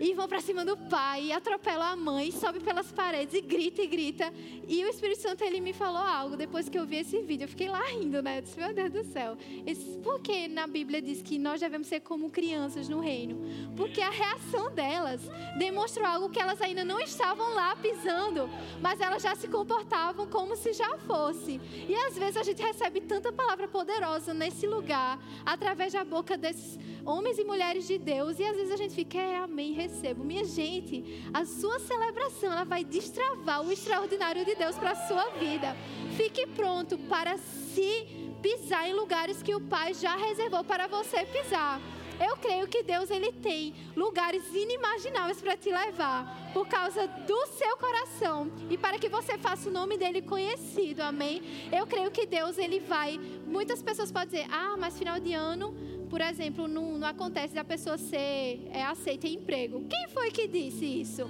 e 0.00 0.14
vão 0.14 0.26
para 0.26 0.40
cima 0.40 0.64
do 0.64 0.76
pai, 0.76 1.24
e 1.24 1.32
atropelam 1.32 1.92
a 1.92 1.96
mãe, 1.96 2.28
e 2.28 2.32
sobe 2.32 2.60
pelas 2.60 2.90
paredes 2.90 3.34
e 3.34 3.40
grita 3.40 3.82
e 3.82 3.86
grita. 3.86 4.32
E 4.66 4.84
o 4.84 4.88
Espírito 4.88 5.20
Santo 5.20 5.44
ele 5.44 5.60
me 5.60 5.72
falou 5.72 6.02
algo 6.02 6.36
depois 6.36 6.68
que 6.68 6.78
eu 6.78 6.86
vi 6.86 6.96
esse 6.96 7.20
vídeo. 7.20 7.44
Eu 7.44 7.48
fiquei 7.48 7.68
lá 7.68 7.82
rindo, 7.86 8.22
né? 8.22 8.38
Eu 8.38 8.42
disse: 8.42 8.58
meu 8.58 8.72
Deus 8.72 8.90
do 8.90 9.04
céu. 9.04 9.36
Disse, 9.64 9.98
Por 9.98 10.20
que 10.20 10.48
na 10.48 10.66
Bíblia 10.66 11.00
diz 11.02 11.22
que 11.22 11.38
nós 11.38 11.60
devemos 11.60 11.86
ser 11.86 12.00
como 12.00 12.30
crianças 12.30 12.88
no 12.88 13.00
reino? 13.00 13.40
Porque 13.76 14.00
a 14.00 14.10
reação 14.10 14.72
delas 14.72 15.20
demonstrou 15.58 16.06
algo 16.06 16.30
que 16.30 16.40
elas 16.40 16.60
ainda 16.60 16.84
não 16.84 16.98
estavam 17.00 17.54
lá 17.54 17.76
pisando, 17.76 18.48
mas 18.80 19.00
elas 19.00 19.22
já 19.22 19.34
se 19.34 19.48
comportavam 19.48 20.26
como 20.26 20.56
se 20.56 20.72
já 20.72 20.96
fosse. 20.98 21.60
E 21.88 21.94
às 21.94 22.16
vezes 22.16 22.36
a 22.42 22.44
gente 22.44 22.60
recebe 22.60 23.00
tanta 23.00 23.32
palavra 23.32 23.68
poderosa 23.68 24.34
nesse 24.34 24.66
lugar, 24.66 25.16
através 25.46 25.92
da 25.92 26.04
boca 26.04 26.36
desses 26.36 26.76
homens 27.06 27.38
e 27.38 27.44
mulheres 27.44 27.86
de 27.86 27.98
Deus, 27.98 28.40
e 28.40 28.44
às 28.44 28.56
vezes 28.56 28.72
a 28.72 28.76
gente 28.76 28.94
fica, 28.94 29.16
é, 29.16 29.36
amém, 29.36 29.72
recebo. 29.72 30.24
Minha 30.24 30.44
gente, 30.44 31.22
a 31.32 31.44
sua 31.44 31.78
celebração, 31.78 32.50
ela 32.50 32.64
vai 32.64 32.84
destravar 32.84 33.64
o 33.64 33.70
extraordinário 33.70 34.44
de 34.44 34.56
Deus 34.56 34.76
para 34.76 34.90
a 34.90 35.06
sua 35.06 35.30
vida. 35.38 35.76
Fique 36.16 36.44
pronto 36.48 36.98
para 36.98 37.38
se 37.38 38.06
pisar 38.42 38.88
em 38.88 38.92
lugares 38.92 39.40
que 39.40 39.54
o 39.54 39.60
Pai 39.60 39.94
já 39.94 40.16
reservou 40.16 40.64
para 40.64 40.88
você 40.88 41.24
pisar. 41.26 41.80
Eu 42.24 42.36
creio 42.36 42.68
que 42.68 42.84
Deus 42.84 43.10
ele 43.10 43.32
tem 43.32 43.74
lugares 43.96 44.44
inimagináveis 44.54 45.40
para 45.40 45.56
te 45.56 45.70
levar 45.70 46.52
por 46.52 46.68
causa 46.68 47.06
do 47.06 47.46
seu 47.46 47.76
coração 47.76 48.50
e 48.70 48.78
para 48.78 48.96
que 48.96 49.08
você 49.08 49.36
faça 49.36 49.68
o 49.68 49.72
nome 49.72 49.98
dele 49.98 50.22
conhecido. 50.22 51.00
Amém. 51.00 51.42
Eu 51.72 51.84
creio 51.84 52.12
que 52.12 52.24
Deus 52.24 52.58
ele 52.58 52.78
vai. 52.78 53.18
Muitas 53.46 53.82
pessoas 53.82 54.12
podem 54.12 54.28
dizer: 54.28 54.46
"Ah, 54.52 54.76
mas 54.78 54.96
final 54.96 55.18
de 55.18 55.32
ano, 55.32 55.74
por 56.08 56.20
exemplo, 56.20 56.68
não, 56.68 56.96
não 56.98 57.08
acontece 57.08 57.54
da 57.54 57.64
pessoa 57.64 57.98
ser 57.98 58.68
é, 58.70 58.84
aceita 58.84 59.26
em 59.26 59.34
emprego". 59.34 59.84
Quem 59.88 60.08
foi 60.08 60.30
que 60.30 60.46
disse 60.46 60.84
isso? 60.84 61.28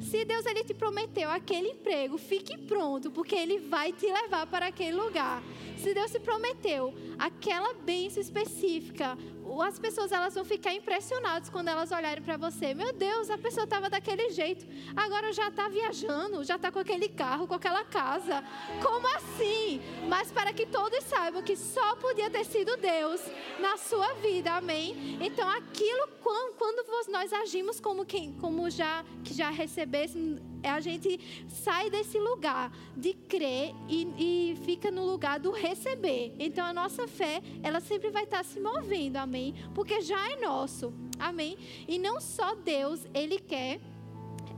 Se 0.00 0.24
Deus 0.24 0.46
ele 0.46 0.62
te 0.64 0.74
prometeu 0.74 1.28
aquele 1.30 1.70
emprego, 1.70 2.16
fique 2.16 2.56
pronto, 2.56 3.10
porque 3.10 3.34
ele 3.34 3.58
vai 3.58 3.92
te 3.92 4.06
levar 4.06 4.46
para 4.46 4.66
aquele 4.66 4.96
lugar. 4.96 5.42
Se 5.76 5.92
Deus 5.92 6.10
te 6.10 6.20
prometeu 6.20 6.94
aquela 7.18 7.74
bênção 7.74 8.20
específica, 8.20 9.18
as 9.62 9.78
pessoas 9.78 10.12
elas 10.12 10.34
vão 10.34 10.44
ficar 10.44 10.72
impressionadas 10.72 11.48
quando 11.48 11.68
elas 11.68 11.90
olharem 11.90 12.22
para 12.22 12.36
você. 12.36 12.74
Meu 12.74 12.92
Deus, 12.92 13.30
a 13.30 13.38
pessoa 13.38 13.64
estava 13.64 13.88
daquele 13.90 14.30
jeito, 14.30 14.66
agora 14.96 15.32
já 15.32 15.48
está 15.48 15.68
viajando, 15.68 16.44
já 16.44 16.56
está 16.56 16.70
com 16.70 16.78
aquele 16.78 17.08
carro, 17.08 17.46
com 17.46 17.54
aquela 17.54 17.84
casa. 17.84 18.44
Como 18.82 19.06
assim? 19.16 19.80
Mas 20.08 20.30
para 20.30 20.52
que 20.52 20.66
todos 20.66 21.02
saibam 21.04 21.42
que 21.42 21.56
só 21.56 21.96
podia 21.96 22.30
ter 22.30 22.44
sido 22.44 22.76
Deus 22.76 23.20
na 23.58 23.76
sua 23.76 24.14
vida, 24.14 24.52
amém? 24.52 25.18
Então 25.20 25.48
aquilo 25.48 26.08
quando 26.58 27.08
nós 27.10 27.32
agimos 27.32 27.80
como 27.80 28.04
quem, 28.04 28.32
como 28.34 28.68
já 28.68 29.04
que 29.24 29.32
já 29.32 29.50
recebesse 29.50 30.18
é 30.62 30.70
a 30.70 30.80
gente 30.80 31.20
sai 31.48 31.90
desse 31.90 32.18
lugar 32.18 32.72
de 32.96 33.14
crer 33.14 33.74
e, 33.88 34.08
e, 34.18 34.56
fica 34.64 34.90
no 34.90 35.04
lugar 35.04 35.38
do 35.38 35.50
receber. 35.50 36.34
Então 36.38 36.64
a 36.64 36.72
nossa 36.72 37.06
fé, 37.06 37.42
ela 37.62 37.80
sempre 37.80 38.10
vai 38.10 38.24
estar 38.24 38.44
se 38.44 38.60
movendo, 38.60 39.16
amém? 39.16 39.54
Porque 39.74 40.00
já 40.00 40.32
é 40.32 40.40
nosso, 40.40 40.92
amém? 41.18 41.56
E 41.86 41.98
não 41.98 42.20
só 42.20 42.54
Deus, 42.54 43.06
Ele 43.14 43.38
quer 43.38 43.80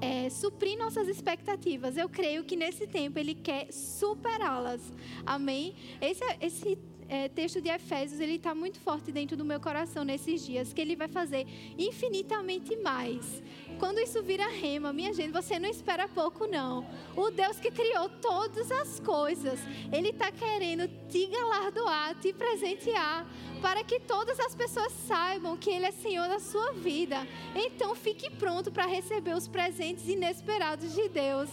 é, 0.00 0.30
suprir 0.30 0.78
nossas 0.78 1.08
expectativas. 1.08 1.96
Eu 1.96 2.08
creio 2.08 2.44
que 2.44 2.56
nesse 2.56 2.86
tempo 2.86 3.18
Ele 3.18 3.34
quer 3.34 3.72
superá-las, 3.72 4.92
amém? 5.26 5.74
Esse, 6.00 6.24
esse 6.40 6.78
é, 7.10 7.28
texto 7.28 7.60
de 7.60 7.68
Efésios 7.68 8.20
ele 8.20 8.36
está 8.36 8.54
muito 8.54 8.78
forte 8.78 9.10
dentro 9.10 9.36
do 9.36 9.44
meu 9.44 9.58
coração 9.58 10.04
nesses 10.04 10.46
dias, 10.46 10.72
que 10.72 10.80
ele 10.80 10.94
vai 10.94 11.08
fazer 11.08 11.44
infinitamente 11.76 12.76
mais. 12.76 13.42
Quando 13.80 13.98
isso 13.98 14.22
vira 14.22 14.46
rema, 14.46 14.92
minha 14.92 15.12
gente, 15.14 15.32
você 15.32 15.58
não 15.58 15.68
espera 15.68 16.06
pouco 16.06 16.46
não. 16.46 16.86
O 17.16 17.30
Deus 17.30 17.58
que 17.58 17.70
criou 17.70 18.10
todas 18.20 18.70
as 18.70 19.00
coisas, 19.00 19.58
ele 19.90 20.10
está 20.10 20.30
querendo 20.30 20.86
te 21.08 21.26
galardoar, 21.26 22.14
te 22.20 22.30
presentear, 22.30 23.26
para 23.62 23.82
que 23.82 23.98
todas 23.98 24.38
as 24.38 24.54
pessoas 24.54 24.92
saibam 24.92 25.56
que 25.56 25.70
ele 25.70 25.86
é 25.86 25.90
Senhor 25.90 26.28
da 26.28 26.38
sua 26.38 26.72
vida. 26.72 27.26
Então 27.54 27.94
fique 27.94 28.30
pronto 28.30 28.70
para 28.70 28.84
receber 28.84 29.34
os 29.34 29.48
presentes 29.48 30.06
inesperados 30.06 30.94
de 30.94 31.08
Deus 31.08 31.48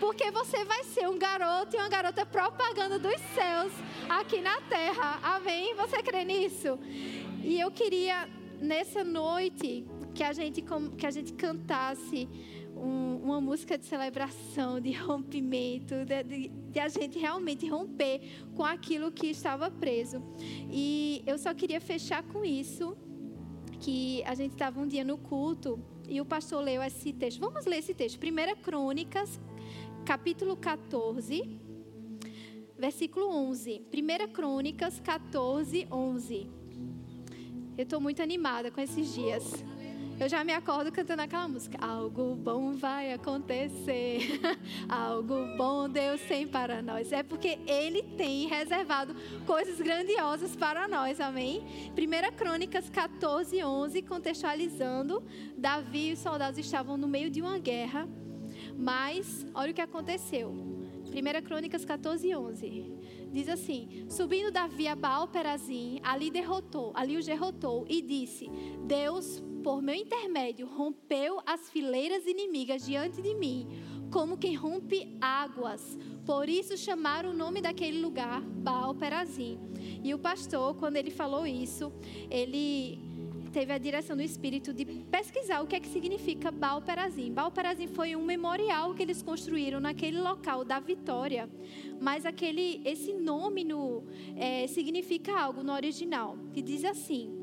porque 0.00 0.30
você 0.30 0.64
vai 0.64 0.84
ser 0.84 1.08
um 1.08 1.18
garoto 1.18 1.74
e 1.74 1.78
uma 1.78 1.88
garota 1.88 2.24
propaganda 2.24 2.98
dos 2.98 3.20
céus 3.34 3.72
aqui 4.08 4.40
na 4.40 4.60
terra. 4.62 5.18
Amém? 5.22 5.74
Você 5.74 6.02
crê 6.02 6.24
nisso? 6.24 6.78
E 7.42 7.58
eu 7.58 7.70
queria 7.70 8.28
nessa 8.60 9.04
noite 9.04 9.86
que 10.18 10.24
a 10.24 10.32
gente 10.32 10.64
que 10.96 11.06
a 11.06 11.12
gente 11.12 11.32
cantasse 11.32 12.28
um, 12.76 13.20
uma 13.22 13.40
música 13.40 13.78
de 13.78 13.84
celebração, 13.84 14.80
de 14.80 14.90
rompimento, 14.90 15.94
de, 16.04 16.22
de, 16.24 16.48
de, 16.48 16.80
a 16.80 16.88
gente 16.88 17.20
realmente 17.20 17.68
romper 17.68 18.20
com 18.56 18.64
aquilo 18.64 19.12
que 19.12 19.28
estava 19.28 19.70
preso. 19.70 20.20
E 20.68 21.22
eu 21.24 21.38
só 21.38 21.54
queria 21.54 21.80
fechar 21.80 22.24
com 22.24 22.44
isso, 22.44 22.96
que 23.78 24.24
a 24.24 24.34
gente 24.34 24.54
estava 24.54 24.80
um 24.80 24.88
dia 24.88 25.04
no 25.04 25.16
culto 25.16 25.80
e 26.08 26.20
o 26.20 26.24
pastor 26.24 26.64
leu 26.64 26.82
esse 26.82 27.12
texto. 27.12 27.38
Vamos 27.38 27.64
ler 27.64 27.78
esse 27.78 27.94
texto. 27.94 28.18
1 28.20 28.60
Crônicas, 28.60 29.40
capítulo 30.04 30.56
14, 30.56 31.60
versículo 32.76 33.28
11. 33.28 33.82
1 33.94 34.32
Crônicas 34.32 34.98
14, 34.98 35.86
11. 35.92 36.50
Eu 37.76 37.84
estou 37.84 38.00
muito 38.00 38.20
animada 38.20 38.72
com 38.72 38.80
esses 38.80 39.14
dias. 39.14 39.44
Eu 40.20 40.28
já 40.28 40.42
me 40.42 40.52
acordo 40.52 40.90
cantando 40.90 41.22
aquela 41.22 41.46
música. 41.46 41.78
Algo 41.80 42.34
bom 42.34 42.72
vai 42.72 43.12
acontecer. 43.12 44.40
Algo 44.88 45.56
bom 45.56 45.88
Deus 45.88 46.20
tem 46.22 46.44
para 46.44 46.82
nós. 46.82 47.12
É 47.12 47.22
porque 47.22 47.56
Ele 47.68 48.02
tem 48.02 48.48
reservado 48.48 49.14
coisas 49.46 49.80
grandiosas 49.80 50.56
para 50.56 50.88
nós. 50.88 51.20
Amém? 51.20 51.62
1 51.96 52.36
Crônicas 52.36 52.90
14, 52.90 53.62
11, 53.62 54.02
contextualizando. 54.02 55.22
Davi 55.56 56.08
e 56.08 56.12
os 56.14 56.18
soldados 56.18 56.58
estavam 56.58 56.96
no 56.96 57.06
meio 57.06 57.30
de 57.30 57.40
uma 57.40 57.56
guerra. 57.60 58.08
Mas, 58.76 59.46
olha 59.54 59.70
o 59.70 59.74
que 59.74 59.80
aconteceu. 59.80 60.50
1 60.50 61.46
Crônicas 61.46 61.84
14, 61.84 62.34
11. 62.34 62.92
Diz 63.32 63.48
assim: 63.48 64.04
Subindo 64.08 64.50
Davi 64.50 64.88
a 64.88 64.96
Baal 64.96 65.28
Perazim, 65.28 66.00
ali 66.02 66.28
derrotou, 66.28 66.90
ali 66.96 67.16
os 67.16 67.24
derrotou 67.24 67.86
e 67.88 68.02
disse: 68.02 68.50
Deus 68.84 69.42
por 69.68 69.82
meu 69.82 69.94
intermédio, 69.94 70.66
rompeu 70.66 71.42
as 71.44 71.68
fileiras 71.68 72.26
inimigas 72.26 72.86
diante 72.86 73.20
de 73.20 73.34
mim, 73.34 73.68
como 74.10 74.38
quem 74.38 74.54
rompe 74.54 75.14
águas. 75.20 75.98
Por 76.24 76.48
isso 76.48 76.74
chamaram 76.74 77.32
o 77.32 77.34
nome 77.34 77.60
daquele 77.60 78.00
lugar 78.00 78.40
Baal 78.40 78.94
Perazim. 78.94 79.60
E 80.02 80.14
o 80.14 80.18
pastor, 80.18 80.74
quando 80.76 80.96
ele 80.96 81.10
falou 81.10 81.46
isso, 81.46 81.92
ele 82.30 82.98
teve 83.52 83.70
a 83.70 83.76
direção 83.76 84.16
do 84.16 84.22
Espírito 84.22 84.72
de 84.72 84.86
pesquisar 84.86 85.60
o 85.60 85.66
que 85.66 85.76
é 85.76 85.80
que 85.80 85.88
significa 85.88 86.50
Baal 86.50 86.80
Perazim. 86.80 87.30
Baal 87.30 87.50
Perazim 87.50 87.88
foi 87.88 88.16
um 88.16 88.24
memorial 88.24 88.94
que 88.94 89.02
eles 89.02 89.22
construíram 89.22 89.80
naquele 89.80 90.18
local 90.18 90.64
da 90.64 90.80
vitória, 90.80 91.46
mas 92.00 92.24
aquele, 92.24 92.80
esse 92.86 93.12
nome 93.12 93.64
no, 93.64 94.02
é, 94.34 94.66
significa 94.66 95.38
algo 95.38 95.62
no 95.62 95.74
original, 95.74 96.38
que 96.54 96.62
diz 96.62 96.86
assim, 96.86 97.37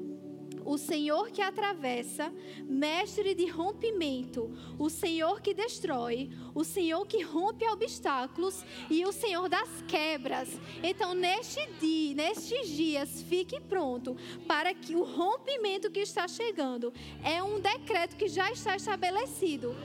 o 0.66 0.78
Senhor 0.78 1.30
que 1.30 1.41
atravessa, 1.41 2.34
mestre 2.63 3.36
de 3.36 3.45
rompimento, 3.45 4.51
o 4.80 4.89
Senhor 4.89 5.39
que 5.39 5.53
destrói, 5.53 6.32
o 6.55 6.63
Senhor 6.63 7.05
que 7.05 7.22
rompe 7.22 7.66
obstáculos 7.68 8.66
e 8.89 9.05
o 9.05 9.11
Senhor 9.11 9.47
das 9.47 9.70
quebras. 9.88 10.49
Então, 10.82 11.13
neste 11.13 11.66
dia, 11.80 12.16
nestes 12.16 12.68
dias, 12.70 13.22
fique 13.22 13.61
pronto 13.61 14.18
para 14.47 14.74
que 14.74 14.95
o 14.95 15.03
rompimento 15.03 15.91
que 15.91 15.99
está 15.99 16.28
chegando 16.28 16.91
é 17.24 17.43
um 17.43 17.59
decreto 17.59 18.16
que 18.16 18.28
já 18.28 18.51
está 18.51 18.76
estabelecido. 18.76 19.76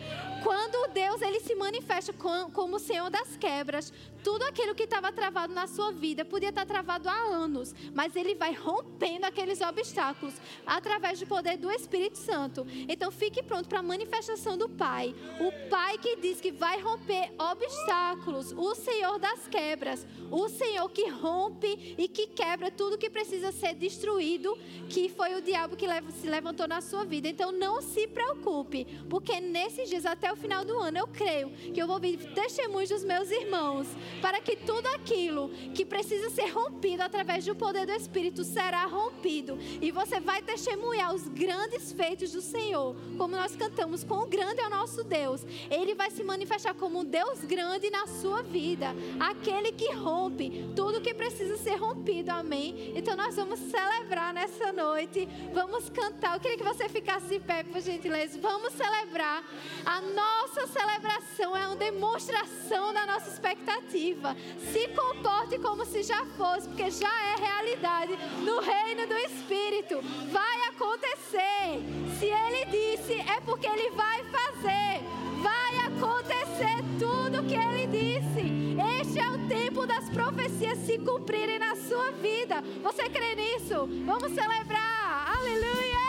Quando 0.42 0.92
Deus 0.92 1.20
ele 1.20 1.40
se 1.40 1.54
manifesta 1.54 2.12
como 2.12 2.76
o 2.76 2.80
Senhor 2.80 3.10
das 3.10 3.36
quebras, 3.36 3.92
tudo 4.22 4.44
aquilo 4.44 4.74
que 4.74 4.84
estava 4.84 5.12
travado 5.12 5.52
na 5.52 5.66
sua 5.66 5.92
vida 5.92 6.24
podia 6.24 6.50
estar 6.50 6.66
travado 6.66 7.08
há 7.08 7.14
anos, 7.14 7.74
mas 7.94 8.14
ele 8.16 8.34
vai 8.34 8.52
rompendo 8.52 9.26
aqueles 9.26 9.60
obstáculos 9.60 10.34
através 10.66 11.18
do 11.20 11.26
poder 11.26 11.56
do 11.56 11.70
Espírito 11.70 12.18
Santo. 12.18 12.66
Então 12.88 13.10
fique 13.10 13.42
pronto 13.42 13.68
para 13.68 13.80
a 13.80 13.82
manifestação 13.82 14.56
do 14.56 14.68
Pai. 14.68 15.14
O 15.40 15.68
Pai 15.68 15.98
que 15.98 16.16
diz 16.16 16.40
que 16.40 16.52
vai 16.52 16.80
romper 16.80 17.32
obstáculos, 17.38 18.52
o 18.52 18.74
Senhor 18.74 19.18
das 19.18 19.48
quebras, 19.48 20.06
o 20.30 20.48
Senhor 20.48 20.88
que 20.90 21.08
rompe 21.08 21.94
e 21.98 22.08
que 22.08 22.26
quebra 22.26 22.70
tudo 22.70 22.98
que 22.98 23.10
precisa 23.10 23.52
ser 23.52 23.74
destruído, 23.74 24.56
que 24.88 25.08
foi 25.08 25.34
o 25.34 25.42
diabo 25.42 25.76
que 25.76 25.86
se 26.12 26.28
levantou 26.28 26.68
na 26.68 26.80
sua 26.80 27.04
vida. 27.04 27.28
Então 27.28 27.52
não 27.52 27.80
se 27.80 28.06
preocupe, 28.06 28.86
porque 29.08 29.40
nesses 29.40 29.88
dias 29.88 30.06
até 30.06 30.32
o 30.32 30.36
final 30.36 30.64
do 30.64 30.78
ano 30.78 30.98
eu 30.98 31.06
creio 31.06 31.50
que 31.50 31.80
eu 31.80 31.86
vou 31.86 31.96
ouvir 31.96 32.16
testemunhos 32.34 32.90
dos 32.90 33.04
meus 33.04 33.30
irmãos 33.30 33.88
para 34.20 34.40
que 34.40 34.56
tudo 34.56 34.86
aquilo 34.88 35.48
que 35.74 35.84
precisa 35.84 36.30
ser 36.30 36.48
rompido 36.48 37.02
através 37.02 37.44
do 37.44 37.54
poder 37.54 37.86
do 37.86 37.92
Espírito 37.92 38.44
será 38.44 38.84
rompido 38.86 39.58
e 39.80 39.90
você 39.90 40.20
vai 40.20 40.42
testemunhar 40.42 41.14
os 41.14 41.28
grandes 41.28 41.92
feitos 41.92 42.32
do 42.32 42.40
Senhor, 42.40 42.96
como 43.16 43.36
nós 43.36 43.54
cantamos, 43.56 44.04
quão 44.04 44.28
grande 44.28 44.60
é 44.60 44.66
o 44.66 44.70
nosso 44.70 45.04
Deus. 45.04 45.44
Ele 45.70 45.94
vai 45.94 46.10
se 46.10 46.22
manifestar 46.22 46.74
como 46.74 47.00
um 47.00 47.04
Deus 47.04 47.40
grande 47.44 47.90
na 47.90 48.06
sua 48.06 48.42
vida, 48.42 48.94
aquele 49.18 49.72
que 49.72 49.92
rompe 49.92 50.70
tudo 50.74 51.00
que 51.00 51.14
precisa 51.14 51.56
ser 51.58 51.76
rompido. 51.76 52.30
Amém. 52.30 52.92
Então 52.94 53.16
nós 53.16 53.36
vamos 53.36 53.58
celebrar 53.60 54.32
nessa 54.32 54.72
noite, 54.72 55.28
vamos 55.52 55.88
cantar. 55.90 56.34
Eu 56.34 56.40
queria 56.40 56.56
que 56.56 56.64
você 56.64 56.88
ficasse 56.88 57.28
de 57.28 57.40
pé, 57.40 57.62
por 57.62 57.80
gentileza. 57.80 58.38
Vamos 58.40 58.72
celebrar. 58.72 59.44
A 59.84 60.00
nossa 60.00 60.66
celebração 60.66 61.56
é 61.56 61.66
uma 61.66 61.76
demonstração 61.76 62.92
da 62.92 63.06
nossa 63.06 63.30
expectativa 63.30 63.99
expectativa. 64.00 64.36
Se 64.72 64.88
comporte 64.88 65.58
como 65.58 65.84
se 65.84 66.02
já 66.02 66.24
fosse, 66.36 66.68
porque 66.68 66.90
já 66.90 67.08
é 67.08 67.36
realidade 67.36 68.18
no 68.44 68.60
reino 68.60 69.06
do 69.06 69.16
Espírito. 69.16 70.00
Vai 70.30 70.68
acontecer. 70.68 71.82
Se 72.18 72.26
ele 72.26 72.64
disse, 72.66 73.14
é 73.14 73.40
porque 73.40 73.66
ele 73.66 73.90
vai 73.90 74.24
fazer. 74.24 75.02
Vai 75.42 75.78
acontecer 75.86 76.82
tudo 76.98 77.40
o 77.40 77.46
que 77.46 77.54
ele 77.54 77.86
disse. 77.86 78.76
Este 79.00 79.18
é 79.18 79.30
o 79.30 79.48
tempo 79.48 79.86
das 79.86 80.08
profecias 80.10 80.78
se 80.78 80.98
cumprirem 80.98 81.58
na 81.58 81.76
sua 81.76 82.10
vida. 82.12 82.62
Você 82.82 83.08
crê 83.08 83.34
nisso? 83.34 83.88
Vamos 84.04 84.32
celebrar. 84.32 85.34
Aleluia! 85.36 86.00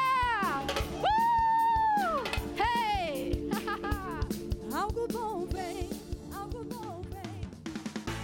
Uh! 1.98 2.24
Hey! 2.62 3.50
Algo 4.74 5.08
bom. 5.12 5.41